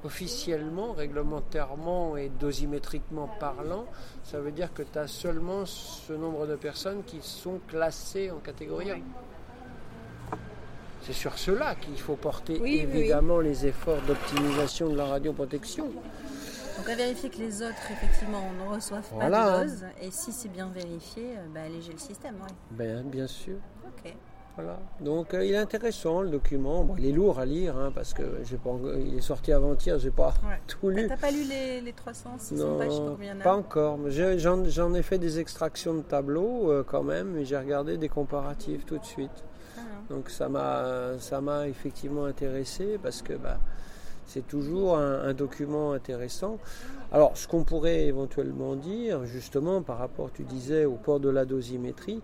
Officiellement, 0.05 0.93
réglementairement 0.93 2.17
et 2.17 2.29
dosimétriquement 2.29 3.29
parlant, 3.39 3.87
ça 4.25 4.41
veut 4.41 4.51
dire 4.51 4.73
que 4.75 4.83
tu 4.83 4.99
as 4.99 5.07
seulement 5.07 5.65
ce 5.65 6.13
nombre 6.13 6.47
de 6.47 6.57
personnes 6.57 7.05
qui 7.05 7.21
sont 7.23 7.61
classées 7.69 8.31
en 8.31 8.39
catégorie 8.39 8.91
1. 8.91 8.97
C'est 11.03 11.13
sur 11.13 11.37
cela 11.39 11.75
qu'il 11.77 11.99
faut 11.99 12.15
porter 12.17 12.55
Oui, 12.55 12.85
oui, 12.85 12.89
oui. 12.93 12.99
évidemment 13.01 13.39
les 13.41 13.67
efforts 13.67 14.01
d'optimisation 14.03 14.89
de 14.89 14.97
la 14.97 15.07
radioprotection. 15.07 15.87
Donc 16.79 16.89
à 16.89 16.95
vérifier 16.97 17.29
que 17.29 17.39
les 17.39 17.63
autres, 17.63 17.91
effectivement, 17.91 18.43
ne 18.59 18.75
reçoivent 18.75 19.09
pas 19.19 19.29
de 19.61 19.65
dose. 19.65 19.85
Et 20.01 20.11
si 20.11 20.33
c'est 20.33 20.49
bien 20.49 20.69
vérifié, 20.69 21.37
euh, 21.37 21.47
bah, 21.55 21.61
alléger 21.63 21.93
le 21.93 21.99
système. 21.99 22.35
Ouais. 22.37 22.55
Ben, 22.73 23.05
bien 23.05 23.27
sûr. 23.27 23.57
Ok. 23.87 24.15
Voilà. 24.57 24.79
Donc 25.01 25.33
euh, 25.33 25.45
il 25.47 25.53
est 25.53 25.57
intéressant 25.57 26.21
le 26.21 26.29
document. 26.29 26.85
Bon, 26.85 26.95
il 26.99 27.07
est 27.07 27.13
lourd 27.13 27.39
à 27.39 27.47
lire 27.47 27.77
hein, 27.79 27.91
parce 27.95 28.13
que 28.13 28.23
j'ai 28.45 28.59
pas, 28.59 28.71
il 28.99 29.17
est 29.17 29.21
sorti 29.23 29.51
avant-hier, 29.51 29.99
j'ai 29.99 30.11
pas 30.11 30.35
Ouais. 30.47 30.61
tout 30.67 30.91
lu. 30.91 31.07
T'as 31.09 31.17
pas 31.17 31.31
lu 31.31 31.45
les, 31.49 31.81
les 31.81 31.93
300, 31.95 32.31
600 32.39 32.77
pages, 32.79 32.89
je 32.89 32.93
sais 32.93 32.99
pas 32.99 33.05
Non, 33.07 33.11
combien 33.13 33.33
il 33.33 33.35
y 33.35 33.39
en 33.39 33.41
a 33.41 33.45
pas 33.45 33.57
encore. 33.57 33.97
Mais 33.99 34.11
j'ai- 34.11 34.39
J'en 34.39 34.63
j'en 34.65 34.93
ai 34.95 35.03
fait 35.03 35.19
des 35.19 35.39
extractions 35.39 35.95
de 35.95 36.03
tableaux 36.03 36.71
euh, 36.71 36.85
quand 36.87 37.03
même, 37.03 37.39
et 37.39 37.45
j'ai 37.47 37.57
regardé 37.57 37.97
des 37.97 38.11
comparatifs 38.11 38.85
tout 38.85 38.99
de 38.99 39.05
suite. 39.07 39.31
Ah. 39.79 39.81
Donc 40.11 40.29
ça 40.29 40.51
m'a 40.51 41.13
ça 41.19 41.41
m'a 41.41 41.67
effectivement 41.67 42.27
intéressé 42.27 42.99
parce 43.03 43.23
que 43.23 43.33
bah, 43.33 43.59
c'est 44.27 44.47
toujours 44.47 44.99
un, 44.99 45.23
un 45.29 45.33
document 45.33 45.93
intéressant. 45.93 46.59
Alors 47.11 47.39
ce 47.39 47.49
qu'on 47.49 47.65
pourrait 47.65 48.05
éventuellement 48.05 48.77
dire 48.77 49.25
justement 49.25 49.81
par 49.81 49.97
rapport, 49.97 50.31
tu 50.33 50.43
disais, 50.45 50.85
au 50.85 50.97
port 50.97 51.21
de 51.21 51.31
la 51.31 51.47
dosimétrie, 51.47 52.21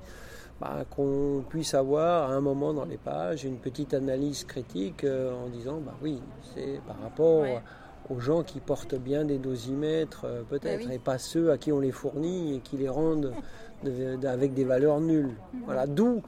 bah, 0.60 0.84
qu'on 0.90 1.44
puisse 1.48 1.74
avoir 1.74 2.30
à 2.30 2.34
un 2.34 2.40
moment 2.40 2.72
dans 2.74 2.84
les 2.84 2.96
pages 2.96 3.44
une 3.44 3.58
petite 3.58 3.94
analyse 3.94 4.44
critique 4.44 5.04
euh, 5.04 5.32
en 5.32 5.48
disant 5.48 5.78
bah 5.80 5.94
oui, 6.02 6.20
c'est 6.54 6.80
par 6.86 7.00
rapport 7.00 7.42
Ouais. 7.42 7.62
aux 8.10 8.18
gens 8.20 8.42
qui 8.42 8.58
portent 8.60 8.94
bien 8.96 9.24
des 9.24 9.38
dosimètres 9.38 10.24
euh, 10.24 10.42
peut-être 10.42 10.80
Bah 10.80 10.86
oui. 10.88 10.94
et 10.94 10.98
pas 10.98 11.18
ceux 11.18 11.50
à 11.52 11.58
qui 11.58 11.70
on 11.72 11.78
les 11.80 11.92
fournit 11.92 12.56
et 12.56 12.60
qui 12.60 12.76
les 12.76 12.88
rendent 12.88 13.32
de- 13.84 14.16
de- 14.16 14.26
avec 14.26 14.54
des 14.54 14.64
valeurs 14.64 15.00
nulles. 15.00 15.34
Mhm. 15.54 15.62
Voilà, 15.64 15.86
d'où 15.86 16.22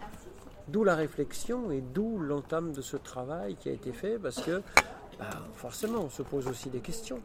D'où 0.68 0.84
la 0.84 0.94
réflexion 0.94 1.72
et 1.72 1.80
d'où 1.80 2.18
l'entame 2.20 2.70
de 2.70 2.80
ce 2.80 2.96
travail 2.96 3.56
qui 3.56 3.68
a 3.68 3.72
été 3.72 3.90
fait 3.92 4.20
parce 4.20 4.40
que 4.40 4.62
bah, 5.18 5.26
forcément 5.54 6.02
on 6.02 6.10
se 6.10 6.22
pose 6.22 6.46
aussi 6.46 6.70
des 6.70 6.78
questions. 6.78 7.18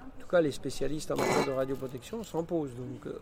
En 0.00 0.20
tout 0.20 0.28
cas, 0.28 0.40
les 0.40 0.52
spécialistes 0.52 1.10
en 1.10 1.16
matière 1.16 1.44
de 1.44 1.50
radioprotection 1.50 2.22
s'en 2.22 2.44
posent. 2.44 2.70
Donc, 2.76 3.06
euh, 3.08 3.18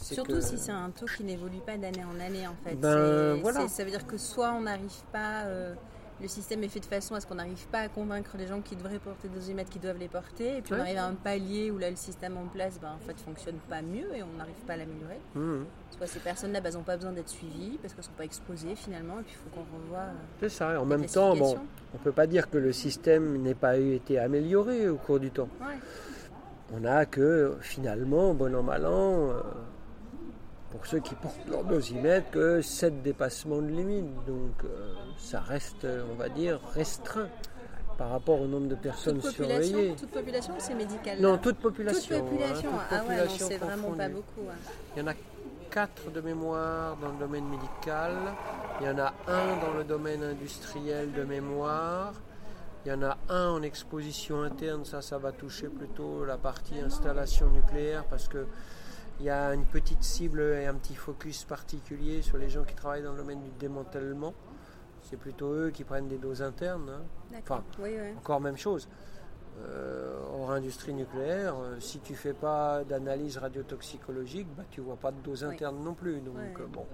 Surtout 0.00 0.32
que- 0.34 0.40
si 0.40 0.58
c'est 0.58 0.72
un 0.72 0.90
taux 0.90 1.06
qui 1.06 1.24
n'évolue 1.24 1.60
pas 1.64 1.76
d'année 1.76 2.04
en 2.04 2.18
année 2.20 2.46
en 2.46 2.54
fait. 2.64 2.74
Ben, 2.76 3.34
C'est- 3.36 3.40
voilà. 3.42 3.68
Ça 3.68 3.84
veut 3.84 3.90
dire 3.90 4.06
que 4.06 4.16
soit 4.18 4.52
on 4.52 4.62
n'arrive 4.62 5.02
pas, 5.12 5.42
euh, 5.44 5.74
le 6.22 6.28
système 6.28 6.62
est 6.62 6.68
fait 6.68 6.78
de 6.80 6.84
façon 6.86 7.14
à 7.16 7.20
ce 7.20 7.26
qu'on 7.26 7.34
n'arrive 7.34 7.66
pas 7.68 7.80
à 7.80 7.88
convaincre 7.88 8.36
les 8.38 8.46
gens 8.46 8.60
qui 8.60 8.76
devraient 8.76 9.00
porter 9.00 9.26
des 9.28 9.34
dosimètres 9.34 9.68
qui 9.70 9.80
doivent 9.80 9.98
les 9.98 10.06
porter, 10.08 10.58
et 10.58 10.62
puis 10.62 10.72
on 10.74 10.78
arrive 10.78 10.96
à 10.98 11.06
un 11.06 11.14
palier 11.14 11.70
où 11.72 11.78
là 11.78 11.90
le 11.90 11.96
système 11.96 12.36
en 12.36 12.46
place 12.46 12.78
ben, 12.80 12.92
en 12.94 12.98
fait 13.06 13.18
fonctionne 13.20 13.56
pas 13.68 13.82
mieux 13.82 14.14
et 14.14 14.22
on 14.22 14.36
n'arrive 14.38 14.54
pas 14.66 14.74
à 14.74 14.76
l'améliorer. 14.76 15.18
Mhm. 15.34 15.64
Soit 15.96 16.06
ces 16.06 16.20
personnes-là 16.20 16.60
n'ont 16.70 16.82
pas 16.82 16.96
besoin 16.96 17.12
d'être 17.12 17.28
suivies 17.28 17.78
parce 17.82 17.94
qu'elles 17.94 18.04
sont 18.04 18.10
pas 18.16 18.24
exposées 18.24 18.74
finalement, 18.76 19.18
et 19.20 19.22
puis 19.24 19.34
il 19.34 19.36
faut 19.50 19.50
qu'on 19.60 19.76
revoie. 19.84 19.98
euh, 19.98 20.12
C'est 20.40 20.48
ça. 20.50 20.72
Et 20.72 20.76
en 20.76 20.84
même 20.84 21.04
temps, 21.06 21.34
bon, 21.36 21.56
on 21.94 21.98
ne 21.98 22.02
peut 22.04 22.12
pas 22.12 22.26
dire 22.28 22.48
que 22.48 22.58
le 22.58 22.72
système 22.72 23.42
n'ait 23.42 23.54
pas 23.54 23.76
été 23.76 24.18
amélioré 24.18 24.88
au 24.88 24.96
cours 24.96 25.18
du 25.20 25.30
temps. 25.32 25.48
Ouais. 25.60 25.78
On 26.72 26.84
a 26.84 27.04
que 27.06 27.56
finalement, 27.60 28.34
bon 28.34 28.54
an, 28.54 28.62
mal 28.62 28.86
an, 28.86 29.28
euh, 29.30 29.42
pour 30.74 30.86
ceux 30.86 30.98
qui 30.98 31.14
portent 31.14 31.46
leur 31.48 31.62
dosimètre, 31.62 32.30
que 32.32 32.60
7 32.60 33.00
dépassements 33.02 33.62
de 33.62 33.68
limite. 33.68 34.06
Donc 34.26 34.64
euh, 34.64 34.94
ça 35.16 35.38
reste, 35.40 35.84
euh, 35.84 36.04
on 36.12 36.16
va 36.16 36.28
dire, 36.28 36.58
restreint 36.74 37.28
par 37.96 38.10
rapport 38.10 38.40
au 38.40 38.46
nombre 38.46 38.66
de 38.66 38.74
personnes 38.74 39.20
Toute 39.20 39.30
surveillées. 39.30 39.94
toute 39.96 40.10
population 40.10 40.52
ou 40.52 40.56
c'est 40.58 40.74
médical? 40.74 41.20
Non, 41.20 41.38
toute 41.38 41.58
population. 41.58 42.18
Toute 42.18 42.28
population. 42.28 42.70
hein, 42.74 42.82
toute 42.88 42.98
ah 42.98 43.04
ouais, 43.08 43.28
c'est 43.38 43.56
vraiment 43.58 43.92
pas 43.92 44.08
beaucoup. 44.08 44.40
ouais. 44.40 44.54
Il 44.96 45.02
y 45.02 45.02
en 45.04 45.08
a 45.08 45.14
quatre 45.70 46.10
de 46.10 46.20
mémoire 46.20 46.96
dans 46.96 47.12
le 47.12 47.18
domaine 47.18 47.48
médical, 47.48 48.12
il 48.80 48.86
y 48.88 48.90
en 48.90 48.98
a 48.98 49.14
un 49.28 49.56
dans 49.64 49.74
le 49.78 49.84
domaine 49.84 50.24
industriel 50.24 51.12
de 51.12 51.22
mémoire, 51.22 52.14
il 52.84 52.88
y 52.90 52.92
en 52.92 53.02
a 53.02 53.16
un 53.28 53.50
en 53.50 53.62
exposition 53.62 54.42
interne, 54.42 54.84
ça, 54.84 55.02
ça 55.02 55.18
va 55.18 55.30
toucher 55.30 55.68
plutôt 55.68 56.24
la 56.24 56.36
partie 56.36 56.78
installation 56.80 57.48
nucléaire 57.50 58.04
parce 58.10 58.26
que 58.28 58.46
il 59.20 59.26
y 59.26 59.30
a 59.30 59.54
une 59.54 59.64
petite 59.64 60.02
cible 60.02 60.40
et 60.40 60.66
un 60.66 60.74
petit 60.74 60.94
focus 60.96 61.44
particulier 61.44 62.20
sur 62.22 62.36
les 62.36 62.48
gens 62.48 62.64
qui 62.64 62.74
travaillent 62.74 63.02
dans 63.02 63.12
le 63.12 63.18
domaine 63.18 63.42
du 63.42 63.50
démantèlement. 63.58 64.34
C'est 65.02 65.16
plutôt 65.16 65.52
eux 65.52 65.70
qui 65.70 65.84
prennent 65.84 66.08
des 66.08 66.18
doses 66.18 66.42
internes. 66.42 66.88
hein. 66.90 67.02
Enfin, 67.42 67.62
encore 68.18 68.40
même 68.40 68.56
chose. 68.56 68.88
Euh, 69.62 70.18
hors 70.32 70.50
industrie 70.50 70.92
nucléaire, 70.92 71.54
euh, 71.56 71.78
si 71.78 72.00
tu 72.00 72.14
fais 72.16 72.32
pas 72.32 72.82
d'analyse 72.82 73.36
radiotoxicologique, 73.38 74.48
bah, 74.56 74.64
tu 74.70 74.80
vois 74.80 74.96
pas 74.96 75.12
de 75.12 75.20
dose 75.20 75.44
Oui. 75.44 75.54
interne 75.54 75.78
non 75.84 75.94
plus. 75.94 76.20
Donc 76.20 76.36
Ouais. 76.36 76.52
euh, 76.60 76.66
bon, 76.66 76.84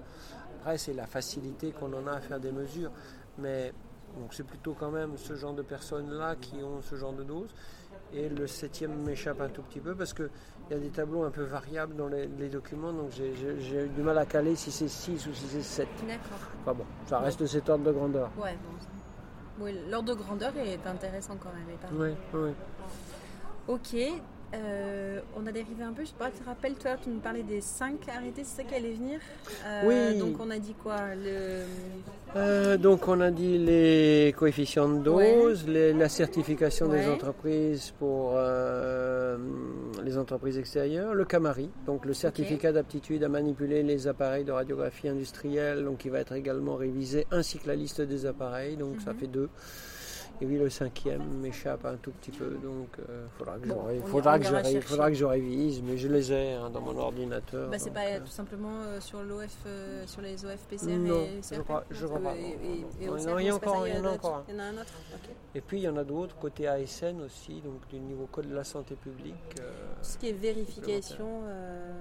après 0.61 0.77
c'est 0.77 0.93
la 0.93 1.07
facilité 1.07 1.73
qu'on 1.73 1.91
en 1.95 2.07
a 2.07 2.13
à 2.17 2.21
faire 2.21 2.39
des 2.39 2.53
mesures, 2.53 2.91
mais 3.39 3.73
donc 4.19 4.35
c'est 4.35 4.45
plutôt 4.45 4.75
quand 4.79 4.91
même 4.91 5.17
ce 5.17 5.35
genre 5.37 5.55
de 5.55 5.63
personnes 5.63 6.11
là 6.13 6.37
qui 6.37 6.57
ont 6.57 6.83
ce 6.83 6.97
genre 6.97 7.15
de 7.15 7.23
dose. 7.23 7.49
Et 8.13 8.29
le 8.29 8.47
septième 8.47 8.95
m'échappe 9.05 9.41
un 9.41 9.49
tout 9.49 9.63
petit 9.63 9.81
peu 9.81 9.95
parce 9.95 10.13
que 10.13 10.29
il 10.71 10.75
y 10.75 10.77
a 10.77 10.83
des 10.83 10.91
tableaux 10.91 11.25
un 11.25 11.31
peu 11.31 11.43
variables 11.43 11.97
dans 11.97 12.07
les, 12.07 12.29
les 12.39 12.49
documents, 12.49 12.93
donc 12.93 13.11
j'ai- 13.11 13.33
eu 13.35 13.89
du 13.89 14.03
mal 14.03 14.17
à 14.19 14.25
caler 14.25 14.55
si 14.55 14.71
c'est 14.71 14.87
6 14.87 15.27
ou 15.27 15.35
si 15.35 15.45
c'est 15.49 15.63
7. 15.63 15.89
D'accord. 16.07 16.39
Enfin 16.63 16.75
bon, 16.75 16.85
ça 17.07 17.19
reste 17.19 17.45
cet 17.47 17.69
ordre 17.69 17.85
de 17.85 17.91
grandeur. 17.91 18.31
Ouais, 18.41 18.57
bon. 18.65 19.65
Oui, 19.65 19.75
l'ordre 19.91 20.15
de 20.15 20.21
grandeur 20.23 20.53
est 20.57 20.87
intéressant 20.87 21.37
quand 21.43 21.51
même. 21.53 21.77
Oui, 22.01 22.15
oui. 22.35 22.51
Ok, 23.67 23.97
euh, 24.55 25.21
on 25.37 25.47
a 25.47 25.53
dérivé 25.53 25.83
un 25.85 25.93
peu. 25.93 26.03
Je 26.03 26.09
sais 26.09 26.15
pas, 26.19 26.31
tu 26.31 26.39
te 26.41 26.45
rappelles, 26.45 26.75
toi, 26.75 26.93
tu 27.03 27.09
nous 27.11 27.21
parlais 27.21 27.43
des 27.43 27.61
5 27.61 28.09
arrêtés, 28.09 28.43
c'est 28.45 28.63
ça 28.63 28.65
qui 28.65 28.75
allait 28.75 28.93
venir 28.93 29.19
Euh, 29.65 29.83
Oui. 29.87 30.19
Donc 30.19 30.37
on 30.41 30.51
a 30.51 30.59
dit 30.59 30.75
quoi 30.75 31.15
le... 31.15 31.65
Euh, 32.37 32.77
donc 32.77 33.09
on 33.09 33.21
a 33.21 33.31
dit 33.33 33.59
les 33.59 34.33
coefficients 34.37 34.89
de 34.89 34.99
dose, 35.03 35.67
les- 35.67 35.93
la 35.93 36.09
certification 36.09 36.89
des 36.89 37.09
entreprises 37.09 37.93
pour 37.99 38.35
les 40.05 40.17
entreprises 40.19 40.59
extérieures, 40.59 41.15
le 41.15 41.25
CAMARI, 41.25 41.71
donc 41.87 42.05
le 42.05 42.15
certificat 42.15 42.73
d'aptitude 42.73 43.23
à 43.25 43.29
manipuler 43.29 43.83
les 43.83 44.07
appareils 44.07 44.45
de 44.45 44.53
radiographie 44.53 45.09
industrielle, 45.09 45.85
donc 45.85 45.99
qui 45.99 46.09
va 46.09 46.21
être 46.21 46.33
également 46.33 46.77
révisé, 46.77 47.27
ainsi 47.31 47.59
que 47.59 47.67
la 47.69 47.75
liste 47.77 48.01
des 48.01 48.27
appareils, 48.27 48.77
donc 48.77 49.01
ça 49.05 49.13
Mhm. 49.13 49.19
fait 49.19 49.27
deux. 49.27 49.49
Et 50.43 50.47
puis 50.47 50.57
le 50.59 50.71
cinquième 50.71 51.23
m'échappe 51.41 51.85
un 51.85 51.97
tout 51.97 52.13
petit 52.13 52.31
peu, 52.31 52.57
donc 52.63 52.97
il 52.99 53.05
faudra 53.37 53.59
que, 53.59 53.69
Bon, 53.69 53.83
on 54.03 54.07
faudra, 54.07 54.39
que 54.39 54.45
je, 54.47 54.81
faudra 54.81 55.11
que 55.11 55.25
révise, 55.25 55.83
mais 55.83 55.99
je 55.99 56.09
les 56.09 56.33
ai 56.33 56.53
hein, 56.55 56.71
dans 56.71 56.81
mon 56.81 56.97
ordinateur. 56.97 57.69
Bah, 57.69 57.79
c'est 57.79 57.91
pas 57.91 58.07
euh, 58.07 58.21
tout 58.21 58.27
simplement 58.27 58.81
euh, 58.81 59.01
sur 59.01 59.23
l'OF, 59.23 59.55
euh, 59.67 60.07
sur 60.07 60.23
les 60.23 60.43
OF, 60.47 60.59
PCR 60.69 60.97
Non, 60.97 61.15
et 61.17 61.41
je 61.53 61.61
crois- 61.61 61.85
je 61.91 62.07
crois 62.07 62.21
pas, 62.21 62.35
il 62.37 63.05
y 63.05 63.09
en 63.11 63.15
a 63.17 63.53
encore- 63.55 63.87
il 63.87 63.95
y 63.95 63.99
en 63.99 63.99
a 63.99 64.03
d'autres- 64.03 64.15
encore 64.15 64.35
un. 64.37 64.45
Il 64.49 64.55
y 64.55 64.57
en 64.57 64.61
a 64.61 64.65
un 64.65 64.75
autre. 64.81 64.93
Et 65.55 65.61
puis 65.61 65.79
il 65.79 65.83
y 65.83 65.89
en 65.89 65.97
a 65.99 66.05
d'autres 66.05 66.37
côté 66.37 66.67
ASN 66.69 67.21
aussi, 67.21 67.61
donc 67.61 67.87
du 67.91 67.99
niveau 67.99 68.27
code 68.33 68.49
de 68.49 68.55
la 68.55 68.65
santé 68.65 68.95
publique. 68.95 69.35
euh, 69.61 69.71
ce 70.01 70.17
qui 70.17 70.31
est 70.31 70.33
vérification, 70.33 71.43
euh, 71.45 71.93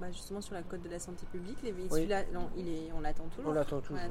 bah, 0.00 0.10
justement 0.10 0.40
sur 0.40 0.54
la 0.54 0.62
code 0.62 0.82
de 0.82 0.88
la 0.88 0.98
santé 0.98 1.24
publique, 1.30 1.58
les, 1.62 1.72
Oui. 1.72 1.86
celui-là, 1.88 2.22
il 2.56 2.68
est, 2.68 2.92
on 2.96 3.00
l'attend 3.00 3.26
toujours. 3.34 3.50
on 3.50 3.54
l'attend 3.54 3.80
toujours. 3.80 4.02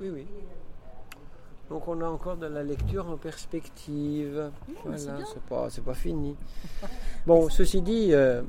Oui, 0.00 0.10
oui. 0.10 0.26
Donc 1.70 1.88
on 1.88 2.00
a 2.02 2.06
encore 2.06 2.36
de 2.36 2.46
la 2.46 2.62
lecture 2.62 3.08
en 3.08 3.16
perspective. 3.16 4.50
Mmh, 4.68 4.72
c'est 4.96 5.08
voilà, 5.10 5.24
c'est 5.26 5.42
pas, 5.42 5.66
c'est 5.70 5.84
pas 5.84 5.94
fini. 5.94 6.36
Bon, 7.26 7.48
ceci 7.48 7.80
dit, 7.80 8.10
euh, 8.12 8.42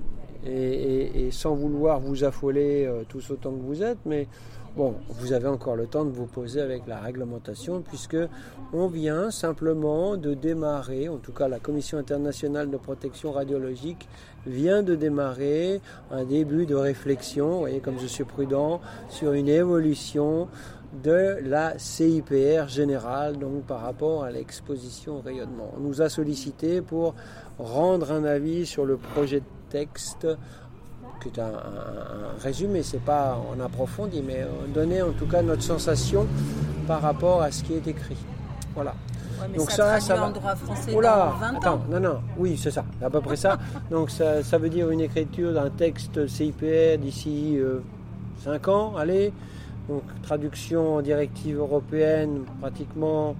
et, 0.46 0.52
et- 0.52 1.28
et 1.28 1.32
sans 1.32 1.56
vouloir 1.56 2.00
vous 2.02 2.26
affoler 2.26 2.86
euh, 2.86 3.04
tous 3.08 3.32
autant 3.32 3.52
que 3.52 3.62
vous 3.62 3.82
êtes, 3.82 4.00
mais 4.06 4.28
bon, 4.76 4.96
vous 5.12 5.32
avez 5.32 5.48
encore 5.48 5.78
le 5.78 5.88
temps 5.88 6.04
de 6.04 6.10
vous 6.10 6.26
poser 6.26 6.60
avec 6.60 6.86
la 6.88 7.00
réglementation, 7.00 7.82
puisque 7.82 8.18
on 8.74 8.88
vient 8.88 9.32
simplement 9.32 10.18
de 10.18 10.34
démarrer, 10.34 11.08
en 11.08 11.18
tout 11.20 11.32
cas 11.32 11.48
la 11.48 11.60
Commission 11.60 11.98
internationale 11.98 12.70
de 12.70 12.76
protection 12.76 13.32
radiologique 13.32 14.10
vient 14.46 14.84
de 14.84 14.94
démarrer 14.96 15.80
un 16.12 16.26
début 16.26 16.66
de 16.66 16.76
réflexion, 16.76 17.52
vous 17.52 17.60
voyez 17.60 17.80
comme 17.80 17.98
je 18.00 18.08
suis 18.08 18.26
prudent, 18.26 18.82
sur 19.10 19.32
une 19.32 19.48
évolution 19.48 20.50
de 21.04 21.38
la 21.44 21.78
CIPR 21.78 22.68
générale, 22.68 23.38
donc 23.38 23.64
par 23.64 23.82
rapport 23.82 24.24
à 24.24 24.32
l'exposition 24.32 25.18
au 25.18 25.22
rayonnement. 25.22 25.72
On 25.78 25.82
nous 25.82 26.02
a 26.02 26.10
sollicité 26.10 26.82
pour 26.82 27.14
rendre 27.60 28.12
un 28.12 28.24
avis 28.24 28.66
sur 28.66 28.86
le 28.86 28.98
projet 28.98 29.40
de 29.42 29.46
texte, 29.70 30.28
qui 31.22 31.30
est 31.30 31.40
un, 31.40 31.46
un- 31.46 31.50
un 31.50 32.42
résumé, 32.42 32.84
c'est 32.84 33.02
pas 33.04 33.38
en 33.52 33.60
approfondi, 33.64 34.22
mais 34.26 34.42
euh, 34.42 34.48
donner 34.74 35.02
en 35.02 35.12
tout 35.12 35.26
cas 35.26 35.42
notre 35.42 35.64
sensation 35.64 36.26
par 36.88 37.02
rapport 37.02 37.42
à 37.42 37.52
ce 37.52 37.64
qui 37.64 37.74
est 37.74 37.88
écrit. 37.88 38.18
Voilà. 38.74 38.92
Ouais, 39.42 39.48
mais 39.52 39.58
Donc 39.58 39.72
ça, 39.72 40.00
ça, 40.00 40.00
ça 40.00 40.16
va. 40.16 40.30
droit 40.30 40.56
français 40.56 40.92
Oh 40.96 41.02
là, 41.02 41.34
dans 41.34 41.38
20 41.54 41.56
attends, 41.58 41.74
ans. 41.76 41.82
non, 41.90 42.00
non, 42.00 42.20
oui, 42.38 42.58
c'est 42.58 42.72
ça, 42.72 42.86
à 43.02 43.10
peu 43.10 43.20
près 43.22 43.36
ça. 43.36 43.58
Donc 43.92 44.10
ça, 44.10 44.44
ça 44.44 44.58
veut 44.58 44.70
dire 44.70 44.90
une 44.90 45.02
écriture 45.02 45.54
d'un 45.54 45.70
texte 45.70 46.26
CIPR 46.28 46.98
d'ici 47.00 47.58
5 48.44 48.68
ans, 48.70 48.94
allez. 48.98 49.34
Donc 49.88 50.04
traduction 50.24 50.96
en 50.96 51.02
directive 51.02 51.58
européenne, 51.58 52.44
pratiquement, 52.60 53.36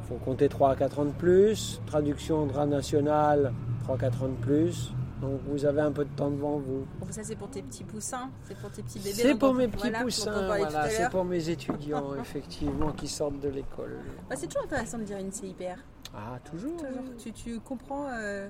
il 0.00 0.08
faut 0.08 0.24
compter 0.24 0.48
3 0.48 0.70
à 0.70 0.76
4 0.76 1.00
ans 1.00 1.04
de 1.06 1.10
plus. 1.10 1.80
Traduction 1.86 2.42
en 2.42 2.46
droit 2.46 2.66
national, 2.66 3.52
3 3.84 3.96
à 3.96 3.98
4 3.98 4.22
ans 4.22 4.28
de 4.28 4.44
plus. 4.44 4.92
Donc 5.20 5.40
vous 5.48 5.64
avez 5.64 5.80
un 5.80 5.92
peu 5.92 6.04
de 6.04 6.10
temps 6.10 6.30
devant 6.30 6.58
vous. 6.58 6.86
Ça, 7.10 7.24
c'est 7.24 7.36
pour 7.36 7.48
tes 7.48 7.62
petits 7.62 7.84
poussins, 7.84 8.30
c'est 8.44 8.56
pour 8.56 8.70
tes 8.70 8.82
petits 8.82 8.98
bébés. 8.98 9.14
C'est 9.14 9.34
pour 9.34 9.54
mes 9.54 9.66
petits 9.66 9.88
voilà, 9.88 10.02
poussins, 10.02 10.46
voilà, 10.46 10.90
c'est 10.90 11.08
pour 11.08 11.24
mes 11.24 11.48
étudiants, 11.48 12.14
effectivement, 12.20 12.92
qui 12.92 13.08
sortent 13.08 13.40
de 13.40 13.48
l'école. 13.48 13.98
Bah, 14.28 14.36
c'est 14.36 14.46
toujours 14.46 14.64
intéressant 14.64 14.98
de 14.98 15.04
dire 15.04 15.18
une 15.18 15.32
CIPR. 15.32 15.80
Ah, 16.14 16.38
toujours 16.44 16.76
Toujours. 16.76 17.16
Tu, 17.18 17.32
tu 17.32 17.60
comprends 17.60 18.06
euh, 18.10 18.48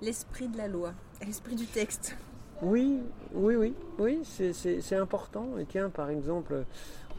l'esprit 0.00 0.48
de 0.48 0.56
la 0.56 0.68
loi, 0.68 0.92
l'esprit 1.26 1.56
du 1.56 1.66
texte. 1.66 2.16
Oui, 2.62 3.00
oui, 3.34 3.56
oui, 3.56 3.74
oui, 3.98 4.20
c'est- 4.24 4.96
important. 4.96 5.46
Et 5.58 5.64
tiens, 5.64 5.90
par 5.90 6.10
exemple, 6.10 6.64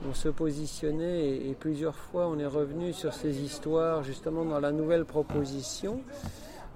on 0.09 0.13
se 0.13 0.29
positionnait 0.29 1.27
et, 1.29 1.49
et 1.49 1.53
plusieurs 1.53 1.95
fois 1.95 2.27
on 2.27 2.39
est 2.39 2.45
revenu 2.45 2.93
sur 2.93 3.13
ces 3.13 3.41
histoires 3.41 4.03
justement 4.03 4.45
dans 4.45 4.59
la 4.59 4.71
nouvelle 4.71 5.05
proposition. 5.05 6.01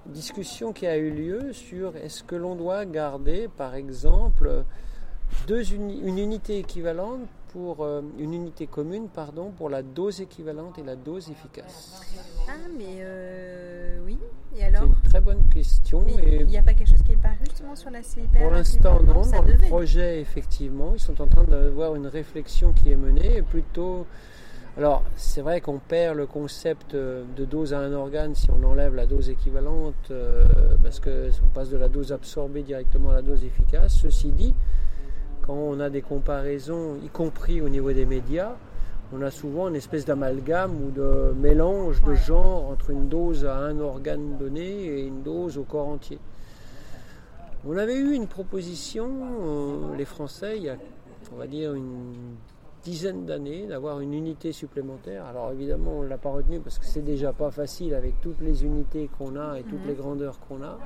Discussion 0.06 0.72
qui 0.72 0.86
a 0.86 0.96
eu 0.96 1.10
lieu 1.10 1.52
sur 1.52 1.96
est-ce 1.96 2.22
que 2.22 2.36
l'on 2.36 2.54
doit 2.56 2.84
garder, 2.86 3.48
par 3.48 3.74
exemple, 3.74 4.64
deux 5.46 5.72
uni- 5.72 6.00
une 6.02 6.18
unité 6.18 6.58
équivalente 6.58 7.20
pour 7.52 7.82
euh, 7.82 8.02
une 8.18 8.32
unité 8.34 8.66
commune, 8.66 9.08
pardon, 9.08 9.50
pour 9.50 9.68
la 9.70 9.82
dose 9.82 10.20
équivalente 10.20 10.78
et 10.78 10.82
la 10.82 10.96
dose 10.96 11.30
efficace. 11.30 12.00
Ah, 12.48 12.52
mais 12.76 12.98
euh, 13.00 13.98
oui. 14.04 14.18
Et 14.56 14.64
alors? 14.64 14.84
Très 15.08 15.20
bonne 15.20 15.44
question. 15.52 16.04
Mais 16.06 16.38
il 16.40 16.46
n'y 16.46 16.58
a 16.58 16.62
pas 16.62 16.74
quelque 16.74 16.90
chose 16.90 17.02
qui 17.02 17.12
est 17.12 17.16
paru 17.16 17.36
justement 17.48 17.74
sur 17.74 17.90
la 17.90 18.02
CIPR 18.02 18.38
Pour 18.38 18.50
l'instant, 18.50 19.00
non. 19.02 19.22
Dans 19.22 19.42
le 19.42 19.56
projet, 19.56 20.20
effectivement, 20.20 20.92
ils 20.94 21.00
sont 21.00 21.20
en 21.20 21.26
train 21.26 21.44
d'avoir 21.44 21.94
une 21.96 22.06
réflexion 22.06 22.72
qui 22.72 22.90
est 22.90 22.96
menée. 22.96 23.38
Et 23.38 23.42
plutôt, 23.42 24.06
alors, 24.76 25.02
c'est 25.16 25.40
vrai 25.40 25.60
qu'on 25.60 25.78
perd 25.78 26.16
le 26.16 26.26
concept 26.26 26.94
euh, 26.94 27.24
de 27.36 27.44
dose 27.44 27.74
à 27.74 27.80
un 27.80 27.92
organe 27.92 28.34
si 28.34 28.50
on 28.50 28.62
enlève 28.64 28.94
la 28.94 29.06
dose 29.06 29.30
équivalente, 29.30 29.94
euh, 30.10 30.44
parce 30.82 31.00
que 31.00 31.30
on 31.42 31.48
passe 31.48 31.70
de 31.70 31.76
la 31.76 31.88
dose 31.88 32.12
absorbée 32.12 32.62
directement 32.62 33.10
à 33.10 33.14
la 33.14 33.22
dose 33.22 33.44
efficace. 33.44 33.98
Ceci 34.00 34.30
dit, 34.30 34.54
quand 35.42 35.54
on 35.54 35.80
a 35.80 35.90
des 35.90 36.02
comparaisons, 36.02 36.96
y 37.02 37.08
compris 37.08 37.60
au 37.60 37.68
niveau 37.68 37.92
des 37.92 38.06
médias, 38.06 38.56
on 39.12 39.22
a 39.22 39.30
souvent 39.30 39.68
une 39.68 39.76
espèce 39.76 40.04
d'amalgame 40.04 40.74
ou 40.84 40.90
de 40.90 41.32
mélange 41.38 42.02
de 42.02 42.14
genre 42.14 42.68
entre 42.70 42.90
une 42.90 43.08
dose 43.08 43.44
à 43.46 43.56
un 43.56 43.78
organe 43.80 44.36
donné 44.38 44.66
et 44.68 45.06
une 45.06 45.22
dose 45.22 45.56
au 45.58 45.62
corps 45.64 45.88
entier. 45.88 46.18
On 47.66 47.76
avait 47.76 47.96
eu 47.96 48.12
une 48.12 48.26
proposition, 48.26 49.08
euh, 49.42 49.96
les 49.96 50.04
Français, 50.04 50.58
il 50.58 50.62
y 50.64 50.68
a, 50.68 50.76
on 51.34 51.36
va 51.36 51.46
dire, 51.46 51.74
une 51.74 52.12
dizaine 52.84 53.26
d'années, 53.26 53.66
d'avoir 53.66 54.00
une 54.00 54.14
unité 54.14 54.52
supplémentaire. 54.52 55.24
Alors 55.26 55.50
évidemment, 55.52 55.98
on 55.98 56.02
ne 56.04 56.08
l'a 56.08 56.16
pas 56.18 56.30
retenu 56.30 56.60
parce 56.60 56.78
que 56.78 56.84
c'est 56.86 57.02
déjà 57.04 57.32
pas 57.32 57.50
facile 57.50 57.94
avec 57.94 58.20
toutes 58.20 58.40
les 58.40 58.64
unités 58.64 59.10
qu'on 59.18 59.36
a 59.36 59.58
et 59.58 59.62
toutes 59.64 59.82
Mhm. 59.82 59.88
les 59.88 59.94
grandeurs 59.94 60.38
qu'on 60.40 60.62
a, 60.62 60.78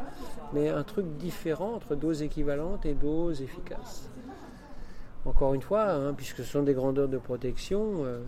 mais 0.55 0.68
un 0.70 0.83
truc 0.83 1.07
différent 1.18 1.75
entre 1.75 1.95
dose 1.95 2.23
équivalente 2.23 2.87
et 2.87 2.95
dose 2.95 3.43
efficace. 3.43 4.09
Encore 5.25 5.55
une 5.55 5.62
fois, 5.62 5.91
hein, 5.91 6.14
puisque 6.14 6.39
ce 6.39 6.43
sont 6.43 6.62
des 6.62 6.75
grandeurs 6.75 7.09
de 7.09 7.18
protection, 7.18 8.05
euh, 8.05 8.20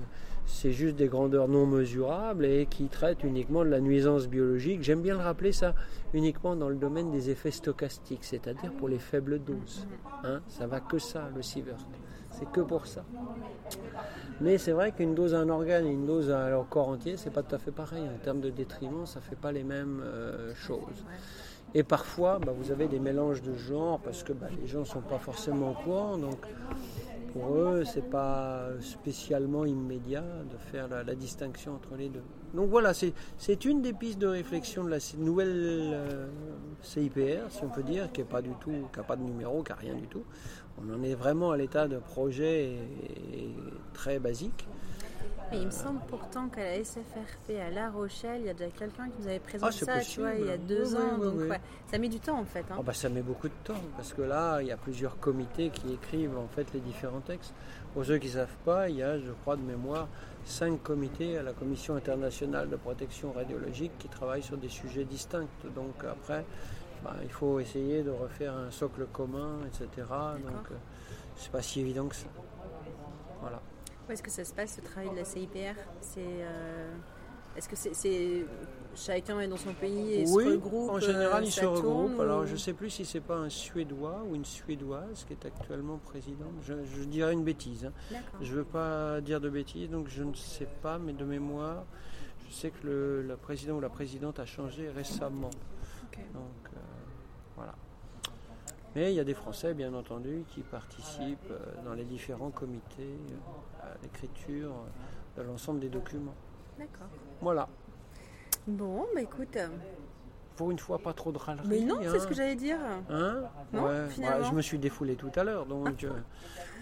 c'est 0.47 0.71
juste 0.71 0.95
des 0.97 1.09
grandeurs 1.09 1.49
non 1.49 1.67
mesurables 1.67 2.45
et 2.45 2.67
qui 2.67 2.87
traitent 2.87 3.25
uniquement 3.25 3.65
de 3.65 3.71
la 3.71 3.81
nuisance 3.81 4.29
biologique. 4.29 4.83
J'aime 4.83 5.01
bien 5.01 5.15
le 5.15 5.23
rappeler 5.23 5.53
ça 5.53 5.75
uniquement 6.13 6.55
dans 6.55 6.69
le 6.69 6.77
domaine 6.77 7.11
des 7.11 7.31
effets 7.31 7.51
stochastiques, 7.51 8.25
c'est-à-dire 8.25 8.73
pour 8.73 8.89
les 8.89 8.99
faibles 8.99 9.41
doses. 9.41 9.87
Hein, 10.23 10.41
ça 10.49 10.67
va 10.67 10.81
que 10.81 10.99
ça, 10.99 11.29
le 11.35 11.43
sievert. 11.43 11.79
C'est 12.31 12.51
que 12.51 12.61
pour 12.61 12.87
ça. 12.87 13.05
Mais 14.41 14.59
c'est 14.59 14.73
vrai 14.73 14.93
qu'une 14.93 15.15
dose 15.15 15.35
à 15.35 15.39
un 15.39 15.49
organe 15.49 15.87
et 15.87 15.93
une 15.93 16.07
dose 16.07 16.31
à 16.31 16.51
leur 16.51 16.69
corps 16.69 16.89
entier, 16.89 17.17
c'est 17.17 17.31
pas 17.31 17.43
tout 17.43 17.55
à 17.55 17.59
fait 17.59 17.71
pareil. 17.71 18.03
En 18.03 18.19
termes 18.19 18.41
de 18.41 18.51
détriment, 18.51 19.07
ça 19.07 19.21
fait 19.21 19.37
pas 19.37 19.53
les 19.53 19.63
mêmes 19.63 20.01
euh, 20.05 20.55
choses. 20.55 21.05
Et 21.75 21.83
parfois, 21.83 22.39
bah, 22.39 22.53
vous 22.57 22.71
avez 22.71 22.87
des 22.87 23.01
mélanges 23.01 23.43
de 23.43 23.55
genres 23.55 23.99
parce 24.01 24.23
que 24.23 24.33
bah, 24.33 24.47
les 24.61 24.67
gens 24.69 24.81
ne 24.81 24.85
sont 24.85 25.01
pas 25.01 25.19
forcément 25.19 25.73
au 25.73 25.75
courant. 25.75 26.17
Donc, 26.17 26.39
pour 27.33 27.57
eux, 27.57 27.83
c'est 27.85 28.09
pas 28.09 28.69
spécialement 28.81 29.65
immédiat 29.65 30.23
de 30.23 30.57
faire 30.57 30.87
la, 30.89 31.15
distinction 31.17 31.75
entre 31.75 31.97
les 31.97 32.09
deux. 32.09 32.23
Donc 32.55 32.71
voilà, 32.71 32.93
c'est 32.95 33.65
une 33.65 33.83
des 33.83 33.93
pistes 33.93 34.21
de 34.21 34.29
réflexion 34.29 34.85
de 34.85 34.91
la 34.91 34.99
nouvelle 35.19 35.51
euh, 35.57 36.27
CIPR, 36.81 37.51
si 37.51 37.65
on 37.65 37.69
peut 37.71 37.83
dire, 37.83 38.13
qui 38.13 38.21
n'a 38.21 38.27
pas 38.27 38.41
pas 38.41 39.17
de 39.17 39.23
numéro, 39.23 39.65
qui 39.65 39.73
n'a 39.73 39.77
rien 39.77 39.95
du 39.95 40.07
tout. 40.07 40.23
On 40.81 40.95
en 40.95 41.03
est 41.03 41.15
vraiment 41.17 41.51
à 41.51 41.57
l'état 41.57 41.89
de 41.89 41.99
projet 41.99 42.67
et- 42.67 43.41
et 43.41 43.55
très 43.93 44.21
basique. 44.21 44.69
Mais 45.51 45.59
il 45.61 45.67
me 45.67 45.71
semble 45.71 46.01
pourtant 46.09 46.49
qu'à 46.49 46.63
la 46.65 46.83
SFRP 46.83 47.51
à 47.65 47.71
La 47.71 47.91
Rochelle, 47.91 48.41
il 48.41 48.47
y 48.47 48.51
a 48.51 48.55
déjà 48.55 48.71
quelqu'un 48.71 49.09
qui 49.09 49.21
nous 49.21 49.29
avait 49.29 49.39
présenté 49.39 49.73
Ah, 49.73 49.77
c'est 49.79 49.85
ça, 49.85 50.01
tu 50.01 50.21
vois, 50.21 50.35
il 50.35 50.47
y 50.47 50.51
a 50.51 50.57
deux 50.57 50.95
Oui, 50.95 51.01
ans. 51.03 51.17
oui, 51.19 51.23
donc 51.27 51.35
oui. 51.37 51.49
ouais, 51.49 51.61
ça 51.91 51.99
met 51.99 52.09
du 52.09 52.19
temps 52.19 52.39
en 52.41 52.45
fait. 52.45 52.65
hein. 52.71 52.77
Ah 52.79 52.83
bah, 52.83 52.93
ça 52.95 53.09
met 53.09 53.23
beaucoup 53.23 53.49
de 53.49 53.55
temps 53.63 53.81
parce 53.97 54.13
que 54.15 54.23
là, 54.23 54.61
il 54.63 54.67
y 54.69 54.73
a 54.73 54.77
plusieurs 54.77 55.19
comités 55.21 55.71
qui 55.71 55.93
écrivent 55.93 56.37
en 56.37 56.49
fait 56.49 56.67
les 56.73 56.81
différents 56.81 57.21
textes. 57.21 57.53
Pour 57.93 58.05
ceux 58.05 58.19
qui 58.19 58.27
ne 58.29 58.33
savent 58.33 58.57
pas, 58.65 58.89
il 58.89 58.97
y 58.97 59.03
a, 59.03 59.19
je 59.19 59.31
crois 59.43 59.55
de 59.57 59.63
mémoire, 59.63 60.09
cinq 60.45 60.83
comités 60.83 61.39
à 61.39 61.43
la 61.43 61.53
Commission 61.53 61.95
internationale 61.95 62.69
de 62.69 62.77
protection 62.77 63.31
radiologique 63.33 63.93
qui 63.99 64.09
travaillent 64.09 64.43
sur 64.43 64.57
des 64.57 64.69
sujets 64.71 65.05
distincts. 65.05 65.47
Donc 65.77 66.03
après, 66.11 66.45
bah, 67.05 67.15
il 67.23 67.31
faut 67.31 67.61
essayer 67.61 68.03
de 68.03 68.11
refaire 68.11 68.55
un 68.55 68.71
socle 68.73 69.07
commun, 69.13 69.59
etc. 69.69 69.89
Donc 70.09 70.71
euh, 70.73 70.75
c'est 71.37 71.53
pas 71.53 71.63
si 71.63 71.81
évident 71.81 72.07
que 72.09 72.17
ça. 72.17 72.27
Voilà. 73.41 73.61
Où 74.09 74.13
est-ce 74.13 74.23
que 74.23 74.31
ça 74.31 74.45
se 74.45 74.53
passe, 74.53 74.75
ce 74.77 74.81
travail 74.83 75.11
de 75.11 75.17
la 75.17 75.25
CIPR 75.25 75.75
C'est, 76.01 76.21
euh, 76.21 76.93
Est-ce 77.57 77.69
que 77.69 77.77
c'est, 77.77 77.95
c'est- 77.95 78.45
chacun 78.97 79.39
est 79.41 79.47
dans 79.49 79.57
son 79.57 79.73
pays 79.75 80.15
et 80.15 80.27
se 80.27 80.33
regroupe 80.35 80.91
en 80.91 80.99
général, 80.99 81.43
euh, 81.43 81.47
ils 81.47 81.53
ça 81.53 81.63
se 81.63 81.67
regroupent. 81.67 82.21
Alors, 82.21 82.47
je 82.47 82.53
ne 82.53 82.59
sais 82.59 82.73
plus 82.73 82.91
si 82.91 83.05
c'est 83.05 83.21
pas 83.21 83.37
un 83.37 83.49
Suédois 83.49 84.23
ou 84.29 84.35
une 84.35 84.45
Suédoise 84.45 85.25
qui 85.25 85.33
est 85.35 85.47
actuellement 85.47 85.99
présidente. 85.99 86.53
Je, 86.63 86.75
je 86.85 87.05
dirais 87.05 87.33
une 87.33 87.45
bêtise. 87.45 87.87
hein. 87.87 87.93
Je 88.41 88.51
ne 88.53 88.57
veux 88.59 88.65
pas 88.65 89.21
dire 89.21 89.41
de 89.41 89.49
bêtises, 89.49 89.89
donc 89.89 90.09
je 90.09 90.23
ne 90.25 90.35
sais 90.35 90.69
pas, 90.83 90.99
mais 90.99 91.13
de 91.13 91.25
mémoire, 91.25 91.85
je 92.49 92.55
sais 92.55 92.71
que 92.71 92.87
le, 92.87 93.23
le 93.23 93.37
président 93.37 93.77
ou 93.77 93.81
la 93.81 93.89
présidente 93.89 94.39
a 94.41 94.47
changé 94.47 94.89
récemment. 94.91 95.51
Donc, 96.35 96.73
euh, 96.75 96.79
voilà. 97.57 97.75
Mais 98.95 99.13
il 99.13 99.17
y 99.17 99.21
a 99.21 99.25
des 99.25 99.35
Français, 99.35 99.75
bien 99.75 99.93
entendu, 99.95 100.45
qui 100.49 100.61
participent 100.61 101.51
euh, 101.51 101.59
dans 101.85 101.95
les 101.95 102.05
différents 102.05 102.51
comités 102.51 103.03
euh, 103.03 103.83
à 103.87 103.95
l'écriture 104.03 104.71
euh, 104.71 105.43
de 105.43 105.47
l'ensemble 105.49 105.81
des 105.81 105.89
documents. 105.89 106.35
D'accord. 106.79 107.09
Voilà. 107.41 107.69
Bon, 108.67 109.05
bah 109.15 109.21
écoute. 109.23 109.59
Pour 110.57 110.71
une 110.71 110.79
fois, 110.79 110.99
pas 111.01 111.13
trop 111.13 111.33
de 111.33 111.39
râlerie. 111.39 111.67
Mais 111.69 111.81
non, 111.81 111.99
c'est 112.03 112.19
ce 112.21 112.25
hein. 112.25 112.29
que 112.29 112.35
j'allais 112.35 112.55
dire. 112.55 112.79
Hein? 113.11 113.43
Non, 113.73 113.85
Ouais, 113.87 114.09
finalement. 114.09 114.39
ouais, 114.39 114.51
je 114.51 114.55
me 114.55 114.63
suis 114.63 114.79
défoulé 114.79 115.17
tout 115.17 115.33
à 115.35 115.43
l'heure, 115.43 115.67
donc 115.67 116.05
euh, 116.05 116.11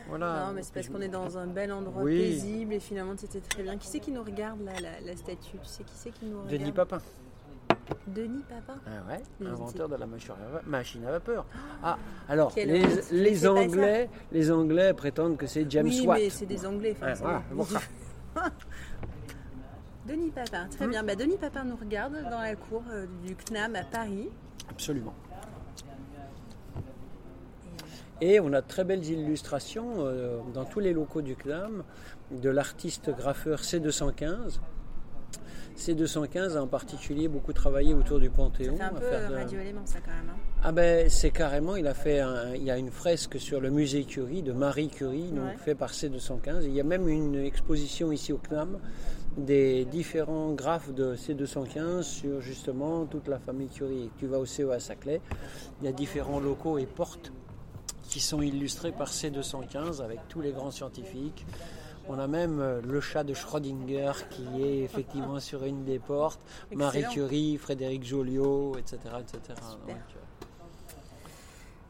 voilà. 0.09 0.47
non, 0.47 0.53
mais 0.53 0.63
c'est 0.63 0.75
parce 0.75 0.89
qu'on 0.91 1.01
est 1.01 1.09
dans 1.09 1.39
un 1.39 1.47
bel 1.47 1.73
endroit 1.73 2.03
Oui. 2.03 2.19
paisible 2.19 2.75
et 2.75 2.81
finalement 2.81 3.15
c'était 3.17 3.41
très 3.41 3.63
bien. 3.63 3.79
Qui 3.79 3.87
c'est 3.87 4.01
qui 4.01 4.11
nous 4.11 4.23
regarde 4.23 4.61
là, 4.61 4.73
la, 4.83 5.01
la 5.01 5.17
statue? 5.17 5.57
Tu 5.63 5.67
sais 5.69 5.85
qui 5.85 5.95
c'est 5.95 6.11
qui 6.11 6.27
nous 6.27 6.43
regarde? 6.43 6.59
Denis 6.61 6.73
Papin. 6.73 7.01
Denis 8.07 8.43
Papin. 8.49 8.79
Ah 8.87 8.91
ouais, 9.09 9.23
inventeur 9.47 9.89
de 9.89 9.97
la 9.97 10.07
machine 10.67 11.05
à 11.07 11.11
vapeur. 11.13 11.47
Ah, 11.83 11.99
alors, 12.29 12.53
les. 12.57 13.47
Anglais, 13.47 14.09
les 14.31 14.51
Anglais 14.51 14.93
prétendent 14.95 15.37
que 15.37 15.47
c'est 15.47 15.71
James 15.71 15.87
oui, 15.87 16.07
Watt. 16.07 16.19
mais 16.19 16.31
c'est 16.31 16.47
des 16.47 16.67
Anglais. 16.67 16.97
Ça. 17.01 17.43
Denis 20.07 20.31
Papin, 20.31 20.67
très 20.69 20.89
bien. 20.89 21.05
Bah, 21.05 21.15
Denis 21.15 21.37
Papin 21.37 21.65
nous 21.65 21.77
regarde 21.77 22.15
dans 22.29 22.41
la 22.41 22.57
cour 22.57 22.83
euh, 22.91 23.07
du 23.25 23.37
CNAM 23.37 23.77
à 23.77 23.85
Paris. 23.85 24.31
Absolument. 24.69 25.15
Et 28.21 28.41
on 28.41 28.53
a 28.53 28.61
de 28.61 28.67
très 28.67 28.85
belles 28.85 29.05
illustrations 29.05 29.95
euh, 29.99 30.39
dans 30.55 30.65
tous 30.65 30.81
les 30.81 30.93
locaux 30.93 31.23
du 31.23 31.37
CNAM 31.37 31.85
de 32.31 32.51
l'artiste 32.51 33.11
graffeur 33.11 33.61
C215. 33.61 34.61
C215 35.79 36.57
a 36.57 36.63
en 36.63 36.67
particulier 36.67 37.29
beaucoup 37.29 37.53
travaillé 37.53 37.95
autour 37.95 38.19
du 38.21 38.31
Panthéon. 38.31 38.77
fait 38.77 38.83
un 38.83 38.89
peu 38.91 39.01
faire 39.01 39.21
euh, 39.25 39.29
de- 39.31 39.35
radio 39.35 39.61
élément 39.61 39.83
ça 39.85 39.99
quand 40.01 40.11
même. 40.11 40.31
hein. 40.31 40.39
Ah 40.65 40.73
ben 40.73 41.09
c'est 41.11 41.31
carrément, 41.31 41.77
il 41.77 41.87
a 41.87 41.95
fait, 41.95 42.21
un- 42.21 42.55
il 42.55 42.63
y 42.63 42.71
a 42.71 42.79
une 42.79 42.91
fresque 42.91 43.41
sur 43.41 43.61
le 43.61 43.71
musée 43.71 44.05
Curie 44.05 44.43
de 44.43 44.53
Marie 44.53 44.89
Curie, 44.89 45.31
donc 45.33 45.45
Ouais. 45.45 45.57
fait 45.57 45.75
par 45.75 45.93
C215. 45.93 46.65
Il 46.65 46.73
y 46.75 46.81
a 46.81 46.85
même 46.85 47.09
une 47.09 47.37
exposition 47.37 48.13
ici 48.13 48.33
au 48.33 48.39
CNAM 48.39 48.79
des 49.37 49.85
différents 49.87 50.53
graphes 50.53 50.93
de 50.93 51.17
C215 51.17 52.03
sur 52.03 52.41
justement 52.41 53.07
toute 53.07 53.29
la 53.29 53.39
famille 53.39 53.69
Curie. 53.69 54.11
Tu 54.19 54.27
vas 54.27 54.39
au 54.39 54.45
CEA 54.47 54.79
Saclay, 54.79 55.21
il 55.81 55.87
y 55.87 55.89
a 55.89 55.93
différents 55.93 56.39
locaux 56.41 56.79
et 56.79 56.87
portes 56.87 57.33
qui 58.09 58.21
sont 58.21 58.43
illustrés 58.43 58.93
par 58.93 59.09
C215 59.11 60.03
avec 60.03 60.21
tous 60.29 60.43
les 60.43 60.53
grands 60.53 60.71
scientifiques. 60.71 61.47
On 62.09 62.19
a 62.19 62.27
même 62.27 62.61
euh, 62.61 62.81
le 62.83 63.01
chat 63.01 63.25
de 63.25 63.35
Schrödinger 63.35 64.13
qui 64.31 64.63
est 64.63 64.83
effectivement 64.83 65.39
sur 65.41 65.65
une 65.65 65.85
des 65.85 65.99
portes, 65.99 66.41
Marie. 66.73 67.05
Curie, 67.11 67.57
Frédéric 67.59 68.05
Joliot, 68.05 68.77
etc. 68.79 68.99
etc. 69.21 69.41
Super. 69.71 69.87
Donc, 69.87 69.97
euh, 69.97 70.47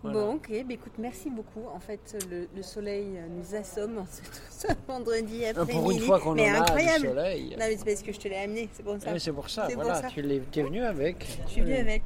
Voilà. 0.02 0.18
Bon, 0.18 0.34
ok, 0.34 0.48
bah, 0.50 0.74
écoute, 0.74 0.92
merci 0.98 1.30
beaucoup. 1.30 1.66
En 1.74 1.80
fait, 1.80 2.26
le, 2.30 2.48
le 2.54 2.62
soleil 2.62 3.16
euh, 3.16 3.26
nous 3.30 3.54
assomme 3.54 4.04
ce, 4.50 4.66
vendredi 4.86 5.46
après-midi. 5.46 5.78
Pour 5.78 5.90
une 5.90 6.00
fois 6.00 6.20
qu'on 6.20 6.32
en 6.32 6.34
mais 6.34 6.48
a 6.48 6.62
incroyable. 6.62 7.02
du 7.02 7.08
soleil. 7.08 7.50
Non, 7.50 7.56
mais 7.68 7.76
c'est 7.76 7.84
parce 7.84 8.02
que 8.02 8.12
je 8.12 8.20
te 8.20 8.28
l'ai 8.28 8.36
amené, 8.36 8.68
c'est 8.72 8.82
pour 8.82 9.00
ça. 9.00 9.18
C'est 9.18 9.32
pour 9.32 9.48
ça, 9.48 9.68
voilà, 9.74 10.02
ça. 10.02 10.08
tu 10.08 10.20
es 10.20 10.62
venu 10.62 10.82
avec. 10.82 11.26
Je 11.46 11.52
suis 11.52 11.60
venue 11.62 11.76
avec. 11.76 12.02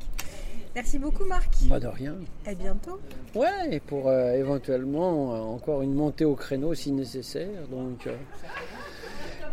Merci 0.77 0.99
beaucoup, 0.99 1.25
Marc. 1.25 1.55
Pas 1.71 1.81
de 1.81 1.87
rien. 1.87 2.17
À 2.45 2.53
bientôt. 2.53 3.01
Ouais, 3.35 3.49
et 3.71 3.81
pour 3.81 4.09
euh, 4.09 4.35
éventuellement 4.35 5.35
euh, 5.35 5.39
encore 5.39 5.81
une 5.81 5.95
montée 5.95 6.27
au 6.27 6.35
créneau 6.35 6.75
si 6.75 6.93
nécessaire. 6.93 7.67
Donc, 7.71 8.07
euh, 8.07 8.15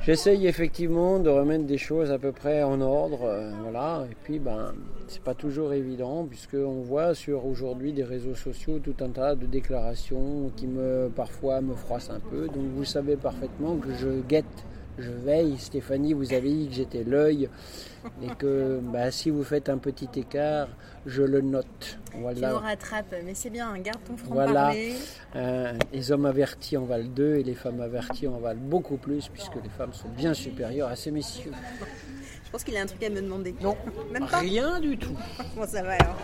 j'essaye 0.02 0.48
effectivement 0.48 1.20
de 1.20 1.30
remettre 1.30 1.64
des 1.64 1.78
choses 1.78 2.12
à 2.12 2.20
peu 2.20 2.34
près 2.34 2.62
en 2.64 2.82
ordre. 2.82 3.20
voilà, 3.62 4.06
et 4.12 4.16
puis, 4.26 4.38
ben, 4.38 4.74
c'est 5.08 5.24
pas 5.24 5.34
toujours 5.34 5.72
évident, 5.72 6.26
puisqu'on 6.26 6.82
voit 6.82 7.16
sur 7.16 7.46
aujourd'hui 7.46 7.94
des 7.94 8.04
réseaux 8.04 8.36
sociaux 8.36 8.80
tout 8.80 8.96
un 9.00 9.10
tas 9.10 9.36
de 9.36 9.46
déclarations 9.46 10.52
qui 10.58 10.68
me 10.68 11.10
parfois 11.16 11.62
me 11.62 11.74
froissent 11.74 12.10
un 12.10 12.20
peu. 12.20 12.48
Donc, 12.48 12.66
vous 12.76 12.84
savez 12.84 13.16
parfaitement 13.16 13.78
que 13.78 13.94
je 13.96 14.10
guette. 14.28 14.66
Je 15.00 15.10
veille, 15.10 15.58
Stéphanie, 15.58 16.14
vous 16.14 16.34
avez 16.34 16.50
dit 16.52 16.68
que 16.68 16.74
j'étais 16.76 17.04
l'œil 17.04 17.50
et 18.22 18.28
que 18.38 18.80
bah, 18.84 19.10
si 19.12 19.30
vous 19.32 19.44
faites 19.44 19.70
un 19.70 19.78
petit 19.80 20.08
écart, 20.16 20.68
je 21.06 21.24
le 21.24 21.42
note. 21.42 21.98
Tu 22.12 22.18
Voilà. 22.20 22.52
nous 22.52 22.58
rattrapes, 22.60 23.16
mais 23.26 23.34
c'est 23.34 23.50
bien, 23.50 23.76
garde 23.80 24.04
ton 24.06 24.16
front 24.18 24.34
Voilà. 24.36 24.54
parler. 24.54 24.94
Euh, 25.36 25.74
les 25.92 26.12
hommes 26.12 26.26
avertis 26.28 26.78
en 26.78 26.86
valent 26.86 27.10
deux 27.10 27.36
et 27.38 27.44
les 27.44 27.56
femmes 27.56 27.82
averties 27.82 28.28
en 28.28 28.38
valent 28.40 28.62
beaucoup 28.62 28.98
plus 28.98 29.30
puisque 29.30 29.56
les 29.56 29.70
femmes 29.70 29.94
sont 29.94 30.10
bien 30.10 30.34
supérieures 30.36 30.90
à 30.90 30.96
ces 30.96 31.10
messieurs. 31.12 31.54
Je 32.46 32.52
pense 32.52 32.64
qu'il 32.64 32.78
a 32.78 32.82
un 32.82 32.86
truc 32.86 33.02
à 33.04 33.10
me 33.10 33.20
demander. 33.20 33.56
Non, 33.62 33.76
Même 34.12 34.28
pas 34.28 34.38
rien 34.40 34.80
du 34.80 34.96
tout. 34.96 35.18
Bon, 35.56 35.66
ça 35.66 35.82
va 35.82 35.94
alors. 35.94 36.16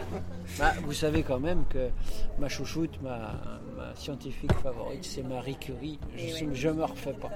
Bah, 0.60 0.74
vous 0.84 0.94
savez 0.94 1.24
quand 1.24 1.40
même 1.40 1.64
que 1.70 1.90
ma 2.38 2.48
chouchoute, 2.50 3.02
ma, 3.02 3.59
ma 3.90 3.96
scientifique 3.96 4.52
favorite, 4.54 5.04
c'est 5.04 5.24
Marie 5.24 5.56
Curie. 5.56 6.00
Eh 6.18 6.28
Je 6.30 6.46
ouais. 6.46 6.72
ne 6.74 6.78
me 6.78 6.84
refais 6.84 7.14
pas. 7.14 7.30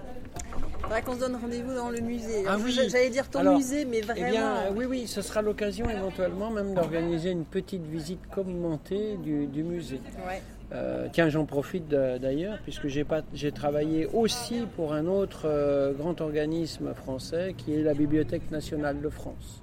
Faudrait 0.81 1.01
qu'on 1.01 1.13
se 1.15 1.19
donne 1.19 1.35
rendez-vous 1.35 1.73
dans 1.73 1.89
le 1.89 1.99
musée. 1.99 2.43
Ah 2.47 2.57
oui. 2.63 2.71
J'allais 2.71 3.09
dire 3.09 3.29
ton 3.29 3.39
Alors, 3.39 3.55
musée, 3.57 3.85
mais 3.85 3.99
Eh 3.99 4.05
vraiment. 4.05 4.29
bien, 4.29 4.55
euh, 4.57 4.71
oui, 4.75 4.85
oui, 4.85 5.07
ce 5.07 5.21
sera 5.21 5.41
l'occasion 5.41 5.89
éventuellement 5.89 6.51
même 6.51 6.73
d'organiser 6.73 7.31
une 7.31 7.45
petite 7.45 7.85
visite 7.85 8.19
commentée 8.33 9.17
du, 9.17 9.47
du 9.47 9.63
musée. 9.63 10.01
Ouais. 10.27 10.41
Euh, 10.73 11.07
tiens, 11.11 11.29
j'en 11.29 11.45
profite 11.45 11.87
d'ailleurs, 11.87 12.57
puisque 12.63 12.87
j'ai 12.87 13.51
travaillé 13.51 14.07
aussi 14.07 14.63
pour 14.75 14.93
un 14.93 15.05
autre 15.07 15.43
euh, 15.45 15.93
grand 15.93 16.19
organisme 16.21 16.93
français 16.93 17.55
qui 17.57 17.73
est 17.73 17.83
la 17.83 17.93
Bibliothèque 17.93 18.49
nationale 18.51 19.01
de 19.01 19.09
France. 19.09 19.61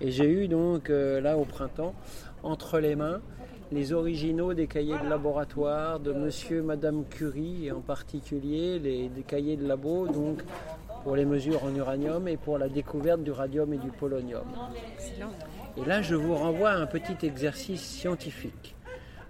Et 0.00 0.10
j'ai 0.10 0.28
eu 0.28 0.48
donc, 0.48 0.90
euh, 0.90 1.20
là 1.20 1.36
au 1.38 1.44
printemps, 1.44 1.94
entre 2.42 2.78
les 2.78 2.96
mains, 2.96 3.20
les 3.72 3.92
originaux 3.92 4.54
des 4.54 4.66
cahiers 4.66 4.98
de 5.02 5.08
laboratoire 5.08 5.98
de 5.98 6.12
monsieur 6.12 6.58
et 6.58 6.62
madame 6.62 7.04
Curie, 7.04 7.66
et 7.66 7.72
en 7.72 7.80
particulier 7.80 8.78
les, 8.78 9.10
cahiers 9.26 9.56
de 9.56 9.66
labo, 9.66 10.06
donc 10.06 10.42
pour 11.02 11.16
les 11.16 11.24
mesures 11.24 11.64
en 11.64 11.74
uranium 11.74 12.28
et 12.28 12.36
pour 12.36 12.58
la 12.58 12.68
découverte 12.68 13.22
du 13.22 13.30
radium 13.30 13.72
et 13.72 13.78
du 13.78 13.90
polonium. 13.90 14.46
Et 15.76 15.84
là, 15.84 16.02
je 16.02 16.14
vous 16.14 16.34
renvoie 16.34 16.70
à 16.70 16.76
un 16.76 16.86
petit 16.86 17.26
exercice 17.26 17.82
scientifique. 17.82 18.74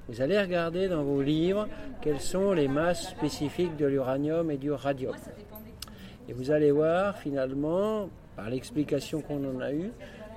Vous 0.08 0.20
allez 0.20 0.38
regarder 0.38 0.88
dans 0.88 1.02
vos 1.02 1.20
livres 1.20 1.66
quelles 2.00 2.20
sont 2.20 2.52
les 2.52 2.68
masses 2.68 3.08
spécifiques 3.08 3.76
de 3.76 3.86
l'uranium 3.86 4.50
et 4.50 4.56
du 4.56 4.70
radium. 4.70 5.16
Et 6.28 6.32
vous 6.32 6.50
allez 6.50 6.70
voir 6.70 7.16
finalement, 7.18 8.08
par 8.36 8.50
l'explication 8.50 9.20
qu'on 9.20 9.42
en 9.56 9.60
a 9.60 9.72
eue, 9.72 9.90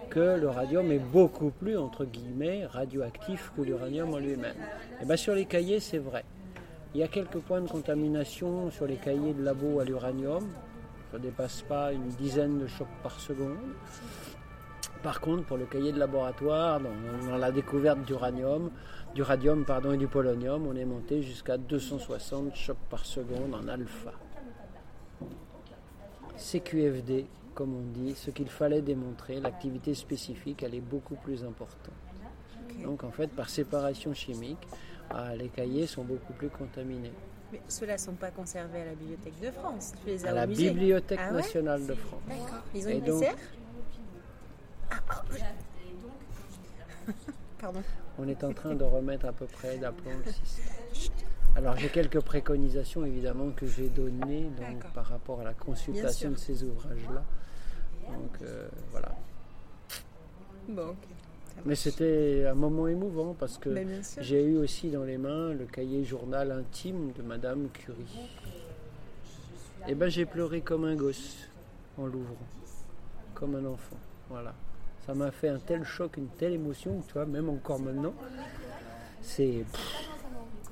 que 0.10 0.40
le 0.40 0.50
radium 0.50 0.92
est 0.92 1.00
beaucoup 1.00 1.52
plus, 1.52 1.78
entre 1.78 2.06
guillemets, 2.06 2.66
radioactif 2.66 3.52
que 3.56 3.62
l'uranium 3.62 4.14
en 4.14 4.18
lui-même. 4.18 4.56
Et 5.02 5.06
bien 5.06 5.16
sur 5.16 5.36
les 5.36 5.46
cahiers, 5.46 5.80
c'est 5.80 6.00
vrai. 6.00 6.26
Il 6.96 7.00
y 7.02 7.04
a 7.04 7.08
quelques 7.08 7.38
points 7.38 7.62
de 7.62 7.70
contamination 7.70 8.72
sur 8.72 8.88
les 8.88 8.96
cahiers 8.96 9.34
de 9.34 9.44
labo 9.44 9.80
à 9.80 9.86
l'uranium. 9.86 10.44
Ça 11.12 11.18
ne 11.18 11.24
dépasse 11.24 11.62
pas 11.62 11.94
une 11.94 12.08
dizaine 12.10 12.60
de 12.60 12.68
chocs 12.68 12.88
par 13.04 13.20
seconde. 13.20 13.58
Par 15.04 15.22
contre, 15.22 15.46
pour 15.46 15.58
le 15.58 15.66
cahier 15.66 15.92
de 15.92 16.00
laboratoire, 16.00 16.82
dans, 16.82 17.38
la 17.38 17.52
découverte 17.52 18.02
d'uranium, 18.02 18.72
du 19.16 19.22
radium 19.22 19.64
pardon, 19.66 19.94
et 19.94 19.98
du 19.98 20.08
polonium, 20.08 20.68
on 20.68 20.76
est 20.76 20.86
monté 20.86 21.22
jusqu'à 21.22 21.58
260 21.58 22.56
chocs 22.56 22.78
par 22.90 23.06
seconde 23.06 23.54
en 23.54 23.68
alpha. 23.68 24.12
CQFD, 26.36 27.26
comme 27.60 27.76
on 27.76 27.92
dit, 27.92 28.16
ce 28.16 28.32
qu'il 28.32 28.48
fallait 28.48 28.82
démontrer, 28.82 29.42
l'activité 29.42 29.94
spécifique, 29.94 30.64
elle 30.64 30.76
est 30.76 30.80
beaucoup 30.80 31.16
plus 31.16 31.44
importante. 31.44 31.94
Donc 32.86 33.04
en 33.04 33.12
fait, 33.12 33.28
par 33.28 33.50
séparation 33.50 34.14
chimique, 34.14 34.66
ah, 35.10 35.36
les 35.36 35.50
cahiers 35.50 35.86
sont 35.86 36.06
beaucoup 36.06 36.32
plus 36.32 36.48
contaminés. 36.48 37.12
Mais 37.52 37.60
ceux-là 37.68 37.96
ne 37.96 38.00
sont 38.00 38.14
pas 38.14 38.32
conservés 38.32 38.84
à 38.84 38.86
la 38.86 38.94
Bibliothèque 38.94 39.42
de 39.42 39.52
France. 39.52 39.92
Tu 40.02 40.08
les 40.08 40.26
as 40.26 40.30
à 40.30 40.34
la 40.34 40.48
Bibliothèque 40.48 41.20
ah 41.22 41.32
nationale 41.32 41.86
de 41.86 41.96
France. 41.96 42.22
D'accord. 42.30 42.64
Ils 42.74 42.88
ont 42.88 42.92
une 42.92 43.02
PCR 43.02 43.36
Pardon. 47.60 47.84
On 48.20 48.28
est 48.30 48.42
en 48.46 48.54
train 48.54 48.74
de 48.74 48.86
remettre 48.86 49.26
à 49.26 49.34
peu 49.34 49.48
près 49.48 49.78
d'aplomb 49.78 50.12
le 50.26 50.32
système. 50.32 51.28
Alors 51.58 51.76
j'ai 51.76 51.90
quelques 51.90 52.22
préconisations 52.22 53.04
évidemment 53.04 53.52
que 53.52 53.68
j'ai 53.68 53.90
données 53.90 54.50
donc, 54.58 54.94
par 54.94 55.08
rapport 55.08 55.42
à 55.42 55.44
la 55.44 55.54
consultation 55.54 56.32
de 56.32 56.38
ces 56.38 56.64
ouvrages-là. 56.64 57.26
Donc 58.14 58.42
euh, 58.42 58.68
voilà. 58.92 59.16
Bon, 60.68 60.96
Mais 61.66 61.76
c'était 61.76 62.46
un 62.46 62.54
moment 62.54 62.88
émouvant 62.88 63.36
parce 63.38 63.58
que 63.58 63.70
ben, 63.70 64.02
j'ai 64.20 64.44
eu 64.44 64.58
aussi 64.58 64.90
dans 64.92 65.04
les 65.04 65.18
mains 65.18 65.54
le 65.54 65.66
cahier 65.66 66.04
journal 66.04 66.52
intime 66.52 67.12
de 67.14 67.22
Madame 67.22 67.70
Curie. 67.70 68.30
Et 69.88 69.92
eh 69.92 69.96
ben 69.96 70.10
j'ai 70.10 70.26
pleuré 70.26 70.62
comme 70.62 70.84
un 70.84 70.96
gosse 70.96 71.48
en 71.98 72.06
l'ouvrant, 72.06 72.36
comme 73.34 73.56
un 73.56 73.66
enfant. 73.66 73.98
Voilà 74.30 74.54
ça 75.10 75.16
m'a 75.16 75.32
fait 75.32 75.50
un 75.50 75.58
tel 75.58 75.84
choc, 75.84 76.18
une 76.18 76.28
telle 76.28 76.54
émotion, 76.54 77.02
tu 77.08 77.14
vois, 77.14 77.26
même 77.26 77.50
encore 77.50 77.80
maintenant. 77.80 78.14
C'est. 79.24 79.66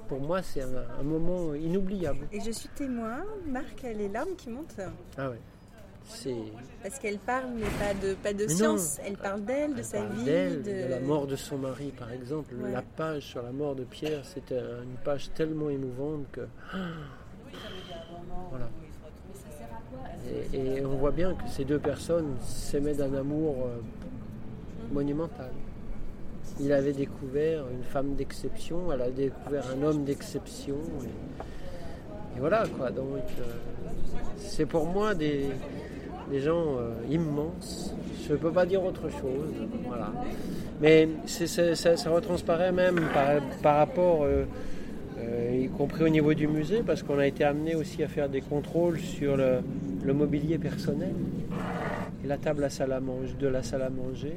Pour 0.08 0.22
moi, 0.22 0.44
c'est 0.44 0.62
un, 0.62 1.04
moment 1.04 1.56
inoubliable. 1.56 2.28
Et 2.32 2.40
je 2.40 2.52
suis 2.52 2.70
témoin, 2.70 3.26
Marc 3.48 3.84
a 3.84 3.94
les 3.94 4.08
larmes 4.08 4.36
qui 4.38 4.50
montent. 4.52 4.80
Ah 5.18 5.32
ouais. 5.32 5.40
Parce 6.82 7.00
qu'elle 7.00 7.20
parle, 7.20 7.50
mais 7.56 7.66
pas 7.80 7.94
de, 7.94 8.14
pas 8.14 8.34
de 8.34 8.48
science. 8.48 9.00
elle 9.06 9.18
parle 9.18 9.44
d'elle, 9.44 9.76
de 9.76 9.82
sa 9.82 10.06
vie. 10.06 10.24
De... 10.24 10.90
la 10.90 11.00
mort 11.00 11.28
de 11.28 11.36
son 11.36 11.58
mari, 11.58 11.92
par 11.98 12.12
exemple. 12.12 12.54
La 12.72 12.82
page 12.82 13.24
sur 13.24 13.42
la 13.42 13.52
mort 13.52 13.76
de 13.76 13.84
Pierre, 13.84 14.24
c'était 14.24 14.58
une 14.58 14.98
page 15.04 15.30
tellement 15.34 15.70
émouvante 15.70 16.26
que. 16.32 16.48
Voilà. 18.50 18.70
Et, 20.54 20.58
et, 20.58 20.86
on 20.86 20.96
voit 20.98 21.12
bien 21.12 21.34
que 21.34 21.48
ces 21.50 21.66
deux 21.66 21.80
personnes 21.80 22.36
s'aimaient 22.42 22.94
d'un 22.94 23.14
amour 23.14 23.56
euh, 23.66 23.80
monumental. 24.92 25.52
Il 26.60 26.72
avait 26.72 26.94
découvert 26.94 27.66
une 27.70 27.84
femme 27.84 28.16
d'exception, 28.16 28.92
elle 28.92 29.02
a 29.02 29.10
découvert 29.10 29.66
un 29.70 29.84
homme 29.84 30.04
d'exception. 30.04 30.78
Et, 32.36 32.40
voilà 32.40 32.66
quoi. 32.78 32.92
Donc 32.92 33.24
euh, 33.40 33.44
c'est 34.38 34.66
pour 34.66 34.86
moi 34.86 35.16
des, 35.16 35.50
gens 36.40 36.78
euh, 36.78 36.94
immenses. 37.10 37.94
Je 38.28 38.34
ne 38.34 38.38
peux 38.38 38.52
pas 38.52 38.66
dire 38.66 38.84
autre 38.84 39.10
chose. 39.10 39.54
Voilà. 39.86 40.12
Mais 40.82 41.08
ça, 41.26 42.12
retransparaît 42.12 42.72
même 42.72 43.00
par, 43.62 43.78
rapport, 43.78 44.24
euh, 44.24 44.46
y 45.54 45.68
compris 45.70 46.04
au 46.04 46.10
niveau 46.10 46.34
du 46.34 46.48
musée, 46.48 46.84
parce 46.86 47.04
qu'on 47.04 47.18
a 47.18 47.28
été 47.28 47.44
amené 47.44 47.76
aussi 47.76 48.04
à 48.04 48.08
faire 48.08 48.30
des 48.30 48.42
contrôles 48.42 49.00
sur 49.00 49.38
le, 49.38 49.62
mobilier 50.14 50.58
personnel. 50.58 51.14
Et 52.24 52.28
la 52.28 52.38
table 52.38 52.64
à 52.64 52.70
salle 52.70 52.92
à 52.92 53.00
manger, 53.00 53.34
de 53.40 53.48
la 53.48 53.64
salle 53.64 53.82
à 53.82 53.90
manger 53.90 54.36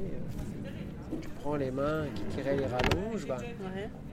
tu 1.21 1.29
prends 1.41 1.55
les 1.55 1.71
mains 1.71 2.05
qui 2.15 2.23
tiraient 2.35 2.55
les 2.55 2.65
rallonges, 2.65 3.27
bah, 3.27 3.37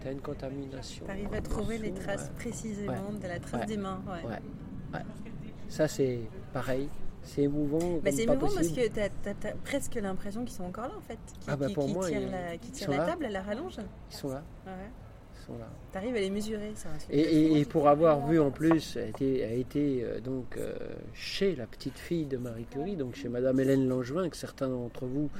tu 0.00 0.08
as 0.08 0.10
une 0.10 0.20
contamination. 0.20 1.04
Tu 1.04 1.10
arrives 1.10 1.34
à 1.34 1.40
trouver 1.40 1.78
les 1.78 1.92
traces 1.92 2.30
précisément 2.36 3.12
de 3.12 3.26
la 3.26 3.38
trace 3.38 3.66
des 3.66 3.76
mains. 3.76 4.02
Ça, 5.68 5.86
c'est 5.86 6.20
pareil. 6.52 6.88
C'est 7.22 7.42
émouvant. 7.42 8.00
Bah, 8.02 8.10
c'est 8.12 8.22
émouvant 8.22 8.48
parce 8.54 8.68
que 8.68 8.88
tu 8.88 9.00
as, 9.00 9.52
presque 9.64 9.94
l'impression 9.96 10.44
qu'ils 10.44 10.54
sont 10.54 10.64
encore 10.64 10.88
là 10.88 10.94
en 10.96 11.02
fait. 11.02 11.18
Qui, 11.40 11.48
ah 11.48 11.56
bah 11.56 11.66
pour 11.74 11.88
moi, 11.88 12.08
tirent 12.08 12.30
la, 12.30 12.56
qui 12.56 12.70
tirent 12.70 12.90
la 12.90 13.04
table 13.04 13.26
à 13.26 13.30
la 13.30 13.42
rallonge. 13.42 13.76
Ils 14.10 14.16
sont 14.16 14.28
là. 14.28 14.42
Tu 15.92 15.98
arrives 15.98 16.16
à 16.16 16.20
les 16.20 16.30
mesurer, 16.30 16.72
ça. 16.74 16.88
Et, 17.10 17.58
et, 17.58 17.64
pour 17.64 17.88
avoir 17.88 18.26
vu 18.26 18.38
en 18.38 18.50
plus, 18.50 18.96
a 18.96 19.06
été, 19.06 19.44
a 19.44 19.52
été 19.52 20.02
euh, 20.02 20.20
donc 20.20 20.56
euh, 20.56 20.74
chez 21.14 21.56
la 21.56 21.66
petite 21.66 21.98
fille 21.98 22.26
de 22.26 22.36
Marie 22.36 22.66
Curie, 22.66 22.96
donc 22.96 23.14
chez 23.14 23.28
Madame 23.28 23.58
Hélène 23.58 23.88
Langevin, 23.88 24.28
que 24.28 24.36
certains 24.36 24.68
d'entre 24.68 25.06
vous 25.06 25.30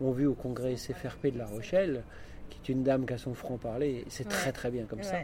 ont 0.00 0.10
vu 0.10 0.26
au 0.26 0.34
congrès 0.34 0.74
CFRP 0.74 1.28
de 1.28 1.38
La 1.38 1.46
Rochelle, 1.46 2.02
qui 2.50 2.58
est 2.58 2.72
une 2.72 2.82
dame 2.82 3.06
qui 3.06 3.12
a 3.12 3.18
son 3.18 3.34
franc-parler. 3.34 4.04
C'est 4.08 4.28
très 4.28 4.52
très 4.52 4.70
bien 4.70 4.84
comme 4.84 5.02
ça. 5.02 5.20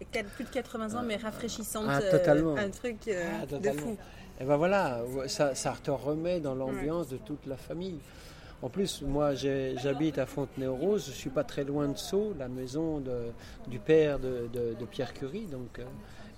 Et 0.00 0.22
plus 0.36 0.44
de 0.44 0.50
80 0.50 0.98
ans, 0.98 1.02
mais 1.04 1.16
rafraîchissante. 1.16 1.86
Ah, 1.88 2.00
totalement. 2.00 2.56
Euh, 2.56 2.66
un 2.66 2.70
truc 2.70 3.08
ah, 3.08 3.46
de 3.46 3.70
fou. 3.70 3.96
Et 4.40 4.44
ben 4.44 4.56
voilà, 4.56 5.00
ça, 5.26 5.74
te 5.82 5.90
remet 5.90 6.40
dans 6.40 6.54
l'ambiance 6.54 7.08
de 7.08 7.16
toute 7.16 7.46
la 7.46 7.56
famille. 7.56 7.98
En 8.62 8.68
plus, 8.68 9.02
moi, 9.02 9.34
j'habite 9.34 10.18
à 10.18 10.26
Fontenay-aux-Roses, 10.26 11.06
je 11.06 11.12
suis 11.12 11.30
pas 11.30 11.44
très 11.44 11.64
loin 11.64 11.88
de 11.88 11.96
Sceaux, 11.96 12.34
la 12.38 12.48
maison 12.48 13.02
du 13.66 13.78
père 13.78 14.18
de, 14.18 14.48
Pierre 14.90 15.12
Curie. 15.12 15.46
Donc, 15.46 15.78
euh, 15.78 15.84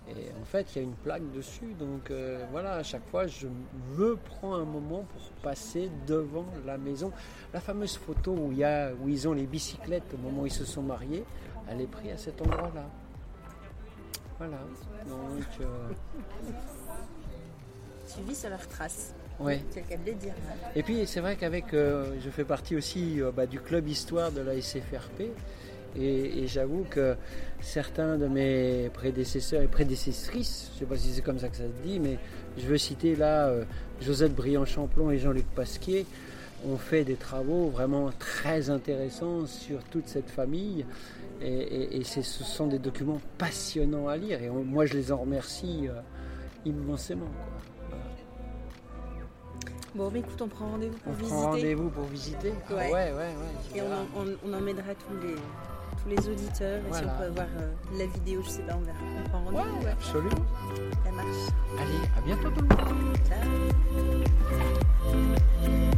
et 0.09 0.31
en 0.41 0.45
fait, 0.45 0.75
il 0.75 0.77
y 0.77 0.79
a 0.81 0.83
une 0.83 0.95
plaque 0.95 1.31
dessus. 1.33 1.75
Donc 1.79 2.11
euh, 2.11 2.45
voilà, 2.51 2.75
à 2.75 2.83
chaque 2.83 3.07
fois, 3.09 3.27
je 3.27 3.47
me 3.97 4.17
prends 4.17 4.55
un 4.55 4.65
moment 4.65 5.05
pour 5.05 5.23
passer 5.43 5.91
devant 6.07 6.47
la 6.67 6.79
maison. 6.79 7.13
La 7.53 7.61
fameuse 7.61 7.97
photo 7.97 8.33
où 8.33 8.53
ils 9.09 9.29
ont 9.29 9.33
les 9.33 9.47
bicyclettes 9.47 10.15
au 10.15 10.19
moment 10.19 10.43
où 10.43 10.47
ils 10.47 10.53
se 10.53 10.65
sont 10.65 10.83
mariés, 10.83 11.25
elle 11.69 11.81
est 11.81 11.87
prise 11.87 12.13
à 12.13 12.17
cet 12.17 12.41
endroit-là. 12.43 12.87
Voilà. 14.39 14.59
Donc. 15.07 15.45
Euh, 15.61 15.91
vis 18.27 18.41
sur 18.41 18.51
leur 18.51 18.67
trace. 18.67 19.15
Oui. 19.39 19.55
C'est 19.71 19.85
le 19.91 20.13
de 20.13 20.19
dire. 20.19 20.35
Et 20.77 20.83
puis 20.83 21.07
c'est 21.07 21.21
vrai 21.21 21.37
qu'avec, 21.37 21.73
euh, 21.73 22.15
je 22.23 22.29
fais 22.29 22.45
partie 22.45 22.77
aussi 22.77 23.21
bah, 23.35 23.47
du 23.47 23.59
club 23.59 23.89
histoire 23.89 24.31
de 24.33 24.41
la 24.41 24.61
SFRP. 24.61 25.31
Et, 25.99 26.47
j'avoue 26.47 26.85
que 26.89 27.17
certains 27.61 28.17
de 28.17 28.27
mes 28.27 28.91
prédécesseurs 28.93 29.63
et 29.63 29.67
prédécessrices, 29.67 30.71
je 30.71 30.75
ne 30.75 30.79
sais 30.81 30.87
pas 30.87 30.97
si 30.97 31.13
c'est 31.13 31.23
comme 31.23 31.39
ça 31.39 31.49
que 31.49 31.57
ça 31.57 31.65
se 31.65 31.87
dit, 31.87 31.99
mais 31.99 32.19
je 32.59 32.67
veux 32.67 32.79
citer 32.79 33.17
là 33.17 33.49
euh, 33.49 33.65
Josette 34.01 34.35
Briand-Champlon 34.35 35.11
et 35.11 35.19
Jean-Luc 35.19 35.47
Pasquier, 35.55 36.07
ont 36.67 36.77
fait 36.77 37.05
des 37.05 37.15
travaux 37.15 37.69
vraiment 37.69 38.11
très 38.19 38.71
intéressants 38.71 39.47
sur 39.47 39.83
toute 39.85 40.09
cette 40.09 40.31
famille. 40.31 40.85
Et, 41.43 42.03
ce 42.05 42.23
sont 42.23 42.67
des 42.67 42.79
documents 42.79 43.21
passionnants 43.39 44.09
à 44.09 44.17
lire. 44.19 44.43
Et 44.43 44.51
moi, 44.51 44.85
je 44.85 44.93
les 44.93 45.11
en 45.11 45.17
remercie 45.17 45.89
euh, 45.89 45.99
immensément. 46.67 47.31
Bon, 49.95 50.11
mais 50.13 50.21
écoute, 50.21 50.41
on 50.41 50.49
prend 50.49 50.69
rendez-vous 50.71 50.99
pour 50.99 51.13
visiter. 51.13 51.35
On 51.35 51.41
prend 51.41 51.51
rendez-vous 51.51 51.91
pour 51.91 52.05
visiter 52.05 52.53
Ouais, 52.71 52.77
ouais, 52.77 52.93
ouais. 52.93 53.13
ouais 53.13 53.35
et 53.75 53.83
on, 53.83 54.07
on, 54.49 54.53
emmènera 54.53 54.95
tous 54.95 55.17
les, 55.27 55.35
tous 55.35 56.09
les 56.09 56.29
auditeurs. 56.33 56.81
Et 56.89 56.93
si 56.93 57.03
on 57.05 57.19
peut 57.19 57.25
avoir 57.25 57.49
euh, 57.59 57.73
la 57.99 58.07
vidéo, 58.07 58.41
je 58.45 58.51
sais 58.51 58.63
pas, 58.63 58.77
on 58.77 58.81
verra. 58.81 58.99
On 59.19 59.29
prend 59.29 59.45
rendez-vous. 59.45 59.85
Ouais, 59.85 59.93
absolument. 59.93 60.47
Ça 61.05 61.11
marche. 61.11 61.51
Allez, 61.79 62.09
à 62.17 62.21
bientôt 62.25 62.51
tout 62.51 62.63
le 62.63 62.69
monde. 62.69 63.17
Ciao. 65.65 65.91